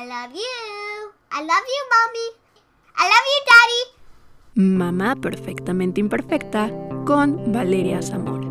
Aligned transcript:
I 0.00 0.06
love 0.06 0.34
you. 0.34 1.12
I 1.30 1.42
love 1.42 1.66
you, 1.74 1.82
mommy. 1.92 2.28
I 2.96 3.04
love 3.12 3.26
you, 3.32 3.40
daddy. 3.50 3.82
Mamá 4.54 5.14
perfectamente 5.16 6.00
imperfecta 6.00 6.70
con 7.04 7.52
Valeria 7.52 8.00
Zamora. 8.00 8.48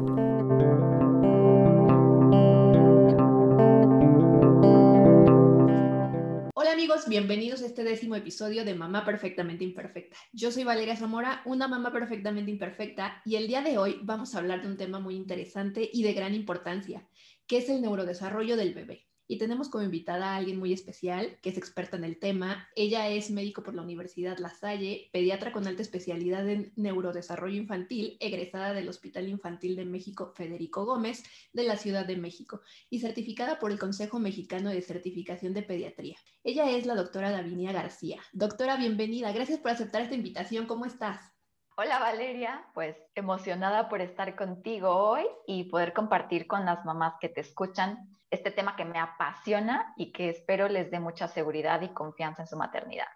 Hola 6.54 6.71
amigos, 6.73 7.07
bienvenidos 7.07 7.63
a 7.63 7.66
este 7.66 7.84
décimo 7.84 8.16
episodio 8.16 8.63
de 8.63 8.75
Mamá 8.75 9.04
Perfectamente 9.04 9.63
Imperfecta. 9.63 10.18
Yo 10.31 10.52
soy 10.52 10.66
Valeria 10.66 10.95
Zamora, 10.95 11.41
una 11.45 11.68
mamá 11.68 11.91
perfectamente 11.91 12.52
imperfecta, 12.52 13.23
y 13.25 13.38
el 13.38 13.47
día 13.47 13.63
de 13.63 13.79
hoy 13.79 14.00
vamos 14.04 14.36
a 14.36 14.38
hablar 14.38 14.61
de 14.61 14.68
un 14.68 14.77
tema 14.77 15.00
muy 15.00 15.16
interesante 15.16 15.89
y 15.91 16.04
de 16.04 16.13
gran 16.13 16.36
importancia, 16.36 17.07
que 17.47 17.57
es 17.57 17.70
el 17.70 17.81
neurodesarrollo 17.81 18.55
del 18.55 18.75
bebé 18.75 19.09
y 19.30 19.38
tenemos 19.38 19.70
como 19.70 19.84
invitada 19.84 20.34
a 20.34 20.36
alguien 20.38 20.57
muy 20.57 20.73
especial 20.73 21.38
que 21.41 21.52
es 21.52 21.57
experta 21.57 21.96
en 21.96 22.04
el 22.04 22.18
tema. 22.18 22.68
Ella 22.75 23.07
es 23.09 23.29
médico 23.29 23.61
por 23.61 23.75
la 23.75 23.83
Universidad 23.83 24.39
La 24.39 24.50
Salle, 24.50 25.10
pediatra 25.14 25.52
con 25.52 25.68
alta 25.68 25.83
especialidad 25.83 26.50
en 26.50 26.74
neurodesarrollo 26.75 27.55
infantil, 27.55 28.18
egresada 28.19 28.74
del 28.74 28.89
Hospital 28.89 29.29
Infantil 29.29 29.75
de 29.75 29.86
México 29.86 30.33
Federico 30.36 30.83
Gómez 30.83 31.24
de 31.54 31.64
la 31.64 31.78
Ciudad 31.78 32.08
de 32.08 32.17
México 32.17 32.61
y 32.89 33.00
certificada 33.00 33.59
por 33.59 33.72
el 33.72 33.78
Consejo 33.78 34.19
Mexicano 34.19 34.72
de 34.72 34.81
Certificación 34.81 35.53
de 35.53 35.61
Pediatría. 35.61 36.17
Ella 36.44 36.72
es 36.72 36.88
la 36.88 36.95
doctora 36.95 37.30
Davinia 37.30 37.72
García. 37.72 38.19
Doctora, 38.33 38.77
bienvenida. 38.77 39.31
Gracias 39.31 39.59
por 39.59 39.69
aceptar 39.69 40.02
esta 40.02 40.16
invitación. 40.16 40.66
¿Cómo 40.66 40.86
estás? 40.86 41.39
Hola 41.81 41.97
Valeria, 41.97 42.66
pues 42.73 42.97
emocionada 43.16 43.88
por 43.88 44.02
estar 44.02 44.36
contigo 44.36 44.89
hoy 44.89 45.23
y 45.47 45.64
poder 45.69 45.94
compartir 45.94 46.45
con 46.45 46.66
las 46.66 46.83
mamás 46.83 47.14
que 47.22 47.30
te 47.30 47.39
escuchan 47.39 48.17
este 48.30 48.52
tema 48.52 48.75
que 48.75 48.83
me 48.83 49.00
apasiona 49.00 49.94
y 49.95 50.11
que 50.11 50.28
espero 50.28 50.67
les 50.67 50.92
dé 50.92 51.00
mucha 51.00 51.30
seguridad 51.30 51.81
y 51.81 51.94
confianza 51.94 52.42
en 52.42 52.50
su 52.50 52.58
maternidad. 52.58 53.08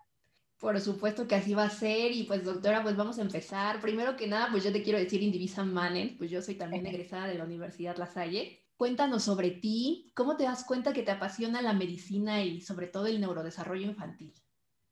Por 0.61 0.79
supuesto 0.79 1.27
que 1.27 1.35
así 1.35 1.53
va 1.53 1.65
a 1.65 1.69
ser 1.69 2.13
y 2.13 2.23
pues 2.23 2.45
doctora, 2.45 2.81
pues 2.83 2.95
vamos 2.95 3.19
a 3.19 3.23
empezar. 3.23 3.81
Primero 3.81 4.15
que 4.15 4.27
nada, 4.27 4.47
pues 4.49 4.63
yo 4.63 4.71
te 4.71 4.81
quiero 4.81 4.97
decir 4.97 5.21
Indivisa 5.21 5.65
Manen, 5.65 6.17
pues 6.17 6.31
yo 6.31 6.41
soy 6.41 6.55
también 6.55 6.85
egresada 6.85 7.27
de 7.27 7.35
la 7.35 7.43
Universidad 7.43 7.97
La 7.97 8.07
Salle. 8.07 8.61
Cuéntanos 8.77 9.23
sobre 9.23 9.51
ti, 9.51 10.13
¿cómo 10.15 10.37
te 10.37 10.45
das 10.45 10.63
cuenta 10.63 10.93
que 10.93 11.03
te 11.03 11.11
apasiona 11.11 11.61
la 11.61 11.73
medicina 11.73 12.41
y 12.41 12.61
sobre 12.61 12.87
todo 12.87 13.07
el 13.07 13.19
neurodesarrollo 13.19 13.85
infantil? 13.85 14.33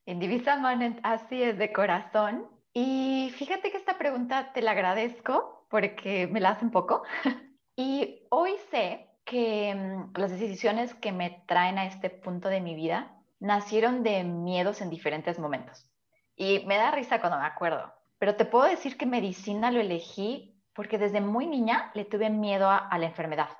Indivisa 0.04 0.58
Manen, 0.58 1.00
así 1.04 1.42
es 1.42 1.56
de 1.56 1.72
corazón. 1.72 2.61
Y 2.74 3.32
fíjate 3.36 3.70
que 3.70 3.76
esta 3.76 3.98
pregunta 3.98 4.52
te 4.52 4.62
la 4.62 4.70
agradezco 4.70 5.66
porque 5.68 6.26
me 6.26 6.40
la 6.40 6.50
hace 6.50 6.64
un 6.64 6.70
poco. 6.70 7.02
y 7.76 8.20
hoy 8.30 8.52
sé 8.70 9.10
que 9.24 9.74
mm, 9.74 10.18
las 10.18 10.30
decisiones 10.30 10.94
que 10.94 11.12
me 11.12 11.42
traen 11.46 11.78
a 11.78 11.86
este 11.86 12.10
punto 12.10 12.48
de 12.48 12.60
mi 12.60 12.74
vida 12.74 13.14
nacieron 13.40 14.02
de 14.02 14.24
miedos 14.24 14.80
en 14.80 14.90
diferentes 14.90 15.38
momentos. 15.38 15.88
Y 16.36 16.64
me 16.66 16.76
da 16.76 16.90
risa 16.90 17.20
cuando 17.20 17.38
me 17.38 17.46
acuerdo, 17.46 17.92
pero 18.18 18.36
te 18.36 18.44
puedo 18.44 18.64
decir 18.64 18.96
que 18.96 19.04
medicina 19.04 19.70
lo 19.70 19.80
elegí 19.80 20.62
porque 20.74 20.96
desde 20.96 21.20
muy 21.20 21.46
niña 21.46 21.90
le 21.94 22.04
tuve 22.04 22.30
miedo 22.30 22.70
a, 22.70 22.96
la 22.98 23.06
enfermedad, 23.06 23.50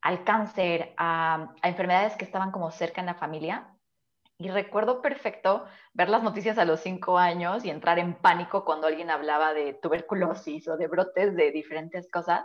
al 0.00 0.22
cáncer, 0.24 0.94
a, 0.96 1.52
a 1.60 1.68
enfermedades 1.68 2.14
que 2.16 2.24
estaban 2.24 2.52
como 2.52 2.70
cerca 2.70 3.00
en 3.00 3.06
la 3.06 3.14
familia. 3.14 3.73
Y 4.38 4.50
recuerdo 4.50 5.00
perfecto 5.00 5.64
ver 5.92 6.08
las 6.08 6.22
noticias 6.22 6.58
a 6.58 6.64
los 6.64 6.80
cinco 6.80 7.18
años 7.18 7.64
y 7.64 7.70
entrar 7.70 7.98
en 7.98 8.14
pánico 8.14 8.64
cuando 8.64 8.88
alguien 8.88 9.10
hablaba 9.10 9.54
de 9.54 9.74
tuberculosis 9.74 10.66
o 10.68 10.76
de 10.76 10.88
brotes 10.88 11.36
de 11.36 11.52
diferentes 11.52 12.10
cosas 12.10 12.44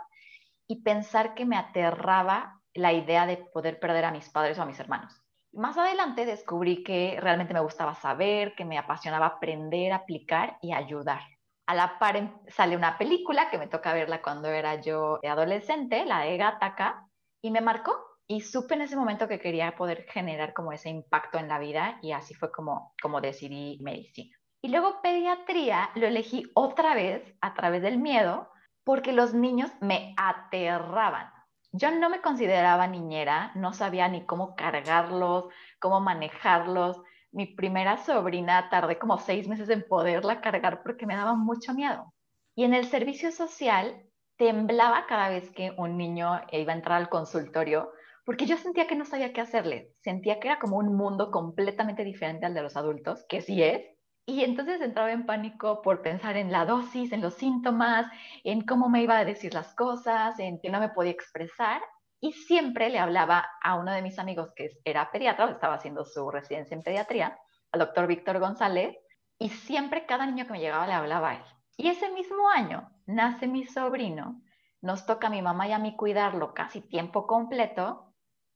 y 0.68 0.82
pensar 0.82 1.34
que 1.34 1.44
me 1.44 1.56
aterraba 1.56 2.60
la 2.74 2.92
idea 2.92 3.26
de 3.26 3.38
poder 3.38 3.80
perder 3.80 4.04
a 4.04 4.12
mis 4.12 4.28
padres 4.28 4.58
o 4.58 4.62
a 4.62 4.66
mis 4.66 4.78
hermanos. 4.78 5.20
Más 5.52 5.76
adelante 5.76 6.26
descubrí 6.26 6.84
que 6.84 7.18
realmente 7.20 7.54
me 7.54 7.60
gustaba 7.60 7.96
saber, 7.96 8.54
que 8.54 8.64
me 8.64 8.78
apasionaba 8.78 9.26
aprender, 9.26 9.92
aplicar 9.92 10.58
y 10.62 10.72
ayudar. 10.72 11.22
A 11.66 11.74
la 11.74 11.98
par 11.98 12.16
em, 12.16 12.32
sale 12.46 12.76
una 12.76 12.98
película 12.98 13.50
que 13.50 13.58
me 13.58 13.66
toca 13.66 13.92
verla 13.92 14.22
cuando 14.22 14.48
era 14.48 14.80
yo 14.80 15.18
adolescente, 15.24 16.04
la 16.04 16.20
de 16.20 16.36
Gattaca, 16.36 17.08
y 17.42 17.50
me 17.50 17.60
marcó. 17.60 18.09
Y 18.30 18.42
supe 18.42 18.74
en 18.74 18.82
ese 18.82 18.94
momento 18.94 19.26
que 19.26 19.40
quería 19.40 19.74
poder 19.74 20.04
generar 20.04 20.54
como 20.54 20.70
ese 20.70 20.88
impacto 20.88 21.36
en 21.36 21.48
la 21.48 21.58
vida 21.58 21.98
y 22.00 22.12
así 22.12 22.32
fue 22.32 22.52
como, 22.52 22.94
como 23.02 23.20
decidí 23.20 23.80
medicina. 23.82 24.36
Y 24.62 24.68
luego 24.68 25.02
pediatría 25.02 25.90
lo 25.96 26.06
elegí 26.06 26.48
otra 26.54 26.94
vez 26.94 27.24
a 27.40 27.54
través 27.54 27.82
del 27.82 27.98
miedo 27.98 28.48
porque 28.84 29.10
los 29.10 29.34
niños 29.34 29.72
me 29.80 30.14
aterraban. 30.16 31.28
Yo 31.72 31.90
no 31.90 32.08
me 32.08 32.20
consideraba 32.20 32.86
niñera, 32.86 33.50
no 33.56 33.72
sabía 33.72 34.06
ni 34.06 34.24
cómo 34.24 34.54
cargarlos, 34.54 35.46
cómo 35.80 35.98
manejarlos. 35.98 37.02
Mi 37.32 37.46
primera 37.46 37.96
sobrina 37.96 38.70
tardé 38.70 38.96
como 38.96 39.18
seis 39.18 39.48
meses 39.48 39.68
en 39.70 39.84
poderla 39.88 40.40
cargar 40.40 40.84
porque 40.84 41.04
me 41.04 41.16
daba 41.16 41.34
mucho 41.34 41.74
miedo. 41.74 42.14
Y 42.54 42.62
en 42.62 42.74
el 42.74 42.86
servicio 42.86 43.32
social 43.32 44.04
temblaba 44.36 45.06
cada 45.06 45.30
vez 45.30 45.50
que 45.50 45.72
un 45.76 45.96
niño 45.96 46.40
iba 46.52 46.72
a 46.72 46.76
entrar 46.76 46.96
al 46.96 47.08
consultorio 47.08 47.90
porque 48.30 48.46
yo 48.46 48.56
sentía 48.56 48.86
que 48.86 48.94
no 48.94 49.04
sabía 49.04 49.32
qué 49.32 49.40
hacerle. 49.40 49.92
Sentía 50.04 50.38
que 50.38 50.46
era 50.46 50.60
como 50.60 50.76
un 50.76 50.94
mundo 50.94 51.32
completamente 51.32 52.04
diferente 52.04 52.46
al 52.46 52.54
de 52.54 52.62
los 52.62 52.76
adultos, 52.76 53.26
que 53.28 53.40
sí 53.40 53.60
es, 53.60 53.82
y 54.24 54.44
entonces 54.44 54.80
entraba 54.80 55.10
en 55.10 55.26
pánico 55.26 55.82
por 55.82 56.00
pensar 56.00 56.36
en 56.36 56.52
la 56.52 56.64
dosis, 56.64 57.10
en 57.10 57.22
los 57.22 57.34
síntomas, 57.34 58.06
en 58.44 58.64
cómo 58.64 58.88
me 58.88 59.02
iba 59.02 59.18
a 59.18 59.24
decir 59.24 59.52
las 59.52 59.74
cosas, 59.74 60.38
en 60.38 60.60
que 60.60 60.70
no 60.70 60.78
me 60.78 60.90
podía 60.90 61.10
expresar. 61.10 61.82
Y 62.20 62.30
siempre 62.30 62.88
le 62.88 63.00
hablaba 63.00 63.48
a 63.64 63.74
uno 63.74 63.90
de 63.90 64.00
mis 64.00 64.16
amigos 64.20 64.52
que 64.54 64.68
era 64.84 65.10
pediatra, 65.10 65.50
estaba 65.50 65.74
haciendo 65.74 66.04
su 66.04 66.30
residencia 66.30 66.76
en 66.76 66.84
pediatría, 66.84 67.36
al 67.72 67.80
doctor 67.80 68.06
Víctor 68.06 68.38
González, 68.38 68.96
y 69.40 69.48
siempre 69.48 70.06
cada 70.06 70.24
niño 70.26 70.46
que 70.46 70.52
me 70.52 70.60
llegaba 70.60 70.86
le 70.86 70.92
hablaba 70.92 71.30
a 71.30 71.34
él. 71.34 71.42
Y 71.76 71.88
ese 71.88 72.08
mismo 72.12 72.48
año 72.48 72.92
nace 73.06 73.48
mi 73.48 73.66
sobrino, 73.66 74.40
nos 74.82 75.04
toca 75.04 75.26
a 75.26 75.30
mi 75.30 75.42
mamá 75.42 75.66
y 75.66 75.72
a 75.72 75.80
mí 75.80 75.96
cuidarlo 75.96 76.54
casi 76.54 76.80
tiempo 76.80 77.26
completo, 77.26 78.09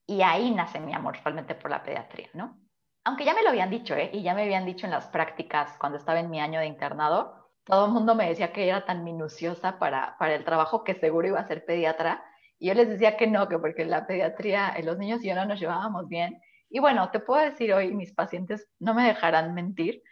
y 0.07 0.23
ahí 0.23 0.51
nace 0.51 0.81
mi 0.81 0.95
amor 0.95 1.19
realmente 1.23 1.55
por 1.55 1.71
la 1.71 1.83
pediatría, 1.83 2.29
¿no? 2.35 2.65
aunque 3.05 3.25
ya 3.25 3.35
me 3.35 3.43
lo 3.43 3.51
habían 3.51 3.71
dicho, 3.71 3.95
¿eh? 3.95 4.11
y 4.13 4.23
ya 4.23 4.35
me 4.35 4.43
habían 4.43 4.65
dicho 4.65 4.87
en 4.87 4.93
las 4.93 5.07
prácticas 5.09 5.77
cuando 5.79 5.99
estaba 5.99 6.21
en 6.21 6.31
mi 6.31 6.41
año 6.41 6.61
de 6.61 6.67
internado, 6.67 7.51
todo 7.65 7.87
el 7.87 7.93
mundo 7.93 8.15
me 8.15 8.29
decía 8.29 8.53
que 8.53 8.67
era 8.67 8.85
tan 8.85 9.05
minuciosa 9.05 9.79
para, 9.79 10.17
para 10.19 10.35
el 10.35 10.45
trabajo 10.45 10.85
que 10.85 10.95
seguro 10.95 11.29
iba 11.29 11.41
a 11.41 11.47
ser 11.47 11.65
pediatra. 11.65 12.25
Y 12.59 12.69
yo 12.69 12.75
les 12.75 12.89
decía 12.89 13.17
que 13.17 13.27
no, 13.27 13.49
que 13.49 13.59
porque 13.59 13.85
la 13.85 14.07
pediatría, 14.07 14.71
eh, 14.71 14.83
los 14.83 14.99
niños 14.99 15.23
y 15.23 15.29
yo 15.29 15.35
no 15.35 15.45
nos 15.45 15.61
llevábamos 15.61 16.09
bien. 16.09 16.41
Y 16.71 16.81
bueno, 16.81 17.11
te 17.11 17.21
puedo 17.21 17.43
decir 17.43 17.73
hoy, 17.73 17.95
mis 17.95 18.13
pacientes 18.13 18.69
no 18.79 18.95
me 18.95 19.07
dejarán 19.07 19.55
mentir, 19.55 20.03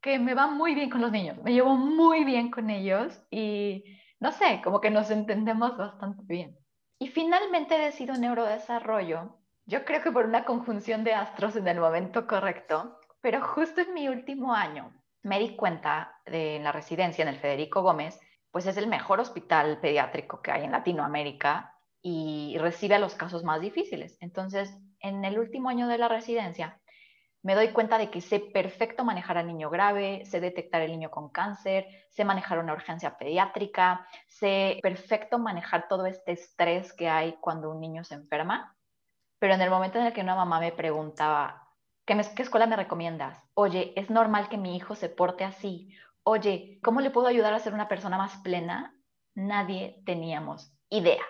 que 0.00 0.18
me 0.18 0.34
va 0.34 0.46
muy 0.46 0.74
bien 0.74 0.90
con 0.90 1.00
los 1.00 1.10
niños, 1.10 1.38
me 1.42 1.52
llevo 1.52 1.76
muy 1.76 2.24
bien 2.24 2.50
con 2.50 2.70
ellos 2.70 3.20
y 3.30 3.84
no 4.20 4.30
sé, 4.30 4.60
como 4.62 4.80
que 4.80 4.90
nos 4.90 5.10
entendemos 5.10 5.76
bastante 5.76 6.22
bien. 6.26 6.56
Y 6.98 7.08
finalmente 7.08 7.78
decido 7.78 8.14
neurodesarrollo 8.16 9.36
yo 9.68 9.84
creo 9.84 10.00
que 10.00 10.12
por 10.12 10.26
una 10.26 10.44
conjunción 10.44 11.02
de 11.02 11.12
astros 11.12 11.56
en 11.56 11.66
el 11.66 11.80
momento 11.80 12.28
correcto, 12.28 13.00
pero 13.20 13.42
justo 13.42 13.80
en 13.80 13.94
mi 13.94 14.08
último 14.08 14.54
año 14.54 14.92
me 15.22 15.40
di 15.40 15.56
cuenta 15.56 16.20
de 16.24 16.60
la 16.60 16.70
residencia 16.70 17.22
en 17.22 17.28
el 17.28 17.40
Federico 17.40 17.82
Gómez, 17.82 18.20
pues 18.52 18.66
es 18.66 18.76
el 18.76 18.86
mejor 18.86 19.18
hospital 19.18 19.80
pediátrico 19.80 20.40
que 20.40 20.52
hay 20.52 20.62
en 20.64 20.70
Latinoamérica 20.70 21.74
y 22.00 22.56
recibe 22.58 22.94
a 22.94 23.00
los 23.00 23.16
casos 23.16 23.42
más 23.42 23.60
difíciles. 23.60 24.16
Entonces, 24.20 24.72
en 25.00 25.24
el 25.24 25.36
último 25.36 25.68
año 25.68 25.88
de 25.88 25.98
la 25.98 26.06
residencia, 26.06 26.80
me 27.46 27.54
doy 27.54 27.68
cuenta 27.68 27.96
de 27.96 28.10
que 28.10 28.20
sé 28.20 28.40
perfecto 28.40 29.04
manejar 29.04 29.38
al 29.38 29.46
niño 29.46 29.70
grave, 29.70 30.24
sé 30.26 30.40
detectar 30.40 30.82
el 30.82 30.90
niño 30.90 31.10
con 31.10 31.30
cáncer, 31.30 31.86
sé 32.10 32.24
manejar 32.24 32.58
una 32.58 32.72
urgencia 32.72 33.16
pediátrica, 33.16 34.06
sé 34.26 34.78
perfecto 34.82 35.38
manejar 35.38 35.88
todo 35.88 36.06
este 36.06 36.32
estrés 36.32 36.92
que 36.92 37.08
hay 37.08 37.38
cuando 37.40 37.70
un 37.70 37.80
niño 37.80 38.04
se 38.04 38.14
enferma 38.14 38.76
pero 39.38 39.54
en 39.54 39.60
el 39.60 39.70
momento 39.70 39.98
en 39.98 40.06
el 40.06 40.12
que 40.12 40.22
una 40.22 40.34
mamá 40.34 40.60
me 40.60 40.72
preguntaba, 40.72 41.68
¿qué, 42.04 42.20
¿qué 42.34 42.42
escuela 42.42 42.66
me 42.66 42.76
recomiendas? 42.76 43.38
Oye, 43.54 43.92
¿es 43.96 44.10
normal 44.10 44.48
que 44.48 44.56
mi 44.56 44.76
hijo 44.76 44.94
se 44.94 45.08
porte 45.08 45.44
así? 45.44 45.94
Oye, 46.22 46.80
¿cómo 46.82 47.00
le 47.00 47.10
puedo 47.10 47.26
ayudar 47.26 47.54
a 47.54 47.58
ser 47.58 47.74
una 47.74 47.88
persona 47.88 48.18
más 48.18 48.36
plena? 48.38 48.94
Nadie 49.34 50.02
teníamos 50.06 50.72
idea. 50.88 51.22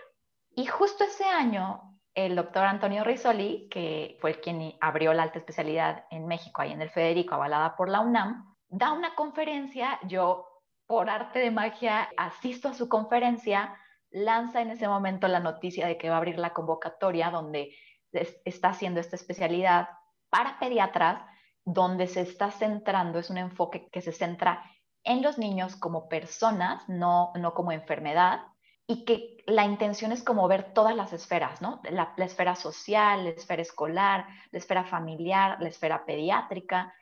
Y 0.55 0.67
justo 0.67 1.05
ese 1.05 1.25
año, 1.25 1.96
el 2.17 2.35
doctor 2.35 2.65
Antonio 2.65 3.05
Rizzoli, 3.05 3.69
que 3.69 4.17
fue 4.21 4.41
quien 4.41 4.75
abrió 4.81 5.13
la 5.13 5.25
alta 5.25 5.39
especialidad 5.39 6.07
en 6.11 6.27
México, 6.27 6.63
ahí 6.63 6.73
en 6.73 6.81
el 6.81 6.89
Federico, 6.89 7.35
avalada 7.35 7.77
por 7.77 7.91
la 7.91 8.01
UNAM, 8.01 8.57
da 8.69 8.93
una 8.93 9.15
conferencia, 9.15 10.01
yo 10.05 10.47
por 10.87 11.11
arte 11.11 11.41
de 11.41 11.51
magia 11.51 12.09
asisto 12.17 12.69
a 12.69 12.75
su 12.75 12.89
conferencia, 12.89 13.77
lanza 14.11 14.63
en 14.63 14.71
ese 14.71 14.89
momento 14.89 15.29
la 15.29 15.41
noticia 15.41 15.87
de 15.87 15.99
que 15.99 16.09
va 16.09 16.15
a 16.15 16.19
abrir 16.19 16.39
la 16.39 16.55
convocatoria 16.55 17.31
donde 17.31 17.77
está 18.13 18.71
haciendo 18.71 18.99
esta 18.99 19.17
especialidad 19.17 19.89
para 20.31 20.59
pediatras, 20.59 21.23
donde 21.67 22.07
se 22.07 22.23
está 22.23 22.51
centrando, 22.51 23.19
es 23.19 23.29
un 23.29 23.37
enfoque 23.37 23.89
que 23.93 24.01
se 24.01 24.13
centra 24.13 24.63
en 25.05 25.21
los 25.23 25.37
niños 25.37 25.77
como 25.77 26.09
personas, 26.09 26.89
no, 26.89 27.33
no 27.35 27.53
como 27.53 27.73
enfermedad, 27.73 28.41
y 28.87 29.05
que 29.05 29.43
la 29.47 29.65
intención 29.65 30.13
es 30.13 30.23
como 30.23 30.47
ver 30.49 30.73
todas 30.73 30.95
las 30.95 31.13
esferas, 31.13 31.61
¿no? 31.61 31.81
La, 31.91 32.15
esfera 32.19 32.55
social, 32.55 33.25
la 33.25 33.31
esfera 33.31 33.63
escolar, 33.63 34.27
la 34.51 34.59
esfera 34.59 34.85
familiar, 34.85 35.57
la 35.61 35.69
esfera 35.69 36.05
pediátrica 36.05 36.95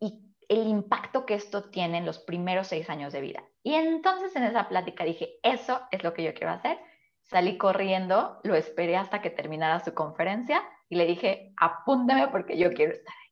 y 0.00 0.34
el 0.48 0.68
impacto 0.68 1.26
que 1.26 1.34
esto 1.34 1.64
tiene 1.70 1.98
en 1.98 2.06
los 2.06 2.20
primeros 2.20 2.68
seis 2.68 2.88
años 2.88 3.12
de 3.12 3.20
vida. 3.20 3.42
Y 3.64 3.74
entonces 3.74 4.34
en 4.36 4.44
esa 4.44 4.68
plática 4.68 5.04
dije, 5.04 5.38
eso 5.42 5.80
es 5.90 6.04
lo 6.04 6.14
que 6.14 6.22
yo 6.22 6.34
quiero 6.34 6.52
hacer. 6.52 6.78
Salí 7.22 7.58
corriendo, 7.58 8.38
lo 8.44 8.54
esperé 8.54 8.96
hasta 8.96 9.20
que 9.20 9.30
terminara 9.30 9.80
su 9.80 9.94
conferencia 9.94 10.62
y 10.88 10.94
le 10.94 11.06
dije, 11.06 11.52
apúntame 11.56 12.28
porque 12.28 12.56
yo 12.56 12.72
quiero 12.72 12.92
estar 12.92 13.12
ahí. 13.12 13.26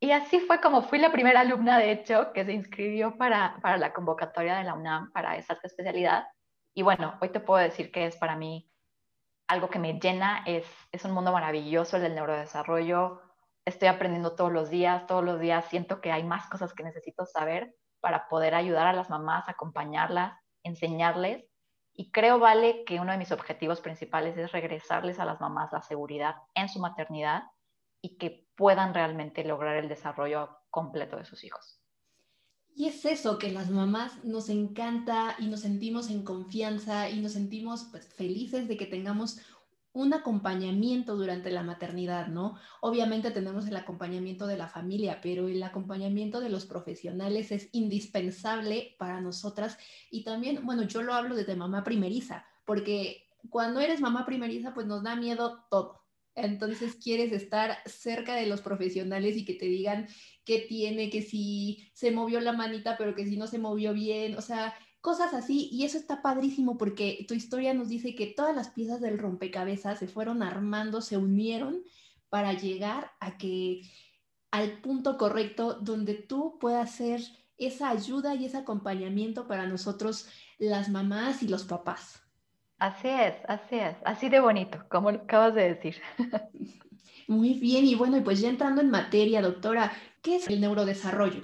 Y 0.00 0.12
así 0.12 0.38
fue 0.38 0.60
como 0.60 0.82
fui 0.82 1.00
la 1.00 1.10
primera 1.10 1.40
alumna, 1.40 1.78
de 1.78 1.90
hecho, 1.90 2.32
que 2.32 2.44
se 2.44 2.52
inscribió 2.52 3.16
para, 3.16 3.58
para 3.60 3.76
la 3.76 3.92
convocatoria 3.92 4.56
de 4.56 4.62
la 4.62 4.74
UNAM 4.74 5.10
para 5.10 5.36
esa 5.36 5.54
especialidad. 5.54 6.28
Y 6.78 6.82
bueno, 6.82 7.18
hoy 7.20 7.30
te 7.30 7.40
puedo 7.40 7.60
decir 7.60 7.90
que 7.90 8.06
es 8.06 8.14
para 8.14 8.36
mí 8.36 8.70
algo 9.48 9.68
que 9.68 9.80
me 9.80 9.98
llena, 9.98 10.44
es, 10.46 10.64
un 11.04 11.10
mundo 11.10 11.32
maravilloso 11.32 11.96
el 11.96 12.04
del 12.04 12.14
neurodesarrollo. 12.14 13.20
Estoy 13.64 13.88
aprendiendo 13.88 14.36
todos 14.36 14.52
los 14.52 14.70
días, 14.70 15.04
todos 15.08 15.24
los 15.24 15.40
días 15.40 15.64
siento 15.64 16.00
que 16.00 16.12
hay 16.12 16.22
más 16.22 16.48
cosas 16.48 16.72
que 16.74 16.84
necesito 16.84 17.26
saber 17.26 17.74
para 17.98 18.28
poder 18.28 18.54
ayudar 18.54 18.86
a 18.86 18.92
las 18.92 19.10
mamás, 19.10 19.48
acompañarlas, 19.48 20.38
enseñarles. 20.62 21.44
Y 21.94 22.12
creo, 22.12 22.38
Vale, 22.38 22.84
que 22.84 23.00
uno 23.00 23.10
de 23.10 23.18
mis 23.18 23.32
objetivos 23.32 23.80
principales 23.80 24.38
es 24.38 24.52
regresarles 24.52 25.18
a 25.18 25.24
las 25.24 25.40
mamás 25.40 25.72
la 25.72 25.82
seguridad 25.82 26.36
en 26.54 26.68
su 26.68 26.78
maternidad 26.78 27.42
y 28.00 28.18
que 28.18 28.46
puedan 28.54 28.94
realmente 28.94 29.42
lograr 29.42 29.74
el 29.78 29.88
desarrollo 29.88 30.60
completo 30.70 31.16
de 31.16 31.24
sus 31.24 31.42
hijos. 31.42 31.82
Y 32.78 32.86
es 32.86 33.04
eso, 33.04 33.40
que 33.40 33.50
las 33.50 33.70
mamás 33.70 34.24
nos 34.24 34.48
encanta 34.48 35.34
y 35.40 35.48
nos 35.48 35.62
sentimos 35.62 36.10
en 36.10 36.22
confianza 36.22 37.10
y 37.10 37.20
nos 37.20 37.32
sentimos 37.32 37.88
pues, 37.90 38.06
felices 38.06 38.68
de 38.68 38.76
que 38.76 38.86
tengamos 38.86 39.40
un 39.92 40.14
acompañamiento 40.14 41.16
durante 41.16 41.50
la 41.50 41.64
maternidad, 41.64 42.28
¿no? 42.28 42.56
Obviamente 42.80 43.32
tenemos 43.32 43.66
el 43.66 43.74
acompañamiento 43.74 44.46
de 44.46 44.58
la 44.58 44.68
familia, 44.68 45.18
pero 45.20 45.48
el 45.48 45.60
acompañamiento 45.64 46.38
de 46.38 46.50
los 46.50 46.66
profesionales 46.66 47.50
es 47.50 47.68
indispensable 47.72 48.94
para 48.96 49.20
nosotras. 49.20 49.76
Y 50.12 50.22
también, 50.22 50.64
bueno, 50.64 50.84
yo 50.84 51.02
lo 51.02 51.14
hablo 51.14 51.34
desde 51.34 51.56
mamá 51.56 51.82
primeriza, 51.82 52.46
porque 52.64 53.26
cuando 53.50 53.80
eres 53.80 54.00
mamá 54.00 54.24
primeriza, 54.24 54.72
pues 54.72 54.86
nos 54.86 55.02
da 55.02 55.16
miedo 55.16 55.64
todo. 55.68 55.97
Entonces 56.44 56.96
quieres 56.96 57.32
estar 57.32 57.78
cerca 57.86 58.34
de 58.34 58.46
los 58.46 58.60
profesionales 58.60 59.36
y 59.36 59.44
que 59.44 59.54
te 59.54 59.66
digan 59.66 60.06
qué 60.44 60.60
tiene, 60.60 61.10
que 61.10 61.22
si 61.22 61.90
se 61.92 62.10
movió 62.10 62.40
la 62.40 62.52
manita, 62.52 62.96
pero 62.96 63.14
que 63.14 63.26
si 63.26 63.36
no 63.36 63.46
se 63.46 63.58
movió 63.58 63.92
bien, 63.92 64.36
o 64.36 64.40
sea, 64.40 64.74
cosas 65.00 65.34
así. 65.34 65.68
Y 65.72 65.84
eso 65.84 65.98
está 65.98 66.22
padrísimo 66.22 66.78
porque 66.78 67.24
tu 67.28 67.34
historia 67.34 67.74
nos 67.74 67.88
dice 67.88 68.14
que 68.14 68.26
todas 68.26 68.54
las 68.54 68.70
piezas 68.70 69.00
del 69.00 69.18
rompecabezas 69.18 69.98
se 69.98 70.08
fueron 70.08 70.42
armando, 70.42 71.00
se 71.00 71.16
unieron 71.16 71.82
para 72.28 72.52
llegar 72.52 73.12
a 73.20 73.38
que 73.38 73.82
al 74.50 74.80
punto 74.80 75.18
correcto 75.18 75.74
donde 75.74 76.14
tú 76.14 76.58
puedas 76.58 76.94
ser 76.94 77.20
esa 77.58 77.90
ayuda 77.90 78.34
y 78.34 78.46
ese 78.46 78.56
acompañamiento 78.56 79.46
para 79.48 79.66
nosotros, 79.66 80.28
las 80.58 80.88
mamás 80.88 81.42
y 81.42 81.48
los 81.48 81.64
papás. 81.64 82.27
Así 82.78 83.08
es, 83.08 83.34
así 83.48 83.78
es, 83.78 83.96
así 84.04 84.28
de 84.28 84.40
bonito, 84.40 84.84
como 84.88 85.08
acabas 85.08 85.54
de 85.54 85.74
decir. 85.74 86.00
Muy 87.28 87.54
bien, 87.54 87.84
y 87.84 87.94
bueno, 87.94 88.16
y 88.16 88.20
pues 88.20 88.40
ya 88.40 88.48
entrando 88.48 88.80
en 88.80 88.90
materia, 88.90 89.42
doctora, 89.42 89.92
¿qué 90.22 90.36
es 90.36 90.48
el 90.48 90.60
neurodesarrollo? 90.60 91.42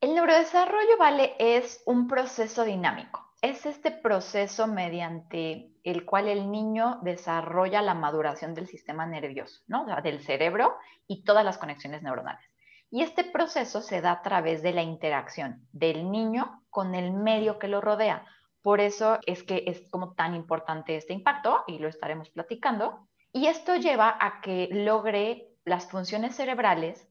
El 0.00 0.14
neurodesarrollo, 0.14 0.96
vale, 0.98 1.34
es 1.38 1.82
un 1.86 2.08
proceso 2.08 2.64
dinámico. 2.64 3.32
Es 3.40 3.66
este 3.66 3.90
proceso 3.90 4.66
mediante 4.66 5.72
el 5.84 6.04
cual 6.04 6.28
el 6.28 6.50
niño 6.50 6.98
desarrolla 7.02 7.82
la 7.82 7.94
maduración 7.94 8.54
del 8.54 8.66
sistema 8.66 9.04
nervioso, 9.06 9.62
¿no? 9.66 9.82
O 9.82 9.86
sea, 9.86 10.00
del 10.00 10.20
cerebro 10.20 10.76
y 11.06 11.24
todas 11.24 11.44
las 11.44 11.58
conexiones 11.58 12.02
neuronales. 12.02 12.44
Y 12.90 13.02
este 13.02 13.24
proceso 13.24 13.80
se 13.80 14.00
da 14.00 14.12
a 14.12 14.22
través 14.22 14.62
de 14.62 14.72
la 14.72 14.82
interacción 14.82 15.66
del 15.72 16.10
niño 16.10 16.62
con 16.70 16.94
el 16.94 17.12
medio 17.12 17.58
que 17.58 17.68
lo 17.68 17.80
rodea, 17.80 18.26
por 18.62 18.80
eso 18.80 19.18
es 19.26 19.42
que 19.42 19.64
es 19.66 19.88
como 19.90 20.14
tan 20.14 20.34
importante 20.34 20.96
este 20.96 21.12
impacto 21.12 21.64
y 21.66 21.78
lo 21.78 21.88
estaremos 21.88 22.30
platicando. 22.30 23.08
Y 23.32 23.46
esto 23.46 23.76
lleva 23.76 24.16
a 24.20 24.40
que 24.40 24.68
logre 24.70 25.48
las 25.64 25.90
funciones 25.90 26.36
cerebrales 26.36 27.08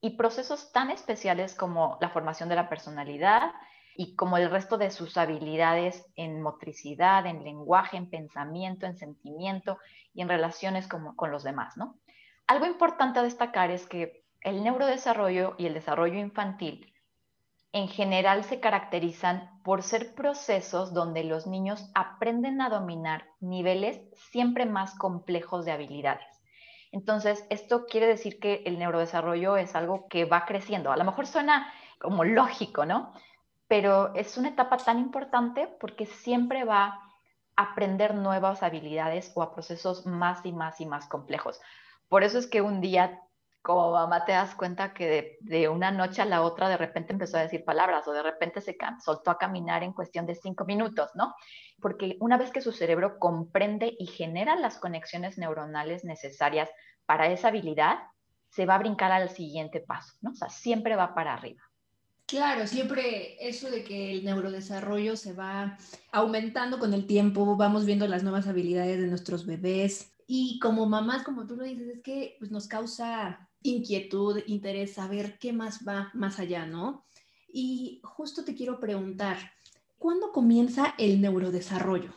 y 0.00 0.16
procesos 0.16 0.72
tan 0.72 0.90
especiales 0.90 1.54
como 1.54 1.98
la 2.00 2.10
formación 2.10 2.48
de 2.48 2.56
la 2.56 2.68
personalidad 2.68 3.52
y 3.96 4.14
como 4.14 4.36
el 4.36 4.50
resto 4.50 4.78
de 4.78 4.90
sus 4.90 5.16
habilidades 5.16 6.06
en 6.16 6.42
motricidad, 6.42 7.26
en 7.26 7.44
lenguaje, 7.44 7.96
en 7.96 8.10
pensamiento, 8.10 8.86
en 8.86 8.96
sentimiento 8.96 9.78
y 10.14 10.22
en 10.22 10.28
relaciones 10.28 10.86
con 10.86 11.30
los 11.30 11.42
demás, 11.44 11.76
¿no? 11.76 11.98
Algo 12.46 12.66
importante 12.66 13.18
a 13.18 13.22
destacar 13.22 13.70
es 13.70 13.86
que 13.86 14.22
el 14.42 14.62
neurodesarrollo 14.62 15.56
y 15.58 15.66
el 15.66 15.74
desarrollo 15.74 16.18
infantil 16.18 16.92
en 17.76 17.88
general 17.88 18.42
se 18.42 18.58
caracterizan 18.58 19.50
por 19.62 19.82
ser 19.82 20.14
procesos 20.14 20.94
donde 20.94 21.24
los 21.24 21.46
niños 21.46 21.90
aprenden 21.94 22.62
a 22.62 22.70
dominar 22.70 23.26
niveles 23.38 24.00
siempre 24.14 24.64
más 24.64 24.94
complejos 24.94 25.66
de 25.66 25.72
habilidades. 25.72 26.24
Entonces, 26.90 27.44
esto 27.50 27.84
quiere 27.84 28.06
decir 28.06 28.40
que 28.40 28.62
el 28.64 28.78
neurodesarrollo 28.78 29.58
es 29.58 29.76
algo 29.76 30.08
que 30.08 30.24
va 30.24 30.46
creciendo. 30.46 30.90
A 30.90 30.96
lo 30.96 31.04
mejor 31.04 31.26
suena 31.26 31.70
como 32.00 32.24
lógico, 32.24 32.86
¿no? 32.86 33.12
Pero 33.68 34.14
es 34.14 34.38
una 34.38 34.48
etapa 34.48 34.78
tan 34.78 34.98
importante 34.98 35.66
porque 35.78 36.06
siempre 36.06 36.64
va 36.64 36.98
a 37.56 37.62
aprender 37.62 38.14
nuevas 38.14 38.62
habilidades 38.62 39.32
o 39.34 39.42
a 39.42 39.52
procesos 39.52 40.06
más 40.06 40.46
y 40.46 40.52
más 40.52 40.80
y 40.80 40.86
más 40.86 41.08
complejos. 41.08 41.60
Por 42.08 42.24
eso 42.24 42.38
es 42.38 42.46
que 42.46 42.62
un 42.62 42.80
día 42.80 43.20
como 43.66 43.90
mamá 43.90 44.24
te 44.24 44.30
das 44.30 44.54
cuenta 44.54 44.94
que 44.94 45.38
de, 45.40 45.68
una 45.68 45.90
noche 45.90 46.22
a 46.22 46.24
la 46.24 46.42
otra 46.42 46.68
de 46.68 46.76
repente 46.76 47.12
empezó 47.12 47.36
a 47.36 47.42
decir 47.42 47.64
palabras 47.64 48.06
o 48.06 48.12
de 48.12 48.22
repente 48.22 48.60
se 48.60 48.76
soltó 49.04 49.32
a 49.32 49.38
caminar 49.38 49.82
en 49.82 49.92
cuestión 49.92 50.24
de 50.24 50.36
cinco 50.36 50.64
minutos, 50.64 51.10
¿no? 51.16 51.34
Porque 51.80 52.16
una 52.20 52.38
vez 52.38 52.52
que 52.52 52.60
su 52.60 52.70
cerebro 52.70 53.18
comprende 53.18 53.96
y 53.98 54.06
genera 54.06 54.54
las 54.54 54.78
conexiones 54.78 55.36
neuronales 55.36 56.04
necesarias 56.04 56.70
para 57.06 57.26
esa 57.26 57.48
habilidad, 57.48 57.98
se 58.50 58.66
va 58.66 58.76
a 58.76 58.78
brincar 58.78 59.10
al 59.10 59.30
siguiente 59.30 59.80
paso, 59.80 60.14
¿no? 60.20 60.30
O 60.30 60.36
sea, 60.36 60.48
siempre 60.48 60.94
va 60.94 61.12
para 61.12 61.34
arriba. 61.34 61.64
Claro, 62.26 62.68
siempre 62.68 63.36
eso 63.48 63.68
de 63.68 63.82
que 63.82 64.12
el 64.12 64.24
neurodesarrollo 64.24 65.16
se 65.16 65.32
va 65.32 65.76
aumentando 66.12 66.78
con 66.78 66.94
el 66.94 67.08
tiempo, 67.08 67.56
vamos 67.56 67.84
viendo 67.84 68.06
las 68.06 68.22
nuevas 68.22 68.46
habilidades 68.46 69.00
de 69.00 69.08
nuestros 69.08 69.44
bebés 69.44 70.12
y 70.26 70.58
como 70.58 70.86
mamás, 70.86 71.22
como 71.22 71.46
tú 71.46 71.56
lo 71.56 71.64
dices, 71.64 71.88
es 71.88 72.02
que 72.02 72.36
pues, 72.38 72.50
nos 72.50 72.66
causa 72.66 73.48
inquietud, 73.70 74.42
interés, 74.46 74.94
saber 74.94 75.38
qué 75.38 75.52
más 75.52 75.86
va 75.86 76.10
más 76.14 76.38
allá, 76.38 76.66
¿no? 76.66 77.06
Y 77.48 78.00
justo 78.04 78.44
te 78.44 78.54
quiero 78.54 78.80
preguntar, 78.80 79.38
¿cuándo 79.98 80.32
comienza 80.32 80.94
el 80.98 81.20
neurodesarrollo? 81.20 82.12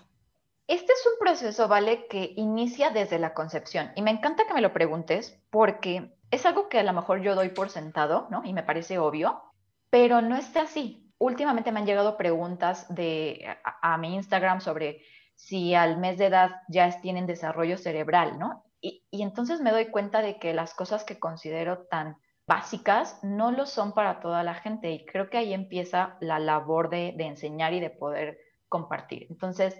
Este 0.68 0.94
es 0.94 1.08
un 1.08 1.20
proceso, 1.20 1.68
¿vale? 1.68 2.06
Que 2.08 2.34
inicia 2.36 2.91
desde 2.91 3.20
la 3.20 3.34
concepción. 3.34 3.91
Y 3.96 4.01
me 4.01 4.12
encanta 4.12 4.46
que 4.48 4.53
me 4.53 4.62
lo 4.62 4.74
preguntes 4.74 5.39
porque 5.50 6.13
es 6.29 6.46
algo 6.46 6.70
que 6.70 6.79
a 6.79 6.84
lo 6.84 6.94
mejor 6.94 7.22
yo 7.22 7.36
doy 7.36 7.50
por 7.50 7.70
sentado, 7.70 8.27
¿no? 8.29 8.44
Y 8.46 8.53
me 8.53 8.63
parece 8.63 9.00
obvio, 9.00 9.41
pero 9.89 10.22
no 10.22 10.36
está 10.36 10.62
así. 10.62 11.12
Últimamente 11.18 11.72
me 11.72 11.79
han 11.79 11.86
llegado 11.86 12.18
preguntas 12.18 12.86
de, 12.94 13.58
a, 13.63 13.94
a 13.94 13.98
mi 13.98 14.13
Instagram 14.13 14.62
sobre 14.62 15.01
si 15.36 15.74
al 15.74 15.98
mes 15.98 16.18
de 16.18 16.27
edad 16.27 16.51
ya 16.68 17.01
tienen 17.01 17.25
desarrollo 17.25 17.77
cerebral, 17.77 18.38
¿no? 18.38 18.65
Y, 18.81 19.03
entonces 19.12 19.62
me 19.62 19.71
doy 19.71 19.88
cuenta 19.88 20.21
de 20.21 20.39
que 20.39 20.53
las 20.53 20.74
cosas 20.74 21.03
que 21.03 21.19
considero 21.19 21.88
tan 21.89 22.17
básicas 22.48 23.19
no 23.24 23.51
lo 23.51 23.65
son 23.65 23.93
para 23.93 24.19
toda 24.19 24.43
la 24.43 24.55
gente 24.55 24.91
y 24.91 25.05
creo 25.05 25.29
que 25.29 25.38
ahí 25.38 25.53
empieza 25.53 26.17
la 26.19 26.39
labor 26.39 26.89
de, 26.89 27.13
de 27.15 27.25
enseñar 27.25 27.74
y 27.74 27.79
de 27.79 27.89
poder 27.89 28.39
compartir. 28.69 29.27
Entonces, 29.29 29.77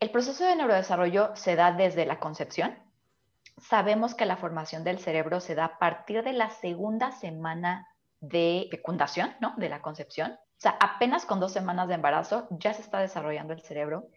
el 0.00 0.10
proceso 0.10 0.44
de 0.44 0.56
neurodesarrollo 0.56 1.36
se 1.36 1.56
da 1.56 1.72
desde 1.72 2.06
la 2.06 2.18
concepción. 2.18 2.78
Sabemos 3.58 4.14
que 4.14 4.26
la 4.26 4.38
formación 4.38 4.82
del 4.82 4.98
cerebro 4.98 5.40
se 5.40 5.54
da 5.54 5.66
a 5.66 5.78
partir 5.78 6.24
de 6.24 6.32
la 6.32 6.50
segunda 6.50 7.12
semana 7.12 7.86
de 8.20 8.68
fecundación, 8.70 9.34
¿no? 9.40 9.54
De 9.56 9.68
la 9.68 9.82
concepción. 9.82 10.32
O 10.32 10.62
sea, 10.62 10.76
apenas 10.80 11.26
con 11.26 11.40
dos 11.40 11.52
semanas 11.52 11.88
de 11.88 11.94
embarazo 11.94 12.46
ya 12.50 12.72
se 12.74 12.82
está 12.82 13.00
desarrollando 13.00 13.52
el 13.52 13.62
cerebro 13.62 14.08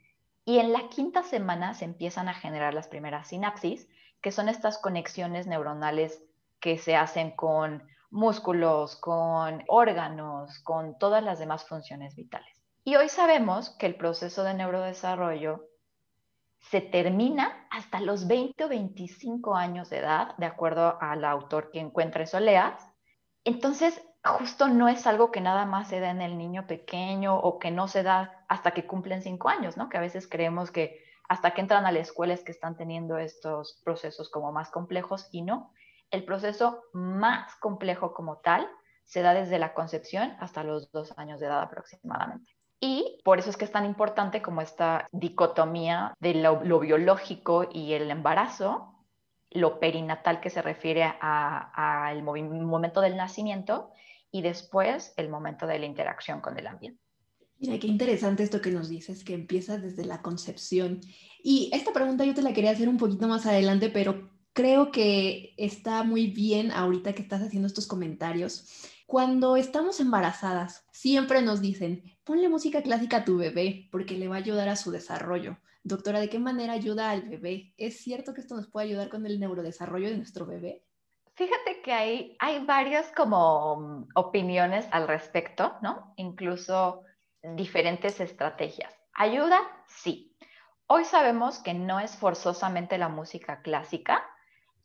y 0.45 0.59
en 0.59 0.73
la 0.73 0.89
quinta 0.89 1.23
semana 1.23 1.73
se 1.73 1.85
empiezan 1.85 2.27
a 2.27 2.33
generar 2.33 2.73
las 2.73 2.89
primeras 2.89 3.29
sinapsis, 3.29 3.87
que 4.23 4.31
son 4.31 4.49
estas 4.49 4.79
conexiones 4.79 5.45
neuronales 5.45 6.23
que 6.59 6.77
se 6.79 6.95
hacen 6.95 7.31
con 7.35 7.83
músculos, 8.09 8.95
con 8.95 9.63
órganos, 9.67 10.59
con 10.59 10.97
todas 10.97 11.21
las 11.21 11.39
demás 11.39 11.67
funciones 11.67 12.15
vitales. 12.15 12.63
Y 12.85 12.95
hoy 12.95 13.09
sabemos 13.09 13.71
que 13.71 13.85
el 13.85 13.95
proceso 13.95 14.43
de 14.43 14.53
neurodesarrollo 14.53 15.67
se 16.59 16.79
termina 16.79 17.67
hasta 17.69 17.99
los 17.99 18.25
20 18.25 18.63
o 18.63 18.69
25 18.69 19.55
años 19.55 19.89
de 19.89 19.97
edad, 19.97 20.37
de 20.37 20.45
acuerdo 20.45 20.97
al 21.01 21.25
autor 21.25 21.69
que 21.71 21.79
encuentre 21.79 22.25
Soleas. 22.25 22.81
Entonces, 23.43 24.01
justo 24.23 24.69
no 24.69 24.87
es 24.87 25.05
algo 25.05 25.31
que 25.31 25.41
nada 25.41 25.65
más 25.65 25.89
se 25.89 25.99
da 25.99 26.11
en 26.11 26.21
el 26.21 26.37
niño 26.37 26.65
pequeño 26.65 27.37
o 27.37 27.59
que 27.59 27.71
no 27.71 27.89
se 27.89 28.03
da 28.03 28.45
hasta 28.47 28.71
que 28.71 28.87
cumplen 28.87 29.21
cinco 29.21 29.49
años, 29.49 29.75
¿no? 29.75 29.89
Que 29.89 29.97
a 29.97 30.01
veces 30.01 30.29
creemos 30.29 30.71
que 30.71 31.03
hasta 31.29 31.51
que 31.51 31.61
entran 31.61 31.85
a 31.85 31.91
la 31.91 31.99
escuela 31.99 32.33
es 32.33 32.43
que 32.43 32.51
están 32.51 32.75
teniendo 32.75 33.17
estos 33.17 33.81
procesos 33.83 34.29
como 34.29 34.51
más 34.51 34.69
complejos 34.69 35.29
y 35.31 35.41
no. 35.41 35.71
El 36.11 36.25
proceso 36.25 36.83
más 36.93 37.55
complejo 37.55 38.13
como 38.13 38.37
tal 38.37 38.69
se 39.05 39.21
da 39.21 39.33
desde 39.33 39.59
la 39.59 39.73
concepción 39.73 40.35
hasta 40.39 40.63
los 40.63 40.91
dos 40.91 41.17
años 41.17 41.39
de 41.39 41.47
edad 41.47 41.61
aproximadamente. 41.61 42.51
Y 42.79 43.21
por 43.23 43.39
eso 43.39 43.49
es 43.49 43.57
que 43.57 43.65
es 43.65 43.71
tan 43.71 43.85
importante 43.85 44.41
como 44.41 44.61
esta 44.61 45.07
dicotomía 45.11 46.13
de 46.19 46.33
lo, 46.33 46.79
biológico 46.79 47.69
y 47.71 47.93
el 47.93 48.11
embarazo, 48.11 48.93
lo 49.51 49.79
perinatal 49.79 50.41
que 50.41 50.49
se 50.49 50.61
refiere 50.61 51.13
al 51.21 52.23
momento 52.23 52.99
del 52.99 53.15
nacimiento 53.15 53.91
y 54.31 54.41
después 54.41 55.13
el 55.15 55.29
momento 55.29 55.67
de 55.67 55.79
la 55.79 55.85
interacción 55.85 56.41
con 56.41 56.57
el 56.57 56.67
ambiente. 56.67 57.02
Mira, 57.59 57.79
qué 57.79 57.87
interesante 57.87 58.43
esto 58.43 58.61
que 58.61 58.71
nos 58.71 58.89
dices, 58.89 59.23
que 59.23 59.33
empieza 59.33 59.77
desde 59.77 60.05
la 60.05 60.21
concepción. 60.21 60.99
Y 61.43 61.69
esta 61.73 61.93
pregunta 61.93 62.25
yo 62.25 62.33
te 62.33 62.41
la 62.41 62.53
quería 62.53 62.71
hacer 62.71 62.89
un 62.89 62.97
poquito 62.97 63.27
más 63.27 63.45
adelante, 63.45 63.89
pero 63.89 64.29
creo 64.53 64.91
que 64.91 65.53
está 65.57 66.03
muy 66.03 66.27
bien 66.27 66.71
ahorita 66.71 67.13
que 67.13 67.21
estás 67.21 67.41
haciendo 67.41 67.67
estos 67.67 67.87
comentarios. 67.87 68.89
Cuando 69.05 69.57
estamos 69.57 69.99
embarazadas, 69.99 70.85
siempre 70.91 71.41
nos 71.41 71.61
dicen, 71.61 72.03
ponle 72.23 72.49
música 72.49 72.81
clásica 72.81 73.17
a 73.17 73.25
tu 73.25 73.37
bebé 73.37 73.87
porque 73.91 74.17
le 74.17 74.27
va 74.27 74.35
a 74.35 74.39
ayudar 74.39 74.69
a 74.69 74.75
su 74.75 74.91
desarrollo. 74.91 75.57
Doctora, 75.83 76.19
¿de 76.19 76.29
qué 76.29 76.39
manera 76.39 76.73
ayuda 76.73 77.11
al 77.11 77.23
bebé? 77.23 77.73
¿Es 77.77 77.97
cierto 77.97 78.33
que 78.33 78.41
esto 78.41 78.55
nos 78.55 78.67
puede 78.67 78.87
ayudar 78.87 79.09
con 79.09 79.25
el 79.25 79.39
neurodesarrollo 79.39 80.09
de 80.09 80.17
nuestro 80.17 80.45
bebé? 80.45 80.83
Fíjate 81.35 81.81
que 81.83 81.91
hay, 81.91 82.37
hay 82.39 82.63
varias 82.63 83.11
como 83.15 83.75
mm, 83.75 84.07
opiniones 84.15 84.85
al 84.91 85.07
respecto, 85.07 85.73
¿no? 85.81 86.13
Incluso 86.15 87.01
diferentes 87.43 88.19
estrategias. 88.19 88.93
¿Ayuda? 89.13 89.59
Sí. 89.87 90.35
Hoy 90.87 91.05
sabemos 91.05 91.59
que 91.59 91.73
no 91.73 91.99
es 91.99 92.15
forzosamente 92.15 92.97
la 92.97 93.09
música 93.09 93.61
clásica 93.61 94.23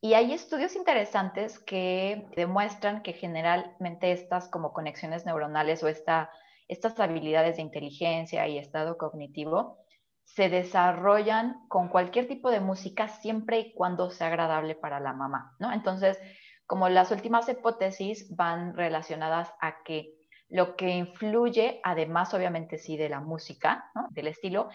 y 0.01 0.15
hay 0.15 0.33
estudios 0.33 0.77
interesantes 0.77 1.59
que 1.59 2.29
demuestran 2.37 3.03
que 3.03 3.13
generalmente 3.13 4.13
estas 4.13 4.49
como 4.49 4.73
conexiones 4.73 5.27
neuronales 5.27 5.83
o 5.83 5.89
esta, 5.89 6.31
estas 6.69 6.99
habilidades 7.01 7.57
de 7.57 7.63
inteligencia 7.63 8.47
y 8.47 8.59
estado 8.59 8.97
cognitivo 8.97 9.79
se 10.25 10.49
desarrollan 10.49 11.67
con 11.69 11.89
cualquier 11.89 12.29
tipo 12.29 12.51
de 12.51 12.61
música 12.61 13.09
siempre 13.09 13.59
y 13.61 13.73
cuando 13.73 14.11
sea 14.11 14.29
agradable 14.29 14.75
para 14.75 15.01
la 15.01 15.15
mamá, 15.15 15.57
¿no? 15.59 15.73
Entonces, 15.73 16.21
como 16.67 16.89
las 16.91 17.11
últimas 17.11 17.49
hipótesis 17.49 18.37
van 18.37 18.75
relacionadas 18.75 19.53
a 19.61 19.83
que 19.83 20.18
lo 20.49 20.77
que 20.77 20.89
influye, 20.91 21.81
además 21.85 22.33
obviamente 22.35 22.79
sí 22.79 22.97
de 22.97 23.09
la 23.09 23.21
música, 23.21 23.91
del 24.11 24.29
estilo, 24.29 24.69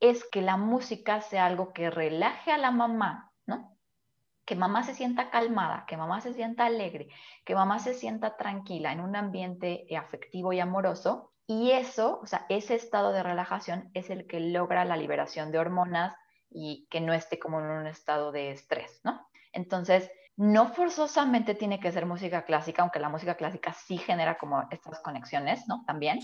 es 0.00 0.24
que 0.24 0.42
la 0.42 0.56
música 0.56 1.20
sea 1.20 1.46
algo 1.46 1.72
que 1.72 1.90
relaje 1.90 2.50
a 2.50 2.58
la 2.58 2.72
mamá, 2.72 3.32
¿no? 3.46 3.76
Que 4.44 4.56
mamá 4.56 4.82
se 4.82 4.94
sienta 4.94 5.30
calmada, 5.30 5.84
que 5.86 5.96
mamá 5.96 6.20
se 6.20 6.34
sienta 6.34 6.66
alegre, 6.66 7.08
que 7.44 7.54
mamá 7.54 7.78
se 7.78 7.94
sienta 7.94 8.36
tranquila 8.36 8.92
en 8.92 9.00
un 9.00 9.14
ambiente 9.14 9.86
afectivo 9.96 10.52
y 10.52 10.58
amoroso. 10.58 11.32
Y 11.46 11.70
eso, 11.70 12.18
o 12.20 12.26
sea, 12.26 12.46
ese 12.48 12.74
estado 12.74 13.12
de 13.12 13.22
relajación 13.22 13.90
es 13.94 14.10
el 14.10 14.26
que 14.26 14.40
logra 14.40 14.84
la 14.84 14.96
liberación 14.96 15.52
de 15.52 15.58
hormonas 15.58 16.16
y 16.50 16.88
que 16.90 17.00
no 17.00 17.12
esté 17.12 17.38
como 17.38 17.60
en 17.60 17.66
un 17.66 17.86
estado 17.86 18.32
de 18.32 18.50
estrés, 18.50 19.00
¿no? 19.04 19.28
Entonces, 19.52 20.10
no 20.36 20.68
forzosamente 20.72 21.54
tiene 21.54 21.78
que 21.78 21.92
ser 21.92 22.06
música 22.06 22.44
clásica, 22.44 22.82
aunque 22.82 23.00
la 23.00 23.08
música 23.08 23.36
clásica 23.36 23.72
sí 23.72 23.98
genera 23.98 24.38
como 24.38 24.66
estas 24.70 25.00
conexiones, 25.00 25.68
¿no? 25.68 25.84
También. 25.86 26.20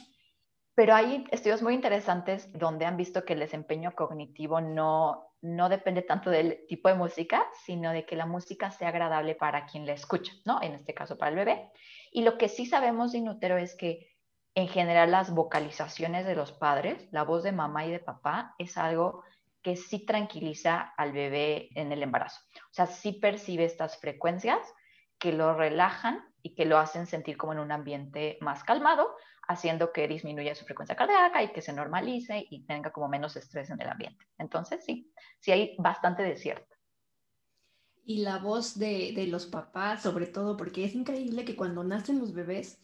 Pero 0.75 0.95
hay 0.95 1.27
estudios 1.31 1.61
muy 1.61 1.75
interesantes 1.75 2.53
donde 2.53 2.87
han 2.87 2.97
visto 2.97 3.25
que 3.25 3.33
el 3.33 3.41
desempeño 3.41 3.95
cognitivo 3.95 4.61
no, 4.61 5.33
no 5.43 5.69
depende 5.69 6.03
tanto 6.03 6.31
del 6.31 6.67
tipo 6.69 6.89
de 6.89 6.95
música, 6.95 7.45
sino 7.65 7.93
de 7.93 8.07
que 8.07 8.17
la 8.17 8.27
música 8.27 8.71
sea 8.71 8.89
agradable 8.89 9.35
para 9.35 9.67
quien 9.67 9.87
la 9.87 9.93
escucha, 9.93 10.33
¿no? 10.45 10.63
En 10.63 10.75
este 10.75 10.95
caso 10.95 11.19
para 11.19 11.31
el 11.31 11.37
bebé. 11.37 11.71
Y 12.13 12.23
lo 12.23 12.39
que 12.39 12.49
sí 12.49 12.65
sabemos 12.65 13.13
de 13.13 13.19
Inútero 13.19 13.59
es 13.59 13.75
que 13.75 14.17
en 14.55 14.69
general 14.69 15.11
las 15.11 15.33
vocalizaciones 15.33 16.27
de 16.27 16.35
los 16.35 16.53
padres, 16.53 17.09
la 17.13 17.25
voz 17.25 17.43
de 17.43 17.53
mamá 17.53 17.87
y 17.87 17.93
de 17.93 18.01
papá, 18.01 18.55
es 18.59 18.79
algo 18.79 19.23
que 19.63 19.77
sí 19.77 20.05
tranquiliza 20.05 20.95
al 20.97 21.13
bebé 21.13 21.69
en 21.75 21.93
el 21.93 22.03
embarazo. 22.03 22.41
O 22.71 22.75
sea, 22.75 22.87
sí 22.87 23.13
percibe 23.13 23.65
estas 23.65 23.99
frecuencias 23.99 24.61
que 25.19 25.33
lo 25.33 25.55
relajan 25.55 26.25
y 26.43 26.55
que 26.55 26.65
lo 26.65 26.79
hacen 26.79 27.07
sentir 27.07 27.37
como 27.37 27.53
en 27.53 27.59
un 27.59 27.73
ambiente 27.73 28.39
más 28.41 28.63
calmado, 28.63 29.17
haciendo 29.49 29.93
que 29.93 30.07
disminuya 30.07 30.55
su 30.55 30.65
frecuencia 30.65 30.95
cardíaca 30.95 31.43
y 31.43 31.53
que 31.53 31.63
se 31.63 31.73
normalice 31.73 32.47
y 32.51 32.65
tenga 32.65 32.93
como 32.93 33.09
menos 33.09 33.35
estrés 33.37 33.71
en 33.71 33.81
el 33.81 33.89
ambiente. 33.89 34.25
Entonces, 34.39 34.85
sí, 34.85 35.13
sí 35.41 35.51
hay 35.51 35.75
bastante 35.79 36.23
desierto. 36.23 36.77
Y 38.05 38.19
la 38.19 38.39
voz 38.39 38.79
de, 38.79 39.13
de 39.15 39.27
los 39.27 39.47
papás, 39.47 40.03
sobre 40.03 40.27
todo, 40.27 40.57
porque 40.57 40.85
es 40.85 40.95
increíble 40.95 41.45
que 41.45 41.57
cuando 41.57 41.83
nacen 41.83 42.19
los 42.19 42.33
bebés, 42.33 42.81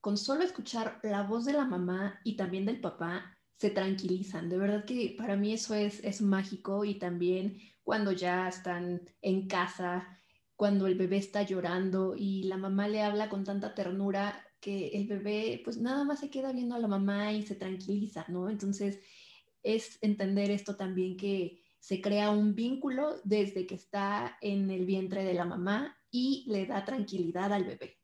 con 0.00 0.16
solo 0.16 0.44
escuchar 0.44 1.00
la 1.02 1.22
voz 1.22 1.44
de 1.44 1.54
la 1.54 1.64
mamá 1.64 2.20
y 2.22 2.36
también 2.36 2.66
del 2.66 2.80
papá, 2.80 3.37
se 3.58 3.70
tranquilizan. 3.70 4.48
De 4.48 4.56
verdad 4.56 4.84
que 4.84 5.14
para 5.18 5.36
mí 5.36 5.52
eso 5.52 5.74
es, 5.74 6.02
es 6.04 6.22
mágico 6.22 6.84
y 6.84 6.94
también 6.94 7.58
cuando 7.82 8.12
ya 8.12 8.48
están 8.48 9.02
en 9.20 9.48
casa, 9.48 10.06
cuando 10.54 10.86
el 10.86 10.94
bebé 10.94 11.16
está 11.16 11.42
llorando 11.42 12.14
y 12.16 12.44
la 12.44 12.56
mamá 12.56 12.86
le 12.88 13.02
habla 13.02 13.28
con 13.28 13.44
tanta 13.44 13.74
ternura 13.74 14.44
que 14.60 14.88
el 14.88 15.06
bebé 15.08 15.60
pues 15.64 15.76
nada 15.76 16.04
más 16.04 16.20
se 16.20 16.30
queda 16.30 16.52
viendo 16.52 16.76
a 16.76 16.78
la 16.78 16.88
mamá 16.88 17.32
y 17.32 17.42
se 17.42 17.56
tranquiliza, 17.56 18.24
¿no? 18.28 18.48
Entonces 18.48 19.00
es 19.62 19.98
entender 20.02 20.50
esto 20.50 20.76
también 20.76 21.16
que 21.16 21.64
se 21.80 22.00
crea 22.00 22.30
un 22.30 22.54
vínculo 22.54 23.20
desde 23.24 23.66
que 23.66 23.74
está 23.74 24.36
en 24.40 24.70
el 24.70 24.86
vientre 24.86 25.24
de 25.24 25.34
la 25.34 25.44
mamá 25.44 25.96
y 26.10 26.44
le 26.48 26.66
da 26.66 26.84
tranquilidad 26.84 27.52
al 27.52 27.64
bebé. 27.64 27.98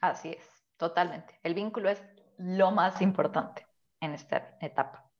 Así 0.00 0.28
es, 0.30 0.46
totalmente. 0.76 1.38
El 1.42 1.54
vínculo 1.54 1.88
es 1.88 2.02
lo 2.36 2.72
más 2.72 3.00
importante 3.00 3.71
en 4.02 4.12
esta 4.12 4.58
etapa. 4.60 5.10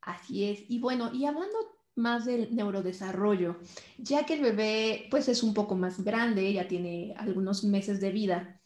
Así 0.00 0.50
es. 0.50 0.64
Y 0.68 0.80
bueno, 0.80 1.10
y 1.12 1.26
hablando 1.26 1.58
más 1.96 2.24
del 2.24 2.54
neurodesarrollo, 2.54 3.56
ya 3.98 4.24
que 4.24 4.34
el 4.34 4.42
bebé 4.42 5.06
pues 5.10 5.28
es 5.28 5.42
un 5.42 5.52
poco 5.54 5.74
más 5.74 6.02
grande, 6.02 6.52
ya 6.52 6.66
tiene 6.66 7.14
algunos 7.18 7.64
meses 7.64 8.00
de 8.00 8.10
vida, 8.10 8.60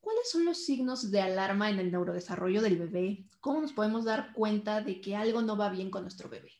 ¿cuáles 0.00 0.30
son 0.30 0.44
los 0.44 0.64
signos 0.64 1.10
de 1.10 1.20
alarma 1.20 1.70
en 1.70 1.78
el 1.78 1.90
neurodesarrollo 1.90 2.62
del 2.62 2.78
bebé? 2.78 3.26
¿Cómo 3.40 3.60
nos 3.60 3.72
podemos 3.72 4.04
dar 4.04 4.32
cuenta 4.32 4.80
de 4.80 5.00
que 5.00 5.16
algo 5.16 5.42
no 5.42 5.56
va 5.56 5.70
bien 5.70 5.90
con 5.90 6.02
nuestro 6.02 6.28
bebé? 6.28 6.52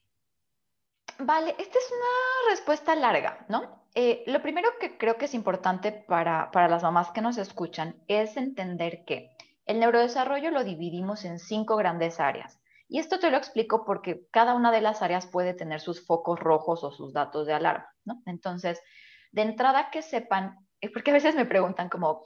Vale, 1.19 1.51
esta 1.59 1.79
es 1.79 1.91
una 1.91 2.51
respuesta 2.51 2.95
larga, 2.95 3.45
¿no? 3.49 3.85
Eh, 3.95 4.23
lo 4.27 4.41
primero 4.41 4.69
que 4.81 4.97
creo 4.97 5.17
que 5.17 5.25
es 5.25 5.35
importante 5.35 5.91
para, 5.91 6.51
para 6.53 6.69
las 6.69 6.83
mamás 6.83 7.11
que 7.11 7.21
nos 7.21 7.39
escuchan 7.39 7.97
es 8.07 8.37
entender 8.37 9.05
que 9.05 9.37
el 9.69 9.81
neurodesarrollo 9.81 10.51
lo 10.51 10.65
dividimos 10.65 11.25
en 11.27 11.39
cinco 11.39 11.77
grandes 11.77 12.19
áreas. 12.19 12.59
Y 12.89 12.99
esto 12.99 13.19
te 13.19 13.31
lo 13.31 13.37
explico 13.37 13.85
porque 13.85 14.27
cada 14.31 14.55
una 14.55 14.73
de 14.73 14.81
las 14.81 15.03
áreas 15.03 15.27
puede 15.27 15.53
tener 15.53 15.81
sus 15.81 16.05
focos 16.05 16.41
rojos 16.41 16.83
o 16.85 16.91
sus 16.91 17.13
datos 17.13 17.47
de 17.47 17.53
alarma, 17.53 17.87
¿no? 18.07 18.23
Entonces, 18.25 18.83
de 19.31 19.43
entrada 19.43 19.91
que 19.91 20.01
sepan, 20.01 20.57
eh, 20.81 20.91
porque 20.91 21.11
a 21.11 21.15
veces 21.15 21.35
me 21.35 21.45
preguntan 21.45 21.91
como, 21.91 22.25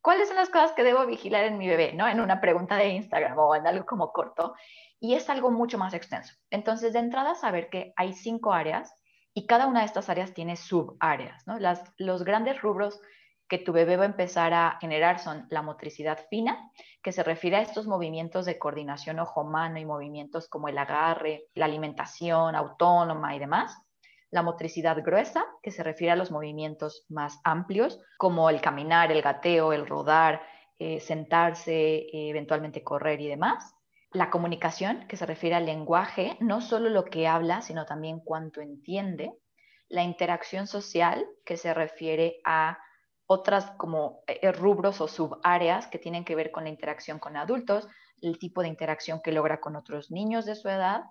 ¿cuáles 0.00 0.28
son 0.28 0.36
las 0.36 0.48
cosas 0.48 0.72
que 0.72 0.84
debo 0.84 1.04
vigilar 1.06 1.44
en 1.44 1.58
mi 1.58 1.66
bebé, 1.66 1.92
¿no? 1.92 2.06
En 2.06 2.20
una 2.20 2.40
pregunta 2.40 2.76
de 2.76 2.90
Instagram 2.90 3.36
o 3.36 3.56
en 3.56 3.66
algo 3.66 3.84
como 3.84 4.12
corto. 4.12 4.54
Y 5.00 5.14
es 5.14 5.28
algo 5.28 5.50
mucho 5.50 5.78
más 5.78 5.92
extenso. 5.92 6.34
Entonces, 6.50 6.92
de 6.92 7.00
entrada 7.00 7.34
saber 7.34 7.68
que 7.68 7.92
hay 7.96 8.12
cinco 8.12 8.52
áreas 8.52 8.94
y 9.34 9.48
cada 9.48 9.66
una 9.66 9.80
de 9.80 9.86
estas 9.86 10.08
áreas 10.08 10.34
tiene 10.34 10.54
subáreas, 10.54 11.44
¿no? 11.48 11.58
Las, 11.58 11.82
los 11.98 12.22
grandes 12.22 12.62
rubros 12.62 13.00
que 13.48 13.58
tu 13.58 13.72
bebé 13.72 13.96
va 13.96 14.02
a 14.02 14.06
empezar 14.06 14.52
a 14.52 14.78
generar 14.80 15.18
son 15.18 15.46
la 15.50 15.62
motricidad 15.62 16.18
fina, 16.28 16.70
que 17.02 17.12
se 17.12 17.22
refiere 17.22 17.56
a 17.56 17.62
estos 17.62 17.86
movimientos 17.86 18.44
de 18.46 18.58
coordinación 18.58 19.20
ojo-mano 19.20 19.78
y 19.78 19.84
movimientos 19.84 20.48
como 20.48 20.68
el 20.68 20.78
agarre, 20.78 21.44
la 21.54 21.66
alimentación 21.66 22.54
autónoma 22.56 23.34
y 23.34 23.38
demás. 23.38 23.80
La 24.30 24.42
motricidad 24.42 25.02
gruesa, 25.04 25.46
que 25.62 25.70
se 25.70 25.84
refiere 25.84 26.12
a 26.12 26.16
los 26.16 26.32
movimientos 26.32 27.06
más 27.08 27.40
amplios, 27.44 28.00
como 28.18 28.50
el 28.50 28.60
caminar, 28.60 29.12
el 29.12 29.22
gateo, 29.22 29.72
el 29.72 29.86
rodar, 29.86 30.42
eh, 30.78 31.00
sentarse, 31.00 31.72
eh, 31.72 32.28
eventualmente 32.28 32.82
correr 32.82 33.20
y 33.20 33.28
demás. 33.28 33.74
La 34.10 34.30
comunicación, 34.30 35.06
que 35.08 35.16
se 35.16 35.26
refiere 35.26 35.54
al 35.54 35.66
lenguaje, 35.66 36.36
no 36.40 36.60
solo 36.60 36.88
lo 36.88 37.04
que 37.04 37.28
habla, 37.28 37.62
sino 37.62 37.86
también 37.86 38.20
cuánto 38.20 38.60
entiende. 38.60 39.32
La 39.88 40.02
interacción 40.02 40.66
social, 40.66 41.24
que 41.44 41.56
se 41.56 41.72
refiere 41.72 42.40
a 42.44 42.78
otras 43.26 43.72
como 43.72 44.22
eh, 44.26 44.52
rubros 44.52 45.00
o 45.00 45.08
subáreas 45.08 45.86
que 45.88 45.98
tienen 45.98 46.24
que 46.24 46.34
ver 46.34 46.50
con 46.50 46.64
la 46.64 46.70
interacción 46.70 47.18
con 47.18 47.36
adultos, 47.36 47.88
el 48.22 48.38
tipo 48.38 48.62
de 48.62 48.68
interacción 48.68 49.20
que 49.22 49.32
logra 49.32 49.60
con 49.60 49.76
otros 49.76 50.10
niños 50.10 50.46
de 50.46 50.54
su 50.54 50.68
edad 50.68 51.04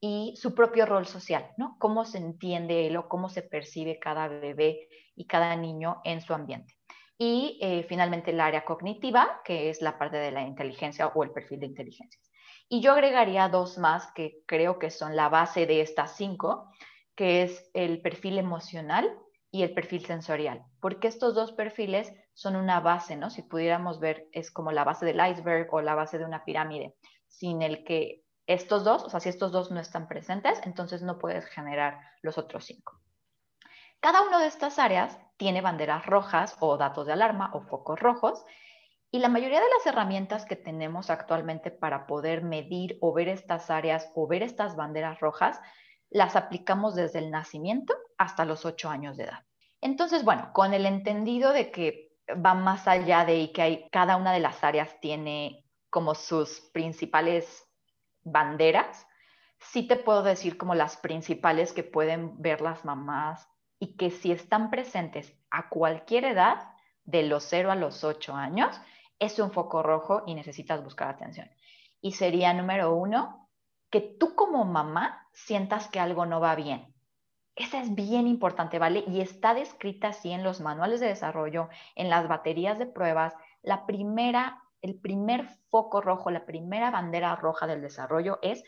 y 0.00 0.34
su 0.36 0.54
propio 0.54 0.86
rol 0.86 1.06
social, 1.06 1.50
¿no? 1.56 1.76
Cómo 1.78 2.04
se 2.04 2.18
entiende 2.18 2.86
él 2.86 2.96
o 2.96 3.08
cómo 3.08 3.28
se 3.28 3.42
percibe 3.42 3.98
cada 3.98 4.28
bebé 4.28 4.88
y 5.14 5.26
cada 5.26 5.56
niño 5.56 6.00
en 6.04 6.20
su 6.20 6.34
ambiente. 6.34 6.74
y 7.22 7.58
eh, 7.60 7.84
finalmente 7.86 8.30
el 8.30 8.40
área 8.40 8.64
cognitiva, 8.64 9.42
que 9.44 9.68
es 9.68 9.82
la 9.82 9.98
parte 9.98 10.16
de 10.16 10.30
la 10.30 10.40
inteligencia 10.40 11.08
o 11.08 11.22
el 11.22 11.30
perfil 11.32 11.60
de 11.60 11.66
inteligencia. 11.66 12.18
Y 12.66 12.80
yo 12.80 12.92
agregaría 12.92 13.50
dos 13.50 13.76
más 13.76 14.10
que 14.12 14.42
creo 14.46 14.78
que 14.78 14.90
son 14.90 15.14
la 15.16 15.28
base 15.28 15.66
de 15.66 15.82
estas 15.82 16.16
cinco, 16.16 16.70
que 17.14 17.42
es 17.42 17.70
el 17.74 18.00
perfil 18.00 18.38
emocional 18.38 19.14
y 19.50 19.62
el 19.62 19.74
perfil 19.74 20.04
sensorial, 20.06 20.64
porque 20.80 21.08
estos 21.08 21.34
dos 21.34 21.52
perfiles 21.52 22.12
son 22.34 22.56
una 22.56 22.80
base, 22.80 23.16
¿no? 23.16 23.30
Si 23.30 23.42
pudiéramos 23.42 23.98
ver, 23.98 24.28
es 24.32 24.50
como 24.50 24.70
la 24.72 24.84
base 24.84 25.04
del 25.04 25.20
iceberg 25.20 25.72
o 25.72 25.80
la 25.80 25.94
base 25.94 26.18
de 26.18 26.24
una 26.24 26.44
pirámide, 26.44 26.94
sin 27.26 27.62
el 27.62 27.84
que 27.84 28.22
estos 28.46 28.84
dos, 28.84 29.04
o 29.04 29.10
sea, 29.10 29.20
si 29.20 29.28
estos 29.28 29.52
dos 29.52 29.70
no 29.70 29.80
están 29.80 30.08
presentes, 30.08 30.60
entonces 30.64 31.02
no 31.02 31.18
puedes 31.18 31.46
generar 31.46 32.00
los 32.22 32.38
otros 32.38 32.64
cinco. 32.64 33.00
Cada 34.00 34.22
una 34.22 34.40
de 34.40 34.46
estas 34.46 34.78
áreas 34.78 35.18
tiene 35.36 35.60
banderas 35.60 36.06
rojas 36.06 36.56
o 36.60 36.76
datos 36.76 37.06
de 37.06 37.12
alarma 37.12 37.50
o 37.52 37.60
focos 37.60 38.00
rojos 38.00 38.44
y 39.10 39.18
la 39.18 39.28
mayoría 39.28 39.60
de 39.60 39.68
las 39.68 39.86
herramientas 39.86 40.46
que 40.46 40.56
tenemos 40.56 41.10
actualmente 41.10 41.70
para 41.70 42.06
poder 42.06 42.42
medir 42.42 42.96
o 43.00 43.12
ver 43.12 43.28
estas 43.28 43.70
áreas 43.70 44.10
o 44.14 44.26
ver 44.26 44.42
estas 44.42 44.76
banderas 44.76 45.20
rojas 45.20 45.60
las 46.10 46.36
aplicamos 46.36 46.94
desde 46.94 47.20
el 47.20 47.30
nacimiento 47.30 47.94
hasta 48.18 48.44
los 48.44 48.64
ocho 48.64 48.90
años 48.90 49.16
de 49.16 49.24
edad. 49.24 49.44
Entonces, 49.80 50.24
bueno, 50.24 50.50
con 50.52 50.74
el 50.74 50.84
entendido 50.86 51.52
de 51.52 51.70
que 51.70 52.12
va 52.44 52.54
más 52.54 52.86
allá 52.86 53.24
de 53.24 53.38
y 53.38 53.52
que 53.52 53.88
cada 53.90 54.16
una 54.16 54.32
de 54.32 54.40
las 54.40 54.62
áreas 54.62 55.00
tiene 55.00 55.64
como 55.88 56.14
sus 56.14 56.60
principales 56.72 57.64
banderas, 58.22 59.06
sí 59.58 59.86
te 59.86 59.96
puedo 59.96 60.22
decir 60.22 60.58
como 60.58 60.74
las 60.74 60.96
principales 60.96 61.72
que 61.72 61.82
pueden 61.82 62.40
ver 62.40 62.60
las 62.60 62.84
mamás 62.84 63.48
y 63.78 63.96
que 63.96 64.10
si 64.10 64.32
están 64.32 64.70
presentes 64.70 65.34
a 65.50 65.68
cualquier 65.68 66.24
edad, 66.24 66.70
de 67.04 67.24
los 67.24 67.44
0 67.44 67.72
a 67.72 67.74
los 67.74 68.04
8 68.04 68.34
años, 68.34 68.80
es 69.18 69.38
un 69.38 69.50
foco 69.50 69.82
rojo 69.82 70.22
y 70.26 70.34
necesitas 70.34 70.82
buscar 70.82 71.08
atención. 71.08 71.50
Y 72.00 72.12
sería 72.12 72.54
número 72.54 72.94
uno, 72.94 73.48
que 73.90 74.00
tú 74.00 74.34
como 74.34 74.64
mamá 74.64 75.19
sientas 75.32 75.88
que 75.88 76.00
algo 76.00 76.26
no 76.26 76.40
va 76.40 76.54
bien. 76.54 76.94
Esa 77.56 77.80
es 77.80 77.94
bien 77.94 78.26
importante, 78.26 78.78
¿vale? 78.78 79.04
Y 79.06 79.20
está 79.20 79.54
descrita 79.54 80.08
así 80.08 80.30
en 80.30 80.44
los 80.44 80.60
manuales 80.60 81.00
de 81.00 81.08
desarrollo, 81.08 81.68
en 81.94 82.08
las 82.08 82.28
baterías 82.28 82.78
de 82.78 82.86
pruebas. 82.86 83.34
La 83.62 83.86
primera, 83.86 84.62
el 84.82 84.98
primer 84.98 85.46
foco 85.68 86.00
rojo, 86.00 86.30
la 86.30 86.46
primera 86.46 86.90
bandera 86.90 87.36
roja 87.36 87.66
del 87.66 87.82
desarrollo 87.82 88.38
es 88.42 88.62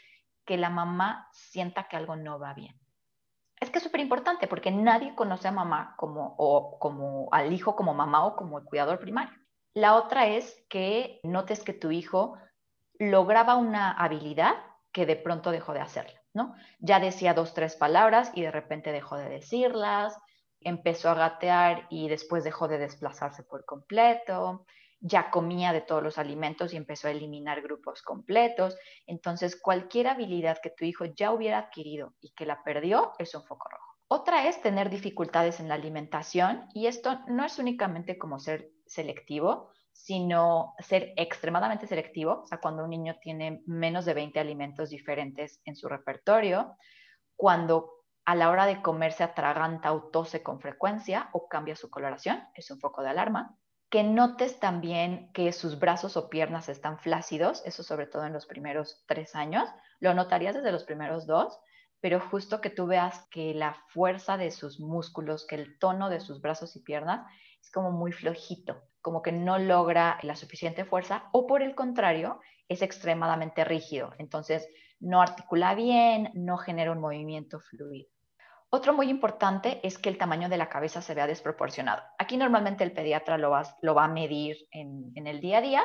que 0.45 0.57
la 0.57 0.71
mamá 0.71 1.29
sienta 1.33 1.89
que 1.89 1.97
algo 1.97 2.17
no 2.17 2.39
va 2.39 2.55
bien 2.55 2.83
es 3.63 3.71
que 3.71 3.79
es 3.79 3.85
súper 3.85 4.01
importante 4.01 4.49
porque 4.49 4.73
nadie 4.73 5.15
conoce 5.15 5.47
a 5.47 5.53
mamá 5.53 5.95
como, 5.97 6.35
o 6.37 6.81
como 6.81 7.29
al 7.31 7.53
hijo 7.53 7.77
como 7.77 7.95
mamá 7.95 8.27
o 8.27 8.35
como 8.35 8.59
el 8.59 8.65
cuidador 8.65 8.99
primario. 8.99 9.39
La 9.73 9.95
otra 9.95 10.27
es 10.27 10.67
que 10.69 11.21
notes 11.23 11.63
que 11.63 11.73
tu 11.73 11.93
hijo 11.93 12.37
lograba 12.99 13.55
una 13.55 13.93
habilidad 13.93 14.55
que 14.91 15.07
de 15.07 15.15
pronto 15.15 15.53
dejó 15.53 15.75
de 15.75 15.81
hacerla, 15.81 16.21
Ya 16.81 17.01
decía 17.01 17.35
dos, 17.35 17.55
tres 17.55 17.77
palabras 17.77 18.33
y 18.35 18.43
de 18.43 18.51
repente 18.51 18.93
dejó 18.93 19.17
de 19.17 19.29
decirlas, 19.29 20.17
empezó 20.61 21.11
a 21.11 21.15
gatear 21.15 21.87
y 21.91 22.09
después 22.09 22.45
dejó 22.45 22.69
de 22.69 22.79
desplazarse 22.79 23.43
por 23.43 23.65
completo, 23.65 24.67
ya 25.01 25.31
comía 25.31 25.73
de 25.73 25.81
todos 25.81 26.03
los 26.03 26.17
alimentos 26.19 26.73
y 26.73 26.77
empezó 26.77 27.09
a 27.09 27.11
eliminar 27.11 27.61
grupos 27.61 28.03
completos. 28.03 28.77
Entonces, 29.07 29.61
cualquier 29.61 30.07
habilidad 30.07 30.59
que 30.63 30.71
tu 30.71 30.85
hijo 30.85 31.05
ya 31.05 31.33
hubiera 31.33 31.59
adquirido 31.59 32.15
y 32.21 32.31
que 32.31 32.47
la 32.47 32.63
perdió 32.63 33.13
es 33.19 33.35
un 33.35 33.45
foco 33.45 33.69
rojo. 33.69 33.93
Otra 34.09 34.47
es 34.47 34.61
tener 34.61 34.91
dificultades 34.91 35.59
en 35.59 35.69
la 35.69 35.75
alimentación 35.75 36.69
y 36.75 36.87
esto 36.87 37.21
no 37.27 37.45
es 37.45 37.59
únicamente 37.59 38.19
como 38.19 38.39
ser 38.39 38.71
selectivo, 38.87 39.71
sino 39.93 40.75
ser 40.79 41.13
extremadamente 41.17 41.87
selectivo, 41.87 42.41
o 42.43 42.47
sea, 42.47 42.59
cuando 42.59 42.85
un 42.85 42.91
niño 42.91 43.17
tiene 43.21 43.63
menos 43.67 44.05
de 44.05 44.15
20 44.15 44.41
alimentos 44.41 44.91
diferentes 44.91 45.61
en 45.65 45.77
su 45.77 45.89
repertorio, 45.89 46.77
cuando 47.37 48.05
a 48.25 48.35
la 48.35 48.51
hora 48.51 48.67
de 48.67 48.83
comer 48.83 49.13
se 49.13 49.25
atraganta 49.25 49.93
o 49.93 50.11
tose 50.11 50.43
con 50.43 50.61
frecuencia 50.61 51.29
o 51.33 51.49
cambia 51.49 51.77
su 51.77 51.91
coloración, 51.91 52.43
es 52.55 52.71
un 52.71 52.81
foco 52.81 53.03
de 53.03 53.11
alarma 53.11 53.57
que 53.93 54.03
notes 54.03 54.59
también 54.59 55.31
que 55.35 55.53
sus 55.53 55.79
brazos 55.79 56.17
o 56.17 56.31
piernas 56.31 56.71
están 56.71 56.99
flácidos, 56.99 57.63
eso 57.67 57.83
sobre 57.83 58.07
todo 58.07 58.25
en 58.25 58.33
los 58.33 58.47
primeros 58.47 59.05
tres 59.07 59.37
años, 59.37 59.69
lo 60.01 60.15
notarías 60.15 60.55
desde 60.55 60.73
los 60.73 60.85
primeros 60.85 61.27
dos, 61.27 61.59
pero 62.01 62.19
justo 62.19 62.63
que 62.63 62.71
tú 62.71 62.87
veas 62.87 63.29
que 63.31 63.53
la 63.53 63.75
fuerza 63.89 64.39
de 64.39 64.51
sus 64.51 64.81
músculos, 64.81 65.47
que 65.47 65.57
el 65.57 65.79
tono 65.79 66.09
de 66.09 66.21
sus 66.21 66.41
brazos 66.41 66.75
y 66.75 66.83
piernas 66.83 67.31
es 67.61 67.71
como 67.71 67.91
muy 67.91 68.13
flojito, 68.13 68.83
como 69.03 69.21
que 69.21 69.33
no 69.33 69.59
logra 69.59 70.19
la 70.23 70.37
suficiente 70.37 70.85
fuerza 70.85 71.29
o 71.33 71.47
por 71.47 71.63
el 71.63 71.75
contrario, 71.75 72.41
es 72.69 72.81
extremadamente 72.81 73.65
rígido, 73.65 74.15
entonces 74.19 74.69
no 75.01 75.21
articula 75.21 75.75
bien, 75.75 76.31
no 76.35 76.57
genera 76.57 76.93
un 76.93 77.01
movimiento 77.01 77.61
fluido. 77.61 78.09
Otro 78.71 78.95
muy 78.95 79.11
importante 79.11 79.81
es 79.87 79.99
que 79.99 80.09
el 80.09 80.17
tamaño 80.17 80.49
de 80.49 80.57
la 80.57 80.71
cabeza 80.71 81.03
se 81.03 81.13
vea 81.13 81.27
desproporcionado. 81.27 82.03
Aquí 82.19 82.39
normalmente 82.39 82.85
el 82.85 82.93
pediatra 82.93 83.37
lo 83.37 83.51
va, 83.51 83.65
lo 83.83 83.95
va 83.95 84.05
a 84.05 84.09
medir 84.09 84.57
en, 84.71 85.13
en 85.15 85.27
el 85.27 85.41
día 85.41 85.59
a 85.59 85.61
día, 85.61 85.85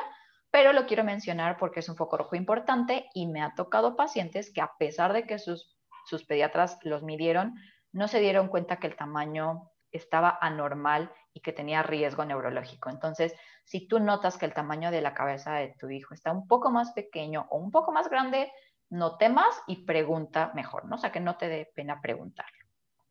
pero 0.50 0.72
lo 0.72 0.86
quiero 0.86 1.04
mencionar 1.04 1.58
porque 1.58 1.80
es 1.80 1.88
un 1.90 1.96
foco 1.96 2.16
rojo 2.16 2.36
importante 2.36 3.10
y 3.12 3.26
me 3.26 3.42
ha 3.42 3.54
tocado 3.54 3.96
pacientes 3.96 4.50
que 4.52 4.62
a 4.62 4.72
pesar 4.78 5.12
de 5.12 5.26
que 5.26 5.38
sus, 5.38 5.76
sus 6.06 6.24
pediatras 6.24 6.78
los 6.82 7.02
midieron, 7.02 7.56
no 7.92 8.08
se 8.08 8.20
dieron 8.20 8.48
cuenta 8.48 8.78
que 8.78 8.86
el 8.86 8.96
tamaño 8.96 9.70
estaba 9.92 10.38
anormal 10.40 11.12
y 11.32 11.40
que 11.40 11.52
tenía 11.52 11.82
riesgo 11.82 12.24
neurológico. 12.24 12.90
Entonces, 12.90 13.34
si 13.64 13.86
tú 13.86 14.00
notas 14.00 14.38
que 14.38 14.46
el 14.46 14.54
tamaño 14.54 14.90
de 14.90 15.00
la 15.00 15.14
cabeza 15.14 15.54
de 15.54 15.74
tu 15.78 15.88
hijo 15.90 16.14
está 16.14 16.32
un 16.32 16.46
poco 16.48 16.70
más 16.70 16.92
pequeño 16.92 17.46
o 17.50 17.58
un 17.58 17.70
poco 17.70 17.92
más 17.92 18.08
grande, 18.08 18.50
no 18.90 19.16
temas 19.16 19.62
y 19.66 19.84
pregunta 19.84 20.52
mejor, 20.54 20.86
¿no? 20.86 20.96
O 20.96 20.98
sea, 20.98 21.12
que 21.12 21.20
no 21.20 21.36
te 21.36 21.48
dé 21.48 21.70
pena 21.74 22.00
preguntarlo. 22.00 22.58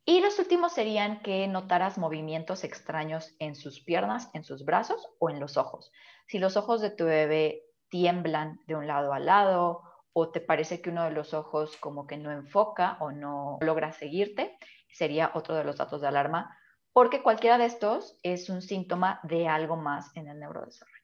Y 0.06 0.22
los 0.22 0.40
últimos 0.40 0.72
serían 0.72 1.20
que 1.22 1.48
notaras 1.48 1.98
movimientos 1.98 2.64
extraños 2.64 3.36
en 3.40 3.56
sus 3.56 3.82
piernas, 3.84 4.30
en 4.34 4.44
sus 4.46 4.64
brazos 4.64 5.06
o 5.20 5.30
en 5.30 5.40
los 5.40 5.58
ojos. 5.58 5.92
Si 6.28 6.40
los 6.40 6.56
ojos 6.56 6.82
de 6.82 6.92
tu 6.92 7.04
bebé 7.04 7.64
tiemblan 7.90 8.62
de 8.68 8.76
un 8.76 8.88
lado 8.88 9.14
al 9.14 9.26
lado 9.26 9.84
o 10.14 10.30
te 10.32 10.40
parece 10.40 10.82
que 10.82 10.90
uno 10.90 11.04
de 11.04 11.12
los 11.12 11.34
ojos 11.34 11.76
como 11.78 12.08
que 12.08 12.18
no 12.18 12.32
enfoca 12.32 12.98
o 13.02 13.12
no 13.12 13.58
logra 13.62 13.92
seguirte, 13.92 14.58
sería 14.92 15.32
otro 15.34 15.56
de 15.56 15.64
los 15.64 15.78
datos 15.78 16.02
de 16.02 16.08
alarma, 16.08 16.58
porque 16.98 17.22
cualquiera 17.22 17.60
de 17.60 17.68
estos 17.68 18.18
es 18.24 18.50
un 18.50 18.64
síntoma 18.64 19.20
de 19.22 19.48
algo 19.48 19.76
más 19.76 20.10
en 20.18 20.30
el 20.30 20.40
neurodesarrollo. 20.40 21.04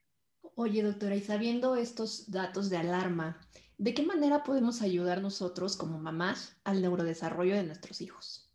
Oye, 0.55 0.81
doctora, 0.81 1.13
y 1.13 1.21
sabiendo 1.21 1.75
estos 1.75 2.31
datos 2.31 2.71
de 2.71 2.77
alarma, 2.77 3.37
¿de 3.77 3.93
qué 3.93 4.01
manera 4.01 4.43
podemos 4.43 4.81
ayudar 4.81 5.21
nosotros 5.21 5.77
como 5.77 5.99
mamás 5.99 6.59
al 6.63 6.81
neurodesarrollo 6.81 7.53
de 7.53 7.65
nuestros 7.65 8.01
hijos? 8.01 8.51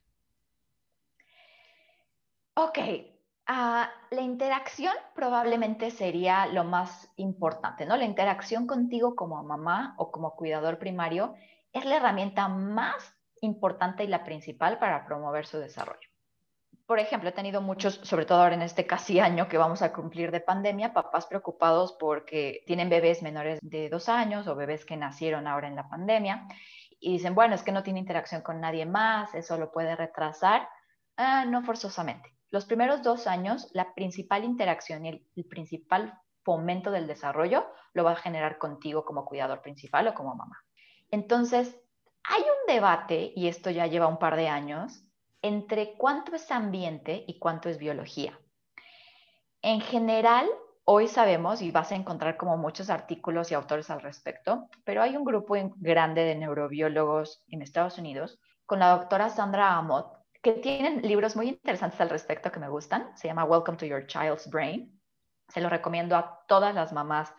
Ok, 2.55 2.79
ah, 3.46 3.88
la 4.11 4.20
interacción 4.20 4.94
probablemente 5.14 5.92
sería 5.92 6.46
lo 6.46 6.64
más 6.64 7.09
importante, 7.14 7.87
¿no? 7.87 7.96
La 7.96 8.05
interacción 8.05 8.66
contigo 8.66 9.14
como 9.14 9.44
mamá 9.44 9.94
o 9.96 10.11
como 10.11 10.35
cuidador 10.35 10.81
primario 10.81 11.37
es 11.72 11.85
la 11.85 11.98
herramienta 11.98 12.48
más 12.48 13.14
importante 13.42 14.03
y 14.03 14.09
la 14.09 14.24
principal 14.24 14.81
para 14.81 15.07
promover 15.07 15.46
su 15.46 15.59
desarrollo. 15.59 16.08
Por 16.88 16.98
ejemplo, 16.98 17.29
he 17.29 17.33
tenido 17.33 17.61
muchos, 17.61 18.01
sobre 18.03 18.27
todo 18.27 18.42
ahora 18.42 18.57
en 18.57 18.62
este 18.62 18.85
casi 18.85 19.20
año 19.20 19.48
que 19.48 19.59
vamos 19.59 19.83
a 19.83 19.92
cumplir 19.92 20.33
de 20.33 20.40
pandemia, 20.40 20.92
papás 20.92 21.27
preocupados 21.27 21.92
porque 22.01 22.64
tienen 22.66 22.88
bebés 22.88 23.22
menores 23.22 23.61
de 23.62 23.88
dos 23.88 24.09
años 24.09 24.48
o 24.48 24.57
bebés 24.57 24.85
que 24.85 24.96
nacieron 24.96 25.46
ahora 25.46 25.68
en 25.68 25.77
la 25.77 25.88
pandemia 25.88 26.48
y 26.98 27.12
dicen, 27.12 27.37
bueno, 27.37 27.55
es 27.55 27.62
que 27.62 27.70
no 27.70 27.85
tiene 27.85 28.01
interacción 28.01 28.42
con 28.42 28.61
nadie 28.61 28.87
más, 28.87 29.33
eso 29.37 29.57
lo 29.57 29.70
puede 29.70 29.94
retrasar. 29.94 30.68
Ah, 31.16 31.44
no 31.44 31.62
forzosamente 31.62 32.38
los 32.51 32.64
primeros 32.64 33.03
dos 33.03 33.27
años, 33.27 33.68
la 33.72 33.94
principal 33.94 34.44
interacción 34.44 35.05
y 35.05 35.09
el, 35.09 35.44
principal 35.44 36.18
fomento 36.42 36.90
del 36.90 37.07
desarrollo 37.07 37.66
lo 37.92 38.05
va 38.05 38.12
a 38.12 38.16
generar 38.16 38.59
contigo 38.59 39.05
como 39.05 39.27
cuidador 39.27 39.61
principal 39.61 40.09
o 40.09 40.14
como 40.14 40.35
mamá. 40.35 40.64
Entonces, 41.11 41.79
hay 42.24 42.42
un 42.42 42.74
debate, 42.74 43.33
y 43.35 43.48
esto 43.48 43.70
ya 43.70 43.87
lleva 43.87 44.07
un 44.07 44.18
par 44.18 44.37
de 44.37 44.48
años, 44.48 45.05
entre 45.42 45.94
cuánto 45.96 46.35
es 46.35 46.51
ambiente 46.51 47.24
y 47.27 47.38
cuánto 47.38 47.68
es 47.68 47.79
biología. 47.79 48.38
En 49.62 49.81
general, 49.81 50.48
hoy 50.85 51.09
sabemos, 51.09 51.62
y 51.62 51.70
vas 51.70 51.92
a 51.92 51.96
encontrar 51.96 52.37
como 52.37 52.57
muchos 52.57 52.90
artículos 52.90 53.51
y 53.51 53.55
autores 53.55 53.90
al 53.90 54.01
respecto, 54.01 54.68
pero 54.85 55.03
hay 55.03 55.16
un 55.16 55.24
grupo 55.24 55.55
grande 55.77 56.24
de 56.24 56.35
neurobiólogos 56.35 57.42
en 57.48 57.62
Estados 57.62 57.98
Unidos, 57.98 58.40
con 58.66 58.79
la 58.79 58.90
doctora 58.90 59.31
Sandra 59.31 59.77
Amott, 59.77 60.18
que 60.42 60.53
tienen 60.53 61.03
libros 61.03 61.37
muy 61.37 61.48
interesantes 61.48 62.01
al 62.01 62.11
respecto 62.11 62.53
que 62.53 62.61
me 62.61 62.68
gustan. 62.68 63.16
Se 63.16 63.29
llama 63.29 63.44
Welcome 63.44 63.79
to 63.79 63.87
Your 63.87 64.07
Child's 64.07 64.48
Brain. 64.48 65.01
Se 65.48 65.61
lo 65.61 65.68
recomiendo 65.68 66.16
a 66.16 66.44
todas 66.46 66.74
las 66.74 66.92
mamás 66.92 67.35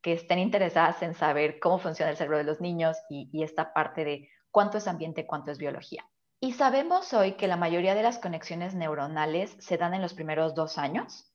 que 0.00 0.12
estén 0.12 0.38
interesadas 0.38 1.02
en 1.02 1.14
saber 1.14 1.58
cómo 1.58 1.78
funciona 1.78 2.10
el 2.10 2.16
cerebro 2.16 2.38
de 2.38 2.44
los 2.44 2.60
niños 2.60 2.96
y, 3.08 3.28
y 3.32 3.42
esta 3.42 3.72
parte 3.72 4.04
de 4.04 4.28
cuánto 4.50 4.78
es 4.78 4.86
ambiente, 4.86 5.26
cuánto 5.26 5.50
es 5.50 5.58
biología. 5.58 6.06
Y 6.44 6.52
sabemos 6.52 7.14
hoy 7.14 7.36
que 7.36 7.48
la 7.48 7.56
mayoría 7.56 7.94
de 7.94 8.02
las 8.02 8.18
conexiones 8.18 8.74
neuronales 8.74 9.56
se 9.60 9.78
dan 9.78 9.94
en 9.94 10.02
los 10.02 10.12
primeros 10.12 10.54
dos 10.54 10.76
años, 10.76 11.32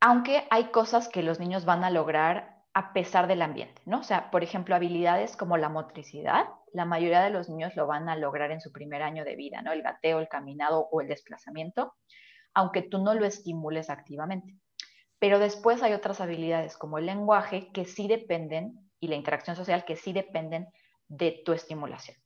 aunque 0.00 0.46
hay 0.48 0.70
cosas 0.70 1.10
que 1.10 1.22
los 1.22 1.38
niños 1.38 1.66
van 1.66 1.84
a 1.84 1.90
lograr 1.90 2.64
a 2.72 2.94
pesar 2.94 3.26
del 3.26 3.42
ambiente, 3.42 3.82
¿no? 3.84 3.98
O 3.98 4.02
sea, 4.02 4.30
por 4.30 4.42
ejemplo, 4.42 4.74
habilidades 4.74 5.36
como 5.36 5.58
la 5.58 5.68
motricidad, 5.68 6.46
la 6.72 6.86
mayoría 6.86 7.20
de 7.20 7.28
los 7.28 7.50
niños 7.50 7.76
lo 7.76 7.86
van 7.86 8.08
a 8.08 8.16
lograr 8.16 8.52
en 8.52 8.62
su 8.62 8.72
primer 8.72 9.02
año 9.02 9.22
de 9.22 9.36
vida, 9.36 9.60
¿no? 9.60 9.70
El 9.72 9.82
gateo, 9.82 10.18
el 10.18 10.28
caminado 10.28 10.88
o 10.90 11.02
el 11.02 11.08
desplazamiento, 11.08 11.92
aunque 12.54 12.80
tú 12.80 13.04
no 13.04 13.12
lo 13.12 13.26
estimules 13.26 13.90
activamente. 13.90 14.56
Pero 15.18 15.38
después 15.38 15.82
hay 15.82 15.92
otras 15.92 16.22
habilidades 16.22 16.78
como 16.78 16.96
el 16.96 17.04
lenguaje 17.04 17.70
que 17.74 17.84
sí 17.84 18.08
dependen 18.08 18.90
y 18.98 19.08
la 19.08 19.16
interacción 19.16 19.56
social 19.56 19.84
que 19.84 19.96
sí 19.96 20.14
dependen 20.14 20.68
de 21.08 21.42
tu 21.44 21.52
estimulación. 21.52 22.16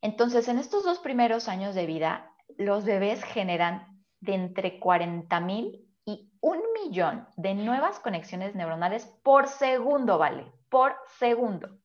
Entonces, 0.00 0.48
en 0.48 0.58
estos 0.58 0.84
dos 0.84 0.98
primeros 0.98 1.48
años 1.48 1.74
de 1.74 1.86
vida, 1.86 2.30
los 2.56 2.84
bebés 2.84 3.22
generan 3.24 4.02
de 4.20 4.34
entre 4.34 4.78
40 4.78 5.40
mil 5.40 5.88
y 6.04 6.32
un 6.40 6.60
millón 6.74 7.26
de 7.36 7.54
nuevas 7.54 7.98
conexiones 7.98 8.54
neuronales 8.54 9.06
por 9.22 9.48
segundo, 9.48 10.18
¿vale? 10.18 10.50
Por 10.68 10.96
segundo. 11.18 11.78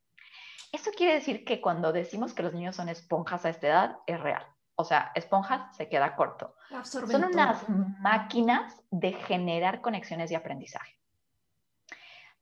Eso 0.71 0.91
quiere 0.95 1.13
decir 1.13 1.45
que 1.45 1.62
cuando 1.62 1.93
decimos 1.93 2.34
que 2.34 2.43
los 2.43 2.54
niños 2.54 2.76
son 2.76 2.89
esponjas 2.89 3.45
a 3.45 3.49
esta 3.49 3.67
edad, 3.67 3.97
es 4.08 4.19
real. 4.19 4.43
O 4.76 4.84
sea, 4.84 5.12
esponjas 5.13 5.76
se 5.76 5.88
queda 5.88 6.15
corto. 6.15 6.56
son 6.84 7.23
unas 7.26 7.67
máquinas 7.99 8.82
de 8.89 9.13
generar 9.13 9.82
conexiones 9.82 10.32
y 10.32 10.36
aprendizaje. 10.36 10.97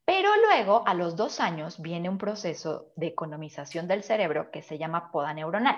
Pero 0.06 0.30
luego, 0.48 0.84
a 0.86 0.94
los 0.94 1.16
dos 1.16 1.40
años, 1.40 1.82
viene 1.82 2.10
un 2.10 2.18
proceso 2.18 2.92
de 2.96 3.08
economización 3.08 3.88
del 3.88 4.04
cerebro 4.04 4.52
que 4.52 4.62
se 4.62 4.78
llama 4.78 5.12
poda 5.12 5.34
neuronal. 5.34 5.78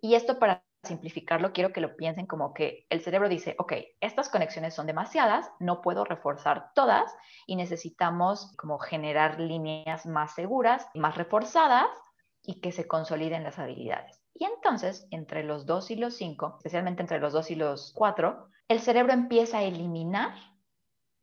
Y 0.00 0.14
esto 0.14 0.38
para 0.38 0.62
simplificarlo, 0.86 1.52
quiero 1.52 1.72
que 1.72 1.80
lo 1.80 1.96
piensen 1.96 2.26
como 2.26 2.54
que 2.54 2.86
el 2.90 3.00
cerebro 3.00 3.28
dice, 3.28 3.56
ok, 3.58 3.72
estas 4.00 4.28
conexiones 4.28 4.74
son 4.74 4.86
demasiadas, 4.86 5.50
no 5.58 5.82
puedo 5.82 6.04
reforzar 6.04 6.70
todas 6.74 7.12
y 7.46 7.56
necesitamos 7.56 8.54
como 8.56 8.78
generar 8.78 9.40
líneas 9.40 10.06
más 10.06 10.34
seguras, 10.34 10.86
más 10.94 11.16
reforzadas 11.16 11.88
y 12.42 12.60
que 12.60 12.72
se 12.72 12.86
consoliden 12.86 13.42
las 13.42 13.58
habilidades. 13.58 14.22
Y 14.32 14.44
entonces, 14.44 15.08
entre 15.10 15.42
los 15.42 15.66
dos 15.66 15.90
y 15.90 15.96
los 15.96 16.14
cinco, 16.14 16.54
especialmente 16.58 17.02
entre 17.02 17.18
los 17.18 17.32
dos 17.32 17.50
y 17.50 17.56
los 17.56 17.92
cuatro, 17.94 18.48
el 18.68 18.80
cerebro 18.80 19.12
empieza 19.12 19.58
a 19.58 19.62
eliminar 19.62 20.34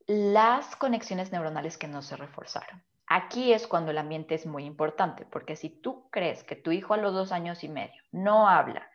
las 0.07 0.75
conexiones 0.75 1.31
neuronales 1.31 1.77
que 1.77 1.87
no 1.87 2.01
se 2.01 2.17
reforzaron. 2.17 2.83
Aquí 3.07 3.53
es 3.53 3.67
cuando 3.67 3.91
el 3.91 3.97
ambiente 3.97 4.35
es 4.35 4.45
muy 4.45 4.65
importante, 4.65 5.25
porque 5.25 5.55
si 5.55 5.69
tú 5.69 6.09
crees 6.09 6.43
que 6.43 6.55
tu 6.55 6.71
hijo 6.71 6.93
a 6.93 6.97
los 6.97 7.13
dos 7.13 7.31
años 7.31 7.63
y 7.63 7.69
medio 7.69 8.01
no 8.11 8.47
habla 8.47 8.89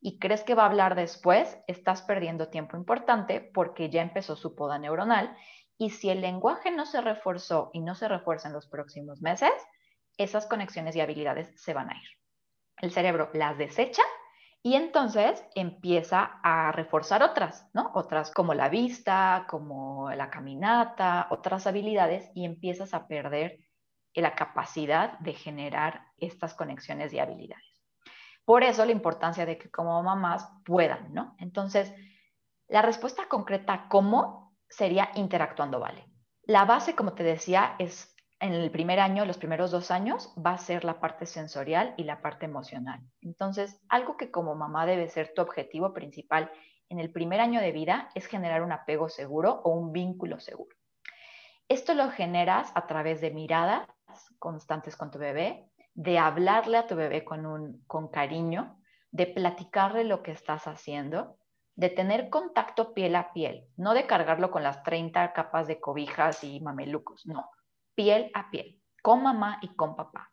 y 0.00 0.18
crees 0.18 0.42
que 0.42 0.54
va 0.54 0.62
a 0.62 0.66
hablar 0.66 0.94
después, 0.94 1.58
estás 1.66 2.02
perdiendo 2.02 2.48
tiempo 2.48 2.76
importante 2.76 3.40
porque 3.40 3.90
ya 3.90 4.00
empezó 4.00 4.36
su 4.36 4.54
poda 4.54 4.78
neuronal 4.78 5.36
y 5.76 5.90
si 5.90 6.10
el 6.10 6.20
lenguaje 6.20 6.70
no 6.70 6.86
se 6.86 7.00
reforzó 7.00 7.70
y 7.72 7.80
no 7.80 7.94
se 7.94 8.08
refuerza 8.08 8.48
en 8.48 8.54
los 8.54 8.66
próximos 8.66 9.20
meses, 9.20 9.52
esas 10.16 10.46
conexiones 10.46 10.96
y 10.96 11.00
habilidades 11.00 11.52
se 11.60 11.74
van 11.74 11.90
a 11.90 11.94
ir. 11.94 12.08
El 12.78 12.92
cerebro 12.92 13.30
las 13.34 13.58
desecha 13.58 14.02
y 14.68 14.74
entonces 14.74 15.42
empieza 15.54 16.40
a 16.42 16.72
reforzar 16.72 17.22
otras, 17.22 17.66
¿no? 17.72 17.90
Otras 17.94 18.30
como 18.30 18.52
la 18.52 18.68
vista, 18.68 19.46
como 19.48 20.10
la 20.10 20.28
caminata, 20.28 21.26
otras 21.30 21.66
habilidades 21.66 22.30
y 22.34 22.44
empiezas 22.44 22.92
a 22.92 23.08
perder 23.08 23.60
la 24.14 24.34
capacidad 24.34 25.18
de 25.20 25.32
generar 25.32 26.02
estas 26.18 26.52
conexiones 26.52 27.14
y 27.14 27.18
habilidades. 27.18 27.82
Por 28.44 28.62
eso 28.62 28.84
la 28.84 28.92
importancia 28.92 29.46
de 29.46 29.56
que 29.56 29.70
como 29.70 30.02
mamás 30.02 30.46
puedan, 30.66 31.14
¿no? 31.14 31.34
Entonces, 31.38 31.94
la 32.66 32.82
respuesta 32.82 33.26
concreta 33.26 33.86
cómo 33.88 34.54
sería 34.68 35.12
interactuando, 35.14 35.80
¿vale? 35.80 36.04
La 36.42 36.66
base, 36.66 36.94
como 36.94 37.14
te 37.14 37.22
decía, 37.22 37.74
es 37.78 38.14
en 38.40 38.52
el 38.52 38.70
primer 38.70 39.00
año, 39.00 39.24
los 39.24 39.38
primeros 39.38 39.70
dos 39.70 39.90
años, 39.90 40.32
va 40.34 40.52
a 40.52 40.58
ser 40.58 40.84
la 40.84 41.00
parte 41.00 41.26
sensorial 41.26 41.94
y 41.96 42.04
la 42.04 42.22
parte 42.22 42.46
emocional. 42.46 43.00
Entonces, 43.20 43.80
algo 43.88 44.16
que 44.16 44.30
como 44.30 44.54
mamá 44.54 44.86
debe 44.86 45.08
ser 45.08 45.32
tu 45.34 45.42
objetivo 45.42 45.92
principal 45.92 46.50
en 46.88 47.00
el 47.00 47.10
primer 47.10 47.40
año 47.40 47.60
de 47.60 47.72
vida 47.72 48.10
es 48.14 48.26
generar 48.26 48.62
un 48.62 48.72
apego 48.72 49.08
seguro 49.08 49.60
o 49.64 49.70
un 49.70 49.92
vínculo 49.92 50.38
seguro. 50.38 50.76
Esto 51.68 51.94
lo 51.94 52.10
generas 52.10 52.70
a 52.74 52.86
través 52.86 53.20
de 53.20 53.30
miradas 53.30 53.88
constantes 54.38 54.96
con 54.96 55.10
tu 55.10 55.18
bebé, 55.18 55.68
de 55.94 56.18
hablarle 56.18 56.78
a 56.78 56.86
tu 56.86 56.94
bebé 56.94 57.24
con, 57.24 57.44
un, 57.44 57.82
con 57.86 58.08
cariño, 58.08 58.80
de 59.10 59.26
platicarle 59.26 60.04
lo 60.04 60.22
que 60.22 60.30
estás 60.30 60.66
haciendo, 60.66 61.36
de 61.74 61.90
tener 61.90 62.30
contacto 62.30 62.94
piel 62.94 63.16
a 63.16 63.32
piel, 63.32 63.66
no 63.76 63.94
de 63.94 64.06
cargarlo 64.06 64.50
con 64.50 64.62
las 64.62 64.82
30 64.82 65.32
capas 65.32 65.66
de 65.66 65.80
cobijas 65.80 66.42
y 66.42 66.60
mamelucos, 66.60 67.26
no, 67.26 67.50
piel 67.98 68.30
a 68.32 68.48
piel, 68.48 68.80
con 69.02 69.24
mamá 69.24 69.58
y 69.60 69.74
con 69.74 69.96
papá. 69.96 70.30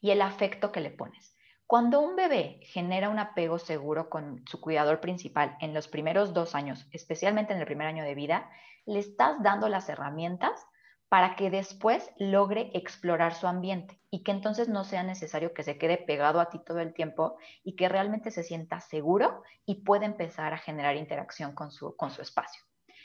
Y 0.00 0.12
el 0.12 0.22
afecto 0.22 0.72
que 0.72 0.80
le 0.80 0.88
pones. 0.88 1.36
Cuando 1.66 2.00
un 2.00 2.16
bebé 2.16 2.60
genera 2.62 3.10
un 3.10 3.18
apego 3.18 3.58
seguro 3.58 4.08
con 4.08 4.42
su 4.46 4.62
cuidador 4.62 4.98
principal 4.98 5.58
en 5.60 5.74
los 5.74 5.88
primeros 5.88 6.32
dos 6.32 6.54
años, 6.54 6.86
especialmente 6.90 7.52
en 7.52 7.58
el 7.58 7.66
primer 7.66 7.86
año 7.86 8.02
de 8.02 8.14
vida, 8.14 8.50
le 8.86 8.98
estás 8.98 9.42
dando 9.42 9.68
las 9.68 9.90
herramientas 9.90 10.66
para 11.10 11.36
que 11.36 11.50
después 11.50 12.10
logre 12.16 12.70
explorar 12.72 13.34
su 13.34 13.46
ambiente 13.46 14.00
y 14.10 14.22
que 14.22 14.30
entonces 14.30 14.66
no 14.66 14.84
sea 14.84 15.02
necesario 15.02 15.52
que 15.52 15.64
se 15.64 15.76
quede 15.76 15.98
pegado 15.98 16.40
a 16.40 16.48
ti 16.48 16.60
todo 16.64 16.80
el 16.80 16.94
tiempo 16.94 17.36
y 17.62 17.76
que 17.76 17.90
realmente 17.90 18.30
se 18.30 18.42
sienta 18.42 18.80
seguro 18.80 19.42
y 19.66 19.84
pueda 19.84 20.06
empezar 20.06 20.54
a 20.54 20.58
generar 20.58 20.96
interacción 20.96 21.54
con 21.54 21.70
su, 21.70 21.94
con 21.94 22.10
su 22.10 22.22
espacio. 22.22 22.62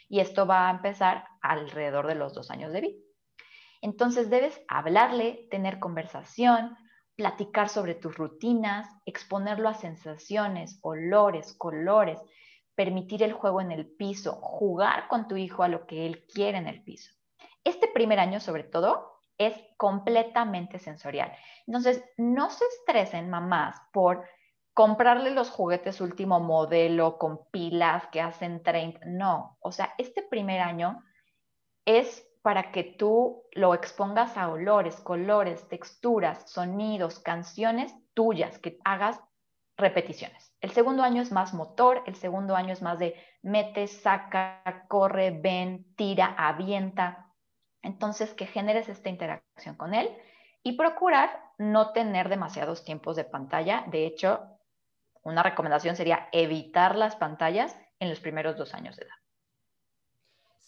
Y 0.08 0.22
esto 0.22 0.48
va 0.48 0.70
a 0.70 0.72
empezar 0.72 1.26
alrededor 1.42 2.08
de 2.08 2.16
los 2.16 2.34
dos 2.34 2.52
años 2.52 2.72
de 2.72 2.82
vida. 2.82 3.09
Entonces 3.82 4.30
debes 4.30 4.62
hablarle, 4.68 5.48
tener 5.50 5.80
conversación, 5.80 6.78
platicar 7.16 7.70
sobre 7.70 7.96
tus 7.96 8.16
rutinas, 8.16 8.88
exponerlo 9.06 9.70
a 9.70 9.74
sensaciones, 9.74 10.80
olores, 10.82 11.54
colores, 11.54 12.20
permitir 12.76 13.24
el 13.24 13.34
juego 13.34 13.60
en 13.60 13.72
el 13.72 13.88
piso, 13.88 14.40
jugar 14.42 15.08
con 15.10 15.28
tu 15.28 15.36
hijo 15.36 15.64
a 15.64 15.68
lo 15.68 15.86
que 15.86 16.06
él 16.06 16.26
quiere 16.34 16.58
en 16.58 16.68
el 16.68 16.82
piso. 16.84 17.12
Este 17.64 17.88
primer 17.88 18.20
año, 18.20 18.40
sobre 18.40 18.64
todo, 18.64 19.20
es 19.38 19.54
completamente 19.76 20.80
sensorial. 20.80 21.34
Entonces, 21.68 22.04
no 22.18 22.50
se 22.50 22.66
estresen 22.66 23.30
mamás 23.30 23.76
por 23.92 24.26
comprarle 24.74 25.32
los 25.32 25.50
juguetes 25.50 26.00
último 26.00 26.40
modelo 26.40 27.18
con 27.18 27.42
pilas 27.52 28.08
que 28.14 28.22
hacen 28.22 28.64
30. 28.64 29.02
No, 29.08 29.58
o 29.60 29.74
sea, 29.74 29.94
este 29.98 30.22
primer 30.22 30.62
año 30.62 31.04
es 31.84 32.29
para 32.50 32.72
que 32.72 32.84
tú 32.84 33.44
lo 33.52 33.76
expongas 33.76 34.36
a 34.36 34.50
olores, 34.50 34.96
colores, 35.02 35.70
texturas, 35.70 36.50
sonidos, 36.50 37.20
canciones 37.20 37.94
tuyas, 38.16 38.58
que 38.58 38.80
hagas 38.84 39.22
repeticiones. 39.78 40.52
El 40.60 40.72
segundo 40.72 41.04
año 41.04 41.22
es 41.22 41.32
más 41.32 41.54
motor, 41.54 42.02
el 42.08 42.16
segundo 42.16 42.56
año 42.56 42.74
es 42.74 42.82
más 42.82 42.98
de 42.98 43.14
mete, 43.44 43.86
saca, 43.86 44.64
corre, 44.88 45.30
ven, 45.30 45.94
tira, 45.96 46.34
avienta. 46.40 47.32
Entonces, 47.84 48.34
que 48.34 48.48
generes 48.48 48.90
esta 48.90 49.10
interacción 49.10 49.76
con 49.76 49.94
él 49.94 50.10
y 50.64 50.72
procurar 50.72 51.30
no 51.60 51.92
tener 51.92 52.30
demasiados 52.30 52.84
tiempos 52.84 53.16
de 53.16 53.26
pantalla. 53.26 53.86
De 53.92 54.08
hecho, 54.08 54.58
una 55.22 55.44
recomendación 55.44 55.96
sería 55.96 56.30
evitar 56.32 56.96
las 56.96 57.16
pantallas 57.16 57.78
en 58.00 58.10
los 58.10 58.20
primeros 58.20 58.58
dos 58.58 58.74
años 58.74 58.96
de 58.96 59.04
edad. 59.04 59.19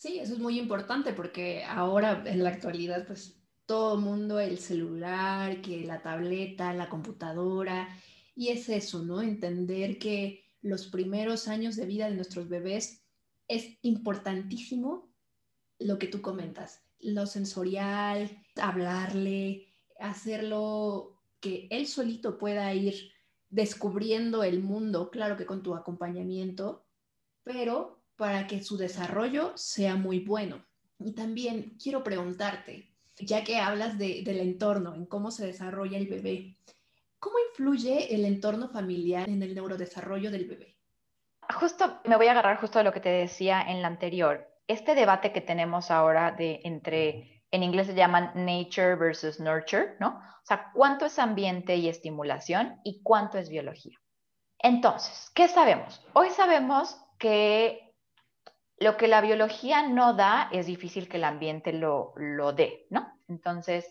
Sí, 0.02 0.18
eso 0.18 0.34
es 0.34 0.40
muy 0.40 0.58
importante 0.58 1.14
porque 1.14 1.64
ahora 1.64 2.24
en 2.26 2.44
la 2.44 2.50
actualidad, 2.50 3.06
pues 3.06 3.40
todo 3.68 4.00
mundo, 4.00 4.40
el 4.40 4.58
celular, 4.58 5.62
que 5.62 5.86
la 5.86 6.02
tableta, 6.02 6.74
la 6.74 6.90
computadora, 6.90 7.88
y 8.34 8.48
es 8.48 8.68
eso, 8.70 9.04
¿no? 9.04 9.22
Entender 9.22 10.00
que 10.00 10.44
los 10.64 10.88
primeros 10.88 11.48
años 11.48 11.76
de 11.76 11.86
vida 11.86 12.10
de 12.10 12.16
nuestros 12.16 12.50
bebés 12.50 13.06
es 13.48 13.78
importantísimo 13.84 15.14
lo 15.78 16.00
que 16.00 16.08
tú 16.08 16.24
comentas, 16.24 16.82
lo 17.00 17.28
sensorial, 17.28 18.44
hablarle, 18.60 19.68
hacerlo 20.00 21.22
que 21.40 21.68
él 21.70 21.86
solito 21.86 22.40
pueda 22.40 22.74
ir 22.74 23.12
descubriendo 23.52 24.44
el 24.44 24.64
mundo, 24.64 25.12
claro 25.12 25.38
que 25.38 25.46
con 25.46 25.62
tu 25.62 25.76
acompañamiento, 25.76 26.88
pero 27.44 28.01
para 28.21 28.45
que 28.45 28.62
su 28.62 28.77
desarrollo 28.77 29.51
sea 29.55 29.95
muy 29.95 30.19
bueno. 30.19 30.63
Y 30.99 31.13
también 31.13 31.75
quiero 31.81 32.03
preguntarte, 32.03 32.88
ya 33.17 33.43
que 33.43 33.57
hablas 33.57 33.97
del 33.97 34.39
entorno, 34.39 34.93
en 34.93 35.07
cómo 35.07 35.31
se 35.31 35.47
desarrolla 35.47 35.97
el 35.97 36.05
bebé, 36.05 36.55
¿cómo 37.17 37.38
influye 37.49 38.13
el 38.13 38.25
entorno 38.25 38.69
familiar 38.69 39.27
en 39.27 39.41
el 39.41 39.55
neurodesarrollo 39.55 40.29
del 40.29 40.45
bebé? 40.45 40.77
Justo, 41.51 41.99
me 42.05 42.15
voy 42.15 42.27
a 42.27 42.34
agarrar 42.34 42.60
justo 42.60 42.77
de 42.77 42.84
lo 42.84 42.93
que 42.93 42.99
te 42.99 43.10
decía 43.10 43.60
en 43.60 43.81
la 43.81 43.88
anterior. 43.88 44.47
Este 44.67 44.93
debate 44.93 45.31
que 45.31 45.41
tenemos 45.41 45.89
ahora 45.89 46.29
de 46.29 46.60
entre, 46.63 47.43
en 47.49 47.63
inglés 47.63 47.88
se 47.88 47.95
llaman 47.95 48.34
nature 48.36 48.97
versus 48.97 49.39
nurture, 49.39 49.95
¿no? 49.99 50.10
O 50.10 50.45
sea, 50.45 50.69
cuánto 50.75 51.07
es 51.07 51.17
ambiente 51.17 51.75
y 51.75 51.89
estimulación 51.89 52.81
y 52.84 53.01
cuánto 53.01 53.39
es 53.39 53.49
biología. 53.49 53.97
Entonces, 54.60 55.31
¿qué 55.34 55.47
sabemos? 55.47 56.05
Hoy 56.13 56.29
sabemos 56.29 57.01
que 57.17 57.90
lo 58.82 58.98
que 58.98 59.08
la 59.08 59.22
biología 59.22 59.88
no 59.88 60.15
da 60.15 60.50
es 60.52 60.65
difícil 60.65 61.08
que 61.08 61.17
el 61.17 61.24
ambiente 61.24 61.72
lo, 61.72 62.13
lo 62.17 62.52
dé, 62.52 62.88
¿no? 62.89 63.13
Entonces, 63.30 63.88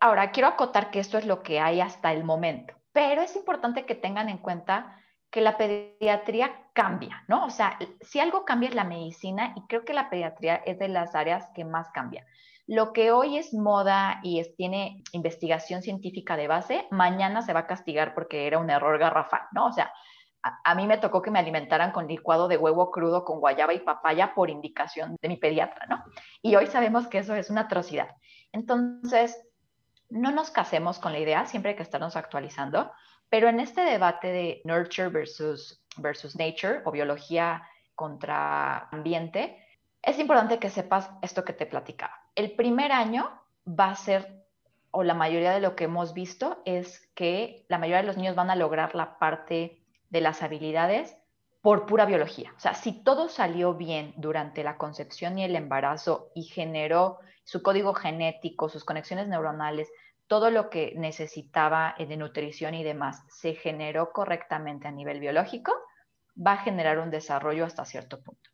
ahora 0.00 0.30
quiero 0.30 0.48
acotar 0.48 0.92
que 0.92 1.00
esto 1.00 1.18
es 1.18 1.26
lo 1.26 1.42
que 1.42 1.58
hay 1.58 1.80
hasta 1.80 2.12
el 2.12 2.22
momento, 2.22 2.72
pero 2.92 3.20
es 3.20 3.34
importante 3.34 3.84
que 3.84 3.96
tengan 3.96 4.28
en 4.28 4.38
cuenta 4.38 4.96
que 5.30 5.40
la 5.40 5.58
pediatría 5.58 6.70
cambia, 6.72 7.24
¿no? 7.26 7.44
O 7.46 7.50
sea, 7.50 7.78
si 8.00 8.20
algo 8.20 8.44
cambia 8.44 8.68
es 8.68 8.76
la 8.76 8.84
medicina 8.84 9.54
y 9.56 9.66
creo 9.66 9.84
que 9.84 9.92
la 9.92 10.08
pediatría 10.08 10.54
es 10.54 10.78
de 10.78 10.88
las 10.88 11.16
áreas 11.16 11.50
que 11.52 11.64
más 11.64 11.90
cambia. 11.90 12.24
Lo 12.68 12.92
que 12.92 13.10
hoy 13.10 13.38
es 13.38 13.52
moda 13.52 14.20
y 14.22 14.40
tiene 14.56 15.02
investigación 15.10 15.82
científica 15.82 16.36
de 16.36 16.46
base, 16.46 16.86
mañana 16.92 17.42
se 17.42 17.52
va 17.52 17.60
a 17.60 17.66
castigar 17.66 18.14
porque 18.14 18.46
era 18.46 18.58
un 18.58 18.70
error 18.70 18.98
garrafal, 18.98 19.42
¿no? 19.52 19.66
O 19.66 19.72
sea, 19.72 19.92
a, 20.42 20.74
mí 20.74 20.86
me 20.86 20.98
tocó 20.98 21.20
que 21.20 21.30
me 21.30 21.38
alimentaran 21.38 21.92
con 21.92 22.06
licuado 22.06 22.48
de 22.48 22.56
huevo 22.56 22.90
crudo 22.90 23.24
con 23.24 23.40
guayaba 23.40 23.74
y 23.74 23.80
papaya 23.80 24.34
por 24.34 24.50
indicación 24.50 25.16
de 25.20 25.28
mi 25.28 25.36
pediatra, 25.36 25.86
¿no? 25.86 26.04
Y 26.42 26.54
hoy 26.56 26.66
sabemos 26.66 27.06
que 27.08 27.18
eso 27.18 27.34
es 27.34 27.50
una 27.50 27.62
atrocidad. 27.62 28.08
Entonces, 28.52 29.36
no 30.10 30.30
nos 30.30 30.50
casemos 30.50 30.98
con 30.98 31.12
la 31.12 31.18
idea, 31.18 31.46
siempre 31.46 31.70
hay 31.70 31.76
que 31.76 31.82
estarnos 31.82 32.16
actualizando, 32.16 32.90
pero 33.28 33.48
en 33.48 33.60
este 33.60 33.82
debate 33.82 34.28
de 34.28 34.62
nurture 34.64 35.08
versus, 35.08 35.84
versus 35.96 36.36
nature 36.36 36.82
o 36.84 36.90
biología 36.90 37.62
contra 37.94 38.88
ambiente, 38.90 39.62
es 40.02 40.18
importante 40.18 40.58
que 40.58 40.70
sepas 40.70 41.10
esto 41.20 41.44
que 41.44 41.52
te 41.52 41.66
platicaba. 41.66 42.14
El 42.34 42.52
primer 42.52 42.92
año 42.92 43.30
va 43.68 43.90
a 43.90 43.96
ser, 43.96 44.44
o 44.92 45.02
la 45.02 45.14
mayoría 45.14 45.52
de 45.52 45.60
lo 45.60 45.76
que 45.76 45.84
hemos 45.84 46.14
visto, 46.14 46.62
es 46.64 47.10
que 47.14 47.66
la 47.68 47.78
mayoría 47.78 48.02
de 48.02 48.06
los 48.06 48.16
niños 48.16 48.36
van 48.36 48.50
a 48.50 48.56
lograr 48.56 48.94
la 48.94 49.18
parte 49.18 49.77
de 50.10 50.20
las 50.20 50.42
habilidades 50.42 51.16
por 51.60 51.86
pura 51.86 52.06
biología. 52.06 52.52
O 52.56 52.60
sea, 52.60 52.74
si 52.74 53.02
todo 53.02 53.28
salió 53.28 53.74
bien 53.74 54.14
durante 54.16 54.62
la 54.62 54.78
concepción 54.78 55.38
y 55.38 55.44
el 55.44 55.56
embarazo 55.56 56.30
y 56.34 56.44
generó 56.44 57.18
su 57.44 57.62
código 57.62 57.94
genético, 57.94 58.68
sus 58.68 58.84
conexiones 58.84 59.28
neuronales, 59.28 59.90
todo 60.26 60.50
lo 60.50 60.70
que 60.70 60.92
necesitaba 60.96 61.94
de 61.98 62.16
nutrición 62.16 62.74
y 62.74 62.84
demás 62.84 63.24
se 63.28 63.54
generó 63.54 64.12
correctamente 64.12 64.86
a 64.86 64.92
nivel 64.92 65.20
biológico, 65.20 65.72
va 66.36 66.52
a 66.52 66.58
generar 66.58 66.98
un 66.98 67.10
desarrollo 67.10 67.64
hasta 67.64 67.84
cierto 67.84 68.20
punto. 68.20 68.50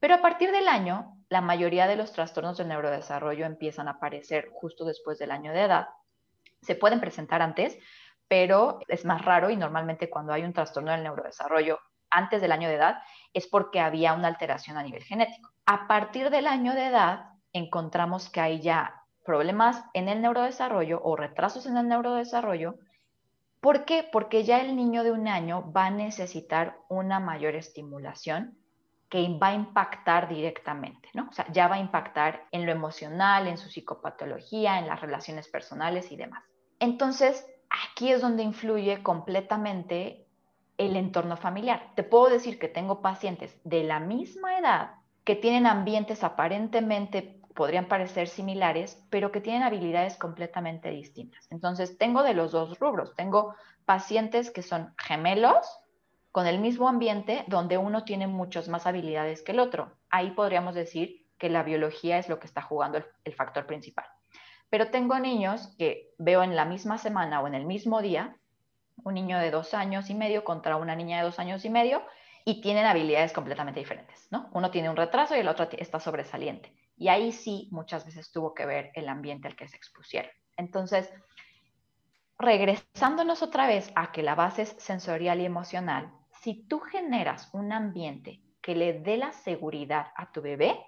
Pero 0.00 0.14
a 0.14 0.22
partir 0.22 0.50
del 0.52 0.68
año, 0.68 1.16
la 1.28 1.40
mayoría 1.40 1.86
de 1.86 1.96
los 1.96 2.12
trastornos 2.12 2.56
del 2.58 2.68
neurodesarrollo 2.68 3.46
empiezan 3.46 3.88
a 3.88 3.92
aparecer 3.92 4.48
justo 4.52 4.84
después 4.84 5.18
del 5.18 5.30
año 5.30 5.52
de 5.52 5.62
edad. 5.62 5.88
Se 6.62 6.74
pueden 6.74 7.00
presentar 7.00 7.42
antes, 7.42 7.78
pero 8.28 8.80
es 8.88 9.04
más 9.04 9.24
raro 9.24 9.50
y 9.50 9.56
normalmente 9.56 10.10
cuando 10.10 10.32
hay 10.32 10.42
un 10.42 10.52
trastorno 10.52 10.92
del 10.92 11.02
neurodesarrollo 11.02 11.78
antes 12.10 12.40
del 12.40 12.52
año 12.52 12.68
de 12.68 12.76
edad 12.76 12.98
es 13.32 13.46
porque 13.46 13.80
había 13.80 14.14
una 14.14 14.28
alteración 14.28 14.76
a 14.76 14.82
nivel 14.82 15.02
genético. 15.02 15.50
A 15.66 15.86
partir 15.86 16.30
del 16.30 16.46
año 16.46 16.74
de 16.74 16.86
edad 16.86 17.30
encontramos 17.52 18.30
que 18.30 18.40
hay 18.40 18.60
ya 18.60 19.02
problemas 19.24 19.84
en 19.92 20.08
el 20.08 20.22
neurodesarrollo 20.22 21.00
o 21.02 21.16
retrasos 21.16 21.66
en 21.66 21.76
el 21.76 21.88
neurodesarrollo. 21.88 22.76
¿Por 23.60 23.84
qué? 23.84 24.08
Porque 24.10 24.44
ya 24.44 24.60
el 24.60 24.76
niño 24.76 25.02
de 25.02 25.10
un 25.10 25.26
año 25.26 25.72
va 25.72 25.86
a 25.86 25.90
necesitar 25.90 26.78
una 26.88 27.18
mayor 27.18 27.56
estimulación 27.56 28.56
que 29.08 29.28
va 29.40 29.48
a 29.48 29.54
impactar 29.54 30.28
directamente, 30.28 31.08
¿no? 31.14 31.28
O 31.28 31.32
sea, 31.32 31.46
ya 31.52 31.68
va 31.68 31.76
a 31.76 31.80
impactar 31.80 32.44
en 32.50 32.66
lo 32.66 32.72
emocional, 32.72 33.46
en 33.46 33.56
su 33.56 33.68
psicopatología, 33.68 34.78
en 34.78 34.88
las 34.88 35.00
relaciones 35.00 35.48
personales 35.48 36.10
y 36.10 36.16
demás. 36.16 36.44
Entonces, 36.80 37.46
aquí 37.70 38.12
es 38.12 38.20
donde 38.20 38.42
influye 38.42 39.02
completamente 39.02 40.26
el 40.78 40.96
entorno 40.96 41.36
familiar. 41.36 41.92
Te 41.94 42.02
puedo 42.02 42.28
decir 42.28 42.58
que 42.58 42.68
tengo 42.68 43.00
pacientes 43.00 43.58
de 43.64 43.84
la 43.84 44.00
misma 44.00 44.58
edad 44.58 44.90
que 45.24 45.34
tienen 45.34 45.66
ambientes 45.66 46.22
aparentemente 46.22 47.36
podrían 47.56 47.88
parecer 47.88 48.28
similares, 48.28 49.02
pero 49.10 49.32
que 49.32 49.40
tienen 49.40 49.64
habilidades 49.64 50.16
completamente 50.16 50.90
distintas. 50.90 51.50
Entonces, 51.50 51.98
tengo 51.98 52.22
de 52.22 52.34
los 52.34 52.52
dos 52.52 52.78
rubros. 52.78 53.14
Tengo 53.16 53.56
pacientes 53.86 54.50
que 54.50 54.62
son 54.62 54.94
gemelos 54.98 55.66
con 56.30 56.46
el 56.46 56.60
mismo 56.60 56.88
ambiente 56.88 57.44
donde 57.48 57.78
uno 57.78 58.04
tiene 58.04 58.26
muchas 58.26 58.68
más 58.68 58.86
habilidades 58.86 59.42
que 59.42 59.52
el 59.52 59.58
otro. 59.58 59.90
Ahí 60.10 60.32
podríamos 60.32 60.74
decir 60.74 61.26
que 61.38 61.48
la 61.48 61.62
biología 61.62 62.18
es 62.18 62.28
lo 62.28 62.38
que 62.38 62.46
está 62.46 62.60
jugando 62.62 63.02
el, 63.24 63.34
factor 63.34 63.66
principal. 63.66 64.04
Pero 64.70 64.90
tengo 64.90 65.18
niños 65.18 65.74
que 65.78 66.14
veo 66.18 66.42
en 66.42 66.56
la 66.56 66.64
misma 66.64 66.98
semana 66.98 67.40
o 67.40 67.46
en 67.46 67.54
el 67.54 67.66
mismo 67.66 68.02
día, 68.02 68.36
un 69.04 69.14
niño 69.14 69.38
de 69.38 69.50
dos 69.50 69.74
años 69.74 70.10
y 70.10 70.14
medio 70.14 70.44
contra 70.44 70.76
una 70.76 70.96
niña 70.96 71.18
de 71.18 71.24
dos 71.24 71.38
años 71.38 71.64
y 71.64 71.70
medio, 71.70 72.02
y 72.44 72.60
tienen 72.60 72.86
habilidades 72.86 73.32
completamente 73.32 73.80
diferentes, 73.80 74.28
¿no? 74.30 74.48
Uno 74.52 74.70
tiene 74.70 74.88
un 74.88 74.96
retraso 74.96 75.34
y 75.34 75.40
el 75.40 75.48
otro 75.48 75.68
está 75.72 75.98
sobresaliente. 75.98 76.72
Y 76.96 77.08
ahí 77.08 77.32
sí 77.32 77.68
muchas 77.72 78.06
veces 78.06 78.30
tuvo 78.30 78.54
que 78.54 78.64
ver 78.64 78.92
el 78.94 79.08
ambiente 79.08 79.48
al 79.48 79.56
que 79.56 79.66
se 79.66 79.76
expusieron. 79.76 80.30
Entonces, 80.56 81.12
regresándonos 82.38 83.42
otra 83.42 83.66
vez 83.66 83.90
a 83.96 84.12
que 84.12 84.22
la 84.22 84.36
base 84.36 84.62
es 84.62 84.76
sensorial 84.78 85.40
y 85.40 85.44
emocional, 85.44 86.12
si 86.40 86.66
tú 86.68 86.78
generas 86.78 87.50
un 87.52 87.72
ambiente 87.72 88.40
que 88.62 88.74
le 88.74 89.00
dé 89.00 89.16
la 89.16 89.32
seguridad 89.32 90.12
a 90.14 90.30
tu 90.30 90.40
bebé, 90.40 90.78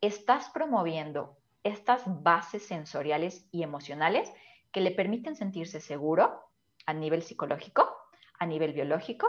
estás 0.00 0.50
promoviendo 0.50 1.38
estas 1.64 2.02
bases 2.22 2.66
sensoriales 2.66 3.48
y 3.50 3.62
emocionales 3.62 4.32
que 4.70 4.80
le 4.80 4.90
permiten 4.90 5.34
sentirse 5.34 5.80
seguro 5.80 6.44
a 6.86 6.92
nivel 6.92 7.22
psicológico, 7.22 7.88
a 8.38 8.46
nivel 8.46 8.72
biológico, 8.72 9.28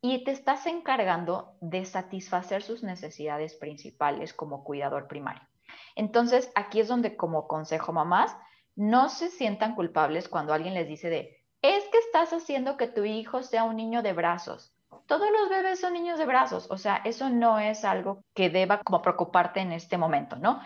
y 0.00 0.24
te 0.24 0.30
estás 0.30 0.66
encargando 0.66 1.56
de 1.60 1.84
satisfacer 1.84 2.62
sus 2.62 2.82
necesidades 2.82 3.54
principales 3.54 4.32
como 4.32 4.64
cuidador 4.64 5.08
primario. 5.08 5.42
Entonces, 5.94 6.50
aquí 6.54 6.80
es 6.80 6.88
donde 6.88 7.16
como 7.16 7.48
consejo 7.48 7.92
mamás, 7.92 8.36
no 8.74 9.08
se 9.08 9.28
sientan 9.30 9.74
culpables 9.74 10.28
cuando 10.28 10.52
alguien 10.52 10.74
les 10.74 10.86
dice 10.86 11.08
de, 11.08 11.42
es 11.62 11.84
que 11.88 11.98
estás 11.98 12.32
haciendo 12.32 12.76
que 12.76 12.86
tu 12.86 13.04
hijo 13.04 13.42
sea 13.42 13.64
un 13.64 13.76
niño 13.76 14.02
de 14.02 14.12
brazos. 14.12 14.74
Todos 15.06 15.28
los 15.30 15.48
bebés 15.48 15.80
son 15.80 15.94
niños 15.94 16.18
de 16.18 16.26
brazos, 16.26 16.70
o 16.70 16.76
sea, 16.76 16.96
eso 17.04 17.30
no 17.30 17.58
es 17.58 17.84
algo 17.84 18.22
que 18.34 18.50
deba 18.50 18.80
como 18.82 19.02
preocuparte 19.02 19.60
en 19.60 19.72
este 19.72 19.98
momento, 19.98 20.36
¿no? 20.36 20.60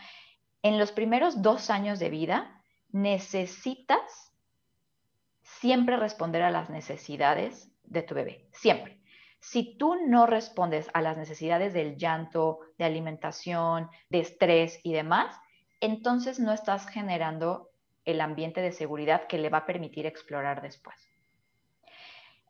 En 0.62 0.78
los 0.78 0.92
primeros 0.92 1.42
dos 1.42 1.70
años 1.70 1.98
de 1.98 2.10
vida 2.10 2.62
necesitas 2.90 4.34
siempre 5.42 5.96
responder 5.96 6.42
a 6.42 6.50
las 6.50 6.70
necesidades 6.70 7.70
de 7.84 8.02
tu 8.02 8.14
bebé, 8.14 8.48
siempre. 8.52 9.00
Si 9.40 9.76
tú 9.78 9.96
no 10.06 10.26
respondes 10.26 10.90
a 10.92 11.00
las 11.00 11.16
necesidades 11.16 11.72
del 11.72 11.96
llanto, 11.96 12.60
de 12.76 12.84
alimentación, 12.84 13.88
de 14.10 14.20
estrés 14.20 14.80
y 14.82 14.92
demás, 14.92 15.34
entonces 15.80 16.38
no 16.38 16.52
estás 16.52 16.86
generando 16.88 17.70
el 18.04 18.20
ambiente 18.20 18.60
de 18.60 18.72
seguridad 18.72 19.26
que 19.26 19.38
le 19.38 19.48
va 19.48 19.58
a 19.58 19.66
permitir 19.66 20.04
explorar 20.04 20.60
después. 20.60 20.96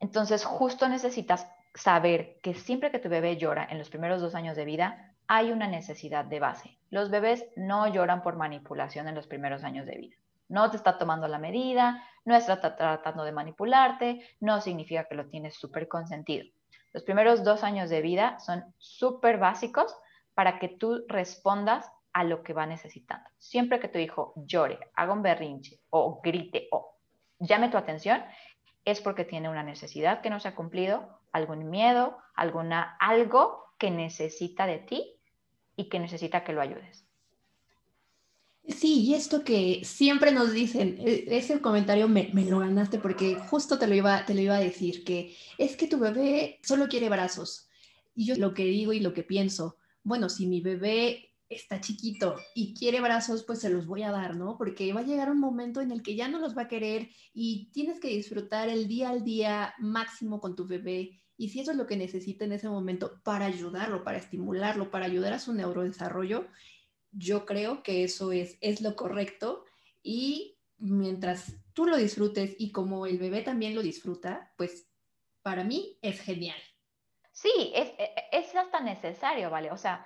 Entonces, 0.01 0.45
justo 0.45 0.89
necesitas 0.89 1.47
saber 1.75 2.41
que 2.43 2.55
siempre 2.55 2.91
que 2.91 2.99
tu 2.99 3.09
bebé 3.09 3.37
llora 3.37 3.67
en 3.71 3.79
los 3.79 3.91
primeros 3.91 4.21
dos 4.21 4.35
años 4.35 4.57
de 4.57 4.65
vida, 4.65 5.10
hay 5.33 5.53
una 5.53 5.69
necesidad 5.69 6.25
de 6.25 6.41
base. 6.41 6.77
Los 6.91 7.09
bebés 7.09 7.47
no 7.55 7.87
lloran 7.87 8.21
por 8.21 8.35
manipulación 8.35 9.07
en 9.07 9.15
los 9.15 9.29
primeros 9.29 9.63
años 9.63 9.87
de 9.87 9.97
vida. 9.97 10.17
No 10.49 10.69
te 10.73 10.77
está 10.77 10.99
tomando 10.99 11.29
la 11.29 11.39
medida, 11.39 12.03
no 12.25 12.35
está 12.35 12.61
tratando 12.61 13.23
de 13.23 13.31
manipularte, 13.31 14.27
no 14.41 14.61
significa 14.61 15.05
que 15.05 15.15
lo 15.15 15.29
tienes 15.29 15.55
súper 15.55 15.87
consentido. 15.87 16.45
Los 16.93 17.05
primeros 17.05 17.45
dos 17.45 17.63
años 17.63 17.91
de 17.91 18.03
vida 18.03 18.41
son 18.41 18.75
súper 18.79 19.39
básicos 19.39 19.97
para 20.35 20.59
que 20.59 20.67
tú 20.67 21.05
respondas 21.07 21.89
a 22.13 22.25
lo 22.25 22.43
que 22.43 22.53
va 22.53 22.67
necesitando. 22.67 23.31
Siempre 23.39 23.79
que 23.79 23.87
tu 23.87 23.99
hijo 23.99 24.33
llore, 24.35 24.81
haga 24.97 25.13
un 25.13 25.23
berrinche 25.23 25.79
o 25.91 26.21
grite 26.21 26.67
o 26.73 26.97
llame 27.39 27.69
tu 27.69 27.77
atención, 27.77 28.21
es 28.85 29.01
porque 29.01 29.25
tiene 29.25 29.49
una 29.49 29.63
necesidad 29.63 30.23
que 30.23 30.31
no 30.31 30.41
se 30.41 30.49
ha 30.49 30.57
cumplido, 30.57 31.21
algún 31.31 31.71
miedo, 31.71 32.19
alguna, 32.35 32.97
algo 32.99 33.67
que 33.79 33.93
necesita 33.93 34.67
de 34.67 34.79
ti 34.79 35.17
y 35.81 35.89
que 35.89 35.99
necesita 35.99 36.45
que 36.45 36.53
lo 36.53 36.61
ayudes. 36.61 37.05
Sí, 38.69 39.01
y 39.01 39.15
esto 39.15 39.43
que 39.43 39.83
siempre 39.85 40.33
nos 40.33 40.53
dicen, 40.53 40.99
e, 41.01 41.25
ese 41.29 41.61
comentario 41.61 42.09
me, 42.09 42.31
lo 42.33 42.61
ganaste 42.61 42.99
porque 42.99 43.35
justo 43.35 43.79
te 43.79 43.87
lo, 43.87 43.95
iba, 43.95 44.25
te 44.27 44.35
lo 44.35 44.41
iba 44.41 44.57
a 44.57 44.61
decir, 44.61 45.03
que 45.05 45.35
es 45.59 45.77
que 45.77 45.89
tu 45.89 45.99
bebé 45.99 46.61
solo 46.63 46.89
quiere 46.89 47.09
brazos. 47.09 47.69
Y 48.15 48.27
yo 48.27 48.37
lo 48.37 48.55
que 48.55 48.65
digo 48.65 48.93
y 48.93 49.01
lo 49.01 49.13
que 49.15 49.23
pienso, 49.23 49.77
bueno, 50.03 50.29
si 50.29 50.47
mi 50.47 50.61
bebé 50.61 51.31
está 51.49 51.81
chiquito 51.81 52.37
y 52.55 52.75
quiere 52.75 53.01
brazos, 53.01 53.43
pues 53.45 53.61
se 53.61 53.71
los 53.71 53.87
voy 53.87 54.03
a 54.03 54.13
dar, 54.13 54.37
¿no? 54.37 54.57
Porque 54.57 54.93
va 54.93 55.01
a 55.01 55.05
llegar 55.05 55.31
un 55.31 55.41
momento 55.41 55.81
en 55.81 55.91
el 55.91 56.03
que 56.03 56.15
ya 56.15 56.29
no 56.29 56.39
los 56.39 56.57
va 56.57 56.63
a 56.63 56.69
querer 56.69 57.09
y 57.33 57.71
tienes 57.73 57.99
que 57.99 58.09
disfrutar 58.09 58.69
el 58.69 58.87
día 58.87 59.11
al 59.11 59.25
día 59.25 59.75
máximo 59.79 60.41
con 60.41 60.55
tu 60.55 60.67
bebé. 60.67 61.21
Y 61.41 61.49
si 61.49 61.61
eso 61.61 61.71
es 61.71 61.79
lo 61.79 61.87
que 61.87 61.97
necesita 61.97 62.45
en 62.45 62.53
ese 62.53 62.69
momento 62.69 63.23
para 63.25 63.47
ayudarlo, 63.47 64.05
para 64.05 64.19
estimularlo, 64.19 64.91
para 64.91 65.07
ayudar 65.07 65.33
a 65.33 65.39
su 65.39 65.55
neurodesarrollo, 65.55 66.47
yo 67.13 67.47
creo 67.47 67.83
que 67.83 68.05
eso 68.05 68.31
es, 68.31 68.59
es 68.61 68.83
lo 68.83 68.95
correcto 68.95 69.65
y 70.03 70.59
mientras 70.77 71.55
tú 71.73 71.87
lo 71.87 71.97
disfrutes 71.97 72.57
y 72.59 72.73
como 72.73 73.07
el 73.07 73.17
bebé 73.17 73.41
también 73.41 73.75
lo 73.75 73.81
disfruta, 73.81 74.53
pues 74.59 74.91
para 75.41 75.65
mí 75.65 75.99
es 76.03 76.21
genial. 76.21 76.59
Sí, 77.33 77.73
es, 77.75 77.89
e, 77.97 78.13
es 78.33 78.55
hasta 78.55 78.81
necesario, 78.83 79.49
¿vale? 79.49 79.71
O 79.71 79.79
sea, 79.79 80.05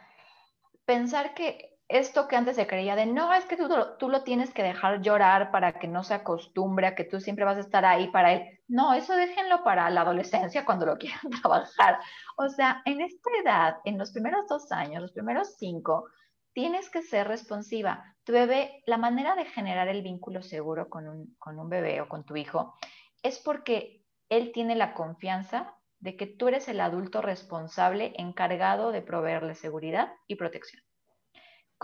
pensar 0.85 1.35
que 1.35 1.74
esto 1.89 2.29
que 2.29 2.37
antes 2.37 2.57
se 2.57 2.67
creía 2.67 2.97
de, 2.97 3.07
no, 3.07 3.33
es 3.35 3.45
que 3.45 3.57
tú, 3.57 3.69
tú, 3.99 4.09
lo 4.09 4.23
tienes 4.23 4.53
que 4.55 4.63
dejar 4.63 5.03
llorar 5.03 5.51
para 5.51 5.79
que 5.79 5.87
no 5.87 6.03
se 6.03 6.15
acostumbre 6.15 6.87
a 6.87 6.95
que 6.95 7.05
tú 7.05 7.21
siempre 7.21 7.45
vas 7.45 7.59
a 7.59 7.61
estar 7.61 7.85
ahí 7.85 8.09
para 8.11 8.33
él. 8.33 8.61
No, 8.69 8.95
eso 8.95 9.15
déjenlo 9.15 9.63
para 9.65 9.91
la 9.91 10.01
adolescencia 10.01 10.65
cuando 10.65 10.87
lo 10.87 10.97
quieran 10.99 11.31
trabajar. 11.43 11.99
O 12.37 12.49
sea, 12.49 12.83
en 12.87 13.01
esta 13.03 13.31
edad, 13.43 13.77
en 13.85 13.99
los 13.99 14.13
primeros 14.13 14.47
dos 14.49 14.73
años, 14.73 15.03
los 15.03 15.13
primeros 15.13 15.57
cinco, 15.59 16.07
tienes 16.55 16.89
que 16.89 17.03
ser 17.03 17.29
responsiva. 17.29 18.17
Tu 18.25 18.33
bebé, 18.33 18.83
la 18.87 18.97
manera 18.97 19.35
de 19.35 19.45
generar 19.45 19.89
el 19.89 20.03
vínculo 20.03 20.43
seguro 20.43 20.89
con 20.89 21.09
un, 21.09 21.37
con 21.39 21.59
un 21.59 21.69
bebé 21.69 22.01
o 22.01 22.09
con 22.09 22.25
tu 22.25 22.37
hijo 22.37 22.75
es 23.23 23.39
porque 23.41 24.03
él 24.29 24.53
tiene 24.53 24.75
la 24.75 24.95
confianza 24.95 25.75
de 25.99 26.17
que 26.17 26.27
tú 26.27 26.49
eres 26.49 26.69
el 26.69 26.81
adulto 26.81 27.23
responsable 27.23 28.13
encargado 28.17 28.93
de 28.93 29.03
proveerle 29.03 29.55
seguridad 29.55 30.13
y 30.27 30.37
protección. 30.37 30.84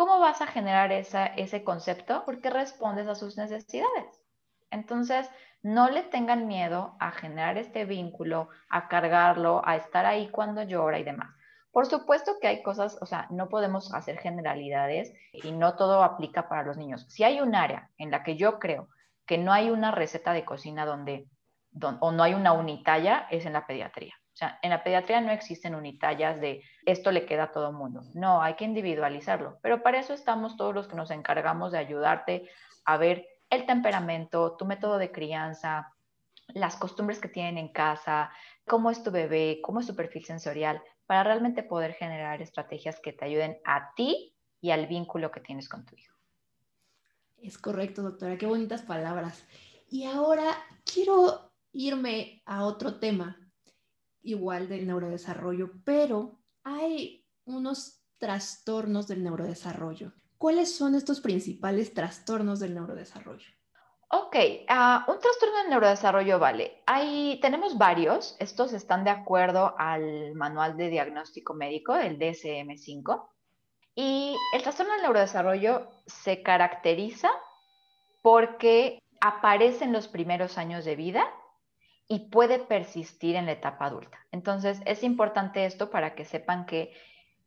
¿Cómo 0.01 0.19
vas 0.19 0.41
a 0.41 0.47
generar 0.47 0.93
ese 0.93 1.63
concepto? 1.63 2.23
Porque 2.25 2.49
respondes 2.49 3.07
a 3.07 3.15
sus 3.15 3.37
necesidades. 3.37 4.23
Entonces, 4.71 5.29
no 5.63 5.91
le 5.91 6.03
tengan 6.05 6.47
miedo 6.47 6.97
a 6.99 7.11
generar 7.11 7.59
este 7.59 7.85
vínculo, 7.85 8.49
a 8.71 8.89
cargarlo, 8.89 9.61
a 9.63 9.77
estar 9.77 10.07
ahí 10.07 10.31
cuando 10.31 10.63
llora 10.63 10.99
y 10.99 11.05
demás. 11.05 11.29
Por 11.71 11.85
supuesto 11.85 12.39
que 12.41 12.49
hay 12.49 12.63
cosas, 12.63 12.97
o 13.03 13.05
sea, 13.05 13.27
no 13.29 13.51
podemos 13.51 13.93
hacer 13.93 14.17
generalidades 14.17 15.13
y 15.35 15.53
no 15.53 15.77
todo 15.77 16.03
aplica 16.03 16.49
para 16.49 16.63
los 16.63 16.79
niños. 16.79 17.05
Si 17.11 17.23
hay 17.23 17.43
un 17.43 17.55
área 17.55 17.91
en 17.99 18.11
la 18.11 18.23
que 18.23 18.37
yo 18.37 18.59
creo 18.59 18.89
que 19.27 19.37
no 19.37 19.53
hay 19.53 19.69
una 19.69 19.91
receta 19.91 20.33
de 20.33 20.47
cocina 20.47 20.87
donde 20.87 21.29
o 22.01 22.11
no 22.11 22.23
hay 22.23 22.33
una 22.33 22.55
unitalla, 22.55 23.27
es 23.31 23.45
en 23.45 23.53
la 23.53 23.67
pediatría. 23.67 24.15
O 24.33 24.37
sea, 24.37 24.59
en 24.63 24.71
la 24.71 24.83
pediatría 24.83 25.21
no 25.21 25.33
existen 25.33 25.75
unitallas 25.75 26.41
de 26.41 26.63
esto 26.87 27.11
le 27.11 27.27
queda 27.27 27.45
a 27.45 27.53
todo 27.53 27.73
mundo. 27.73 28.03
No, 28.15 28.43
hay 28.43 28.55
que 28.55 28.65
individualizarlo. 28.65 29.59
Pero 29.63 29.83
para 29.83 29.99
eso 29.99 30.15
estamos 30.15 30.57
todos 30.57 30.75
los 30.75 30.89
que 30.89 30.97
nos 30.97 31.11
encargamos 31.11 31.73
de 31.73 31.79
ayudarte 31.79 32.49
a 32.85 32.97
ver 32.97 33.27
el 33.51 33.67
temperamento, 33.67 34.57
tu 34.57 34.65
método 34.65 34.99
de 34.99 35.11
crianza, 35.11 35.93
las 36.55 36.77
costumbres 36.77 37.19
que 37.19 37.29
tienen 37.29 37.59
en 37.59 37.69
casa, 37.69 38.31
cómo 38.67 38.91
es 38.91 39.03
tu 39.03 39.11
bebé, 39.11 39.61
cómo 39.63 39.81
es 39.81 39.87
su 39.87 39.97
perfil 39.97 40.25
sensorial, 40.25 40.83
para 41.07 41.25
realmente 41.25 41.63
poder 41.63 41.95
generar 41.95 42.41
estrategias 42.41 43.01
que 43.01 43.13
te 43.13 43.25
ayuden 43.25 43.59
a 43.65 43.93
ti 43.95 44.35
y 44.61 44.71
al 44.71 44.87
vínculo 44.87 45.31
que 45.31 45.41
tienes 45.41 45.69
con 45.69 45.85
tu 45.85 45.97
hijo. 45.97 46.15
Es 47.43 47.59
correcto, 47.59 48.03
doctora. 48.03 48.37
Qué 48.37 48.47
bonitas 48.47 48.83
palabras. 48.83 49.45
Y 49.89 50.05
ahora 50.05 50.45
quiero 50.85 51.53
irme 51.73 52.43
a 52.45 52.65
otro 52.65 52.99
tema, 53.01 53.37
igual 54.23 54.69
del 54.69 54.87
neurodesarrollo, 54.87 55.71
pero 55.85 56.41
hay 56.65 57.27
unos 57.45 58.03
trastornos 58.19 59.09
del 59.09 59.23
neurodesarrollo. 59.23 60.13
¿Cuáles 60.37 60.75
son 60.75 60.95
estos 60.95 61.21
principales 61.21 61.93
trastornos 61.93 62.61
del 62.61 62.75
neurodesarrollo? 62.75 63.47
Ok, 64.13 64.37
ah, 64.69 65.05
un 65.07 65.21
trastorno 65.21 65.57
del 65.59 65.71
neurodesarrollo, 65.71 66.39
vale. 66.39 66.83
Hay, 66.87 67.39
tenemos 67.41 67.79
varios. 67.79 68.37
Estos 68.41 68.73
están 68.73 69.05
de 69.05 69.11
acuerdo 69.11 69.75
al 69.79 70.35
manual 70.35 70.77
de 70.77 70.89
diagnóstico 70.89 71.55
médico, 71.55 71.95
el 71.95 72.19
DSM5. 72.19 73.29
Y 73.95 74.37
el 74.53 74.63
trastorno 74.63 74.93
del 74.95 75.03
neurodesarrollo 75.03 75.89
se 76.07 76.43
caracteriza 76.43 77.31
porque 78.23 78.99
aparece 79.21 79.85
en 79.85 79.93
los 79.93 80.09
primeros 80.09 80.59
años 80.59 80.85
de 80.85 80.97
vida 80.97 81.25
y 82.13 82.29
puede 82.29 82.59
persistir 82.59 83.37
en 83.37 83.47
la 83.47 83.53
etapa 83.53 83.85
adulta. 83.85 84.19
Entonces, 84.33 84.83
es 84.85 85.05
importante 85.05 85.65
esto 85.65 85.91
para 85.91 86.17
que 86.17 86.25
sepan 86.25 86.67
que 86.67 86.93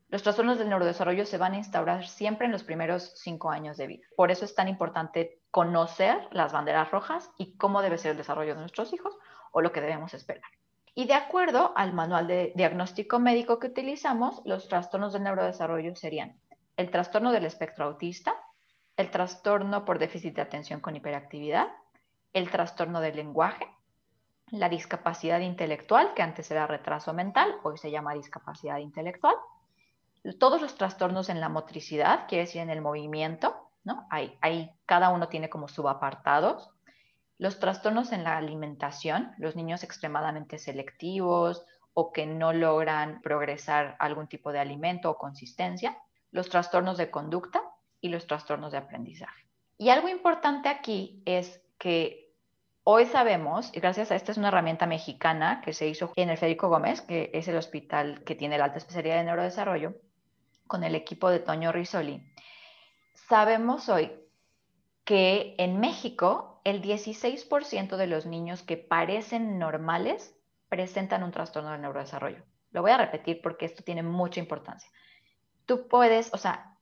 los 0.07 0.23
trastornos 0.23 0.57
del 0.57 0.69
neurodesarrollo 0.69 1.25
se 1.25 1.37
van 1.37 1.51
a 1.51 1.57
instaurar 1.57 2.07
siempre 2.07 2.45
en 2.45 2.53
los 2.53 2.63
primeros 2.63 3.11
cinco 3.17 3.51
años 3.51 3.75
de 3.75 3.87
vida. 3.87 4.07
Por 4.15 4.31
eso 4.31 4.45
es 4.45 4.55
tan 4.55 4.69
importante 4.69 5.41
conocer 5.51 6.29
las 6.31 6.53
banderas 6.53 6.91
rojas 6.91 7.29
y 7.37 7.57
cómo 7.57 7.81
debe 7.81 7.97
ser 7.97 8.11
el 8.11 8.17
desarrollo 8.17 8.55
de 8.55 8.61
nuestros 8.61 8.93
hijos 8.93 9.13
o 9.51 9.59
lo 9.59 9.73
que 9.73 9.81
debemos 9.81 10.13
esperar. 10.13 10.49
Y 10.95 11.07
de 11.07 11.15
acuerdo 11.15 11.73
al 11.75 11.91
manual 11.91 12.27
de 12.27 12.53
diagnóstico 12.55 13.19
médico 13.19 13.59
que 13.59 13.67
utilizamos, 13.67 14.41
los 14.45 14.69
trastornos 14.69 15.11
del 15.11 15.23
neurodesarrollo 15.23 15.93
serían 15.97 16.39
el 16.77 16.89
trastorno 16.89 17.33
del 17.33 17.43
espectro 17.43 17.83
autista, 17.83 18.33
el 18.95 19.11
trastorno 19.11 19.83
por 19.83 19.99
déficit 19.99 20.37
de 20.37 20.41
atención 20.41 20.79
con 20.79 20.95
hiperactividad, 20.95 21.67
el 22.31 22.49
trastorno 22.49 23.01
del 23.01 23.17
lenguaje, 23.17 23.67
la 24.53 24.69
discapacidad 24.69 25.39
intelectual, 25.39 26.13
que 26.13 26.21
antes 26.21 26.51
era 26.51 26.67
retraso 26.67 27.11
mental, 27.11 27.55
hoy 27.63 27.79
se 27.79 27.89
llama 27.89 28.13
discapacidad 28.13 28.77
intelectual, 28.77 29.35
todos 30.37 30.61
los 30.61 30.75
trastornos 30.75 31.29
en 31.29 31.39
la 31.39 31.49
motricidad, 31.49 32.27
quiere 32.27 32.45
decir 32.45 32.61
en 32.61 32.69
el 32.69 32.79
movimiento, 32.79 33.55
¿no? 33.83 34.07
Ahí, 34.11 34.71
cada 34.85 35.09
uno 35.09 35.27
tiene 35.27 35.49
como 35.49 35.67
subapartados. 35.67 36.69
Los 37.39 37.59
trastornos 37.59 38.11
en 38.11 38.23
la 38.23 38.37
alimentación, 38.37 39.33
los 39.39 39.55
niños 39.55 39.83
extremadamente 39.83 40.59
selectivos 40.59 41.65
o 41.95 42.13
que 42.13 42.27
no 42.27 42.53
logran 42.53 43.21
progresar 43.21 43.97
algún 43.99 44.27
tipo 44.27 44.51
de 44.51 44.59
alimento 44.59 45.09
o 45.09 45.17
consistencia, 45.17 45.97
los 46.31 46.47
trastornos 46.49 46.97
de 46.97 47.09
conducta 47.09 47.61
y 47.99 48.09
los 48.09 48.27
trastornos 48.27 48.71
de 48.71 48.77
aprendizaje. 48.77 49.47
Y 49.79 49.89
algo 49.89 50.09
importante 50.09 50.69
aquí 50.69 51.23
es 51.25 51.59
que 51.79 52.22
Hoy 52.85 53.05
sabemos, 53.05 53.71
y 53.73 53.79
gracias 53.79 54.11
a 54.11 54.15
esta 54.15 54.33
es 54.33 54.37
una 54.37 54.49
herramienta 54.49 54.85
mexicana 54.85 55.61
que 55.61 55.71
se 55.71 55.87
hizo 55.87 56.11
en 56.17 56.29
el 56.29 56.37
Federico 56.37 56.67
Gómez, 56.67 57.01
que 57.01 57.31
es 57.33 57.47
el 57.47 57.55
hospital 57.55 58.25
que 58.25 58.35
tiene 58.35 58.57
la 58.57 58.65
alta 58.65 58.77
especialidad 58.77 59.15
de 59.15 59.23
neurodesarrollo, 59.23 59.93
con 60.67 60.83
el 60.83 60.93
equipo 60.93 61.29
de 61.29 61.39
Toño 61.39 61.71
Risoli, 61.71 62.21
sabemos 63.13 63.87
hoy 63.87 64.11
que 65.05 65.55
en 65.59 65.79
México 65.79 66.59
el 66.65 66.81
16% 66.81 67.95
de 67.95 68.07
los 68.07 68.25
niños 68.25 68.63
que 68.63 68.75
parecen 68.75 69.59
normales 69.59 70.35
presentan 70.67 71.23
un 71.23 71.31
trastorno 71.31 71.71
del 71.71 71.81
neurodesarrollo. 71.81 72.43
Lo 72.71 72.81
voy 72.81 72.91
a 72.91 72.97
repetir 72.97 73.41
porque 73.41 73.65
esto 73.65 73.83
tiene 73.83 74.03
mucha 74.03 74.41
importancia. 74.41 74.89
Tú 75.65 75.87
puedes, 75.87 76.33
o 76.33 76.37
sea, 76.37 76.77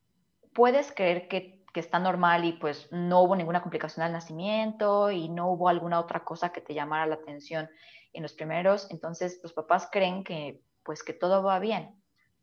puedes 0.53 0.91
creer 0.91 1.27
que 1.27 1.60
que 1.73 1.79
está 1.79 1.99
normal 1.99 2.45
y 2.45 2.53
pues 2.53 2.87
no 2.91 3.21
hubo 3.21 3.35
ninguna 3.35 3.61
complicación 3.61 4.05
al 4.05 4.11
nacimiento 4.11 5.11
y 5.11 5.29
no 5.29 5.49
hubo 5.51 5.69
alguna 5.69 5.99
otra 5.99 6.23
cosa 6.23 6.51
que 6.51 6.61
te 6.61 6.73
llamara 6.73 7.05
la 7.05 7.15
atención 7.15 7.69
en 8.13 8.23
los 8.23 8.33
primeros, 8.33 8.89
entonces 8.91 9.39
los 9.41 9.53
papás 9.53 9.87
creen 9.91 10.23
que 10.23 10.61
pues 10.83 11.03
que 11.03 11.13
todo 11.13 11.43
va 11.43 11.59
bien, 11.59 11.95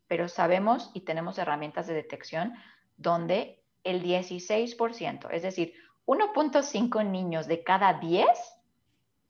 pero 0.06 0.28
sabemos 0.28 0.90
y 0.94 1.02
tenemos 1.02 1.38
herramientas 1.38 1.86
de 1.86 1.94
detección 1.94 2.54
donde 2.96 3.62
el 3.84 4.02
16%, 4.02 5.28
es 5.30 5.42
decir, 5.42 5.74
1.5 6.06 7.04
niños 7.04 7.46
de 7.46 7.62
cada 7.62 7.94
10 7.94 8.26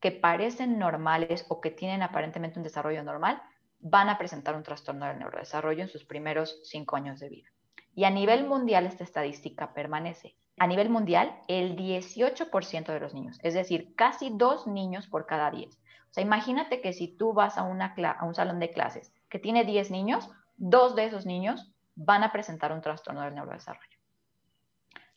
que 0.01 0.13
parecen 0.13 0.79
normales 0.79 1.45
o 1.49 1.61
que 1.61 1.71
tienen 1.71 2.03
aparentemente 2.03 2.59
un 2.59 2.63
desarrollo 2.63 3.03
normal, 3.03 3.43
van 3.81 4.09
a 4.09 4.19
presentar 4.19 4.55
un 4.55 4.63
trastorno 4.63 5.07
del 5.07 5.19
neurodesarrollo 5.19 5.83
en 5.83 5.89
sus 5.89 6.05
primeros 6.05 6.61
5 6.65 6.97
años 6.97 7.21
de 7.21 7.29
vida. 7.29 7.49
Y 7.99 8.05
a 8.05 8.11
nivel 8.11 8.47
mundial 8.47 8.87
esta 8.87 9.03
estadística 9.03 9.75
permanece. 9.75 10.37
A 10.57 10.69
nivel 10.69 10.89
mundial, 10.89 11.37
el 11.49 11.75
18% 11.75 12.93
de 12.93 13.01
los 13.01 13.13
niños, 13.13 13.41
es 13.43 13.55
decir, 13.55 13.97
casi 13.97 14.31
dos 14.33 14.69
niños 14.69 15.09
por 15.09 15.27
cada 15.27 15.51
10. 15.51 15.75
O 15.75 15.81
sea, 16.13 16.23
imagínate 16.23 16.81
que 16.81 16.93
si 16.93 17.09
tú 17.09 17.33
vas 17.33 17.59
a, 17.59 17.65
una 17.65 17.97
a 17.97 18.25
un 18.25 18.37
salón 18.37 18.61
de 18.61 18.71
clases 18.71 19.13
que 19.29 19.41
tiene 19.41 19.65
10 19.65 19.91
niños, 19.91 20.31
dos 20.57 20.95
de 20.95 21.07
esos 21.07 21.27
niños 21.27 21.73
van 21.97 22.23
a 22.23 22.31
presentar 22.31 22.73
un 22.73 22.83
trastorno 22.83 23.23
del 23.23 23.35
neurodesarrollo. 23.35 23.99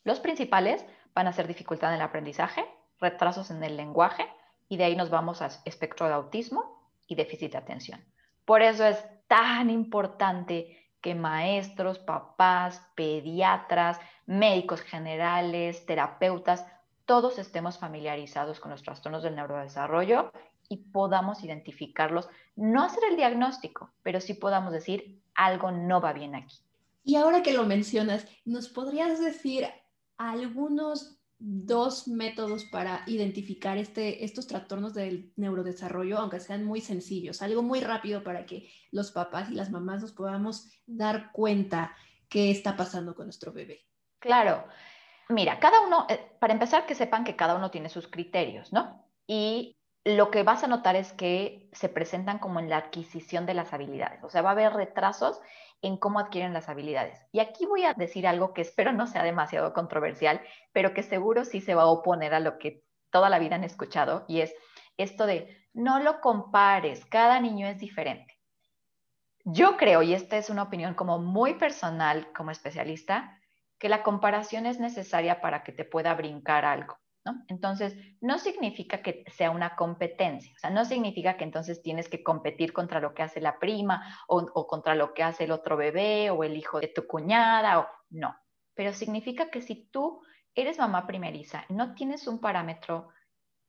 Los 0.03 0.19
principales 0.19 0.83
van 1.13 1.27
a 1.27 1.33
ser 1.33 1.45
dificultad 1.45 1.91
en 1.91 1.97
el 1.97 2.01
aprendizaje, 2.01 2.65
retrasos 2.99 3.51
en 3.51 3.63
el 3.63 3.77
lenguaje 3.77 4.25
y 4.69 4.77
de 4.77 4.85
ahí 4.85 4.95
nos 4.95 5.11
vamos 5.11 5.43
a 5.43 5.49
espectro 5.65 6.07
de 6.07 6.15
autismo 6.15 6.81
y 7.05 7.13
déficit 7.13 7.51
de 7.51 7.59
atención. 7.59 8.03
Por 8.43 8.63
eso 8.63 8.83
es 8.87 9.05
tan 9.27 9.69
importante 9.69 10.80
que 11.01 11.15
maestros, 11.15 11.99
papás, 11.99 12.81
pediatras, 12.95 13.99
médicos 14.25 14.81
generales, 14.81 15.85
terapeutas, 15.85 16.65
todos 17.05 17.39
estemos 17.39 17.77
familiarizados 17.77 18.59
con 18.59 18.71
los 18.71 18.83
trastornos 18.83 19.23
del 19.23 19.35
neurodesarrollo 19.35 20.31
y 20.69 20.77
podamos 20.77 21.43
identificarlos, 21.43 22.29
no 22.55 22.83
hacer 22.83 23.03
el 23.09 23.17
diagnóstico, 23.17 23.91
pero 24.03 24.21
sí 24.21 24.33
podamos 24.33 24.71
decir 24.71 25.21
algo 25.35 25.71
no 25.71 25.99
va 25.99 26.13
bien 26.13 26.35
aquí. 26.35 26.59
Y 27.03 27.15
ahora 27.15 27.41
que 27.41 27.53
lo 27.53 27.65
mencionas, 27.65 28.27
¿nos 28.45 28.69
podrías 28.69 29.19
decir 29.19 29.67
algunos 30.17 31.20
dos 31.43 32.07
métodos 32.07 32.65
para 32.65 33.01
identificar 33.07 33.77
este, 33.77 34.23
estos 34.23 34.45
trastornos 34.45 34.93
del 34.93 35.33
neurodesarrollo, 35.37 36.19
aunque 36.19 36.39
sean 36.39 36.63
muy 36.63 36.81
sencillos, 36.81 37.41
algo 37.41 37.63
muy 37.63 37.81
rápido 37.81 38.23
para 38.23 38.45
que 38.45 38.69
los 38.91 39.11
papás 39.11 39.49
y 39.49 39.55
las 39.55 39.71
mamás 39.71 40.01
nos 40.01 40.11
podamos 40.11 40.69
dar 40.85 41.31
cuenta 41.31 41.95
qué 42.29 42.51
está 42.51 42.77
pasando 42.77 43.15
con 43.15 43.25
nuestro 43.25 43.51
bebé. 43.51 43.85
Claro. 44.19 44.65
Mira, 45.29 45.59
cada 45.59 45.81
uno, 45.81 46.05
eh, 46.09 46.19
para 46.39 46.53
empezar, 46.53 46.85
que 46.85 46.93
sepan 46.93 47.23
que 47.23 47.35
cada 47.35 47.55
uno 47.55 47.71
tiene 47.71 47.89
sus 47.89 48.07
criterios, 48.07 48.71
¿no? 48.71 49.03
Y 49.25 49.77
lo 50.05 50.29
que 50.29 50.43
vas 50.43 50.63
a 50.63 50.67
notar 50.67 50.95
es 50.95 51.11
que 51.11 51.69
se 51.73 51.89
presentan 51.89 52.37
como 52.37 52.59
en 52.59 52.69
la 52.69 52.77
adquisición 52.77 53.47
de 53.47 53.55
las 53.55 53.73
habilidades, 53.73 54.23
o 54.23 54.29
sea, 54.29 54.41
va 54.41 54.49
a 54.49 54.53
haber 54.53 54.73
retrasos 54.73 55.39
en 55.81 55.97
cómo 55.97 56.19
adquieren 56.19 56.53
las 56.53 56.69
habilidades. 56.69 57.19
Y 57.31 57.39
aquí 57.39 57.65
voy 57.65 57.83
a 57.85 57.93
decir 57.93 58.27
algo 58.27 58.53
que 58.53 58.61
espero 58.61 58.91
no 58.91 59.07
sea 59.07 59.23
demasiado 59.23 59.73
controversial, 59.73 60.41
pero 60.71 60.93
que 60.93 61.03
seguro 61.03 61.45
sí 61.45 61.61
se 61.61 61.75
va 61.75 61.83
a 61.83 61.87
oponer 61.89 62.33
a 62.33 62.39
lo 62.39 62.57
que 62.57 62.83
toda 63.09 63.29
la 63.29 63.39
vida 63.39 63.55
han 63.55 63.63
escuchado, 63.63 64.25
y 64.27 64.41
es 64.41 64.53
esto 64.97 65.25
de 65.25 65.57
no 65.73 65.99
lo 65.99 66.21
compares, 66.21 67.05
cada 67.05 67.39
niño 67.39 67.67
es 67.67 67.79
diferente. 67.79 68.37
Yo 69.43 69.75
creo, 69.75 70.03
y 70.03 70.13
esta 70.13 70.37
es 70.37 70.49
una 70.49 70.63
opinión 70.63 70.93
como 70.93 71.19
muy 71.19 71.55
personal 71.55 72.31
como 72.33 72.51
especialista, 72.51 73.37
que 73.79 73.89
la 73.89 74.03
comparación 74.03 74.67
es 74.67 74.79
necesaria 74.79 75.41
para 75.41 75.63
que 75.63 75.71
te 75.71 75.83
pueda 75.83 76.13
brincar 76.13 76.65
algo. 76.65 77.00
¿No? 77.23 77.43
Entonces, 77.49 77.95
no 78.19 78.39
significa 78.39 79.03
que 79.03 79.23
sea 79.27 79.51
una 79.51 79.75
competencia, 79.75 80.51
o 80.55 80.59
sea, 80.59 80.71
no 80.71 80.85
significa 80.85 81.37
que 81.37 81.43
entonces 81.43 81.83
tienes 81.83 82.09
que 82.09 82.23
competir 82.23 82.73
contra 82.73 82.99
lo 82.99 83.13
que 83.13 83.21
hace 83.21 83.39
la 83.39 83.59
prima 83.59 84.17
o, 84.27 84.65
contra 84.65 84.95
lo 84.95 85.13
que 85.13 85.21
hace 85.21 85.43
el 85.43 85.51
otro 85.51 85.77
bebé 85.77 86.31
o 86.31 86.43
el 86.43 86.57
hijo 86.57 86.79
de 86.79 86.87
tu 86.87 87.05
cuñada, 87.05 87.79
o 87.79 87.87
no, 88.09 88.35
pero 88.73 88.91
significa 88.91 89.51
que 89.51 89.61
si 89.61 89.87
tú 89.91 90.23
eres 90.55 90.79
mamá 90.79 91.05
primeriza, 91.05 91.63
no 91.69 91.93
tienes 91.93 92.25
un 92.27 92.41
parámetro, 92.41 93.09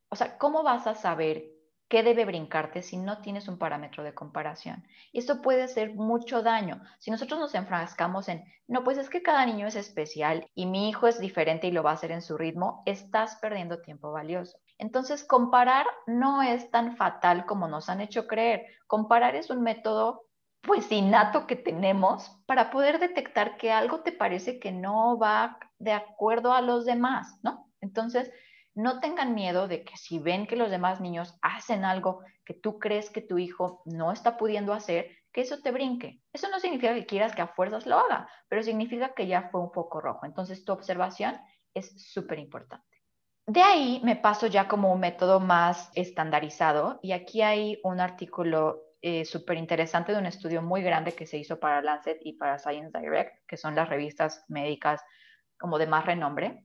o 0.09 0.17
sea, 0.17 0.39
¿cómo 0.39 0.63
vas 0.63 0.87
a 0.87 0.95
saber 0.95 1.52
qué 1.93 2.03
debe 2.03 2.25
brincarte 2.25 2.81
si 2.81 2.97
no 2.97 3.21
tienes 3.21 3.49
un 3.49 3.59
parámetro 3.59 4.03
de 4.03 4.15
comparación. 4.15 4.83
Y 5.13 5.19
esto 5.19 5.43
puede 5.43 5.63
hacer 5.63 5.95
mucho 5.95 6.43
daño. 6.43 6.81
Si 6.99 7.11
nosotros 7.11 7.39
nos 7.39 7.55
enfrascamos 7.55 8.31
en, 8.31 8.47
no, 8.67 8.83
pues 8.83 8.97
es 8.97 9.11
que 9.11 9.21
cada 9.21 9.45
niño 9.45 9.67
es 9.67 9.77
especial 9.77 10.49
y 10.55 10.65
mi 10.65 10.89
hijo 10.89 11.07
es 11.07 11.21
diferente 11.21 11.67
y 11.67 11.71
lo 11.71 11.83
va 11.83 11.91
a 11.91 11.93
hacer 11.93 12.11
en 12.11 12.23
su 12.23 12.39
ritmo, 12.39 12.83
estás 12.87 13.37
perdiendo 13.43 13.83
tiempo 13.83 14.11
valioso. 14.11 14.57
Entonces, 14.79 15.23
comparar 15.23 15.85
no 16.07 16.41
es 16.41 16.71
tan 16.71 16.97
fatal 16.97 17.45
como 17.45 17.69
nos 17.69 17.91
han 17.91 18.01
hecho 18.01 18.27
creer. 18.27 18.65
Comparar 18.87 19.37
es 19.37 19.51
un 19.51 19.61
método 19.61 20.25
pues 20.63 20.91
innato 20.91 21.47
que 21.47 21.57
tenemos 21.57 22.41
para 22.47 22.71
poder 22.71 23.01
detectar 23.01 23.59
que 23.59 23.71
algo 23.71 24.01
te 24.01 24.13
parece 24.13 24.59
que 24.59 24.73
no 24.73 25.19
va 25.19 25.59
de 25.79 25.93
acuerdo 25.93 26.55
a 26.55 26.63
los 26.63 26.87
demás, 26.87 27.39
¿no? 27.43 27.71
Entonces, 27.83 28.33
no 28.75 29.01
tengan 29.01 29.35
miedo 29.35 29.69
de 29.69 29.85
que 29.85 29.97
si 29.97 30.19
ven 30.19 30.47
que 30.47 30.57
los 30.57 30.71
demás 30.71 31.01
niños 31.01 31.39
hacen 31.43 31.85
algo 31.85 32.21
que 32.45 32.55
tú 32.55 32.79
crees 32.79 33.11
que 33.11 33.21
tu 33.21 33.39
hijo 33.39 33.83
no 33.85 34.13
está 34.13 34.37
pudiendo 34.37 34.73
hacer, 34.73 35.11
que 35.33 35.43
eso 35.43 35.61
te 35.63 35.71
brinque. 35.71 36.21
Eso 36.33 36.49
no 36.49 36.61
significa 36.61 36.95
que 36.95 37.07
quieras 37.07 37.35
que 37.35 37.43
a 37.43 37.49
fuerzas 37.49 37.87
lo 37.87 37.99
haga, 37.99 38.29
pero 38.49 38.63
significa 38.63 39.15
que 39.15 39.27
ya 39.27 39.49
fue 39.51 39.61
un 39.61 39.73
foco 39.73 40.01
rojo. 40.01 40.27
Entonces 40.27 40.65
tu 40.65 40.73
observación 40.73 41.39
es 41.75 42.13
súper 42.13 42.39
importante. 42.39 42.87
De 43.47 43.63
ahí 43.63 44.01
me 44.05 44.17
paso 44.17 44.47
ya 44.47 44.69
como 44.69 44.93
un 44.93 45.01
método 45.01 45.41
más 45.41 45.91
estandarizado 45.95 47.01
y 47.03 47.13
aquí 47.13 47.43
hay 47.43 47.81
un 47.83 48.01
artículo 48.01 48.83
eh, 49.01 49.25
súper 49.25 49.57
interesante 49.57 50.13
de 50.13 50.19
un 50.19 50.27
estudio 50.27 50.63
muy 50.63 50.81
grande 50.83 51.13
que 51.13 51.27
se 51.27 51.39
hizo 51.39 51.59
para 51.59 51.83
Lancet 51.83 52.19
y 52.23 52.35
para 52.35 52.59
Science 52.59 52.97
Direct, 52.97 53.47
que 53.49 53.57
son 53.57 53.75
las 53.75 53.89
revistas 53.89 54.45
médicas 54.49 55.03
como 55.59 55.79
de 55.79 55.89
más 55.89 56.07
renombre 56.07 56.65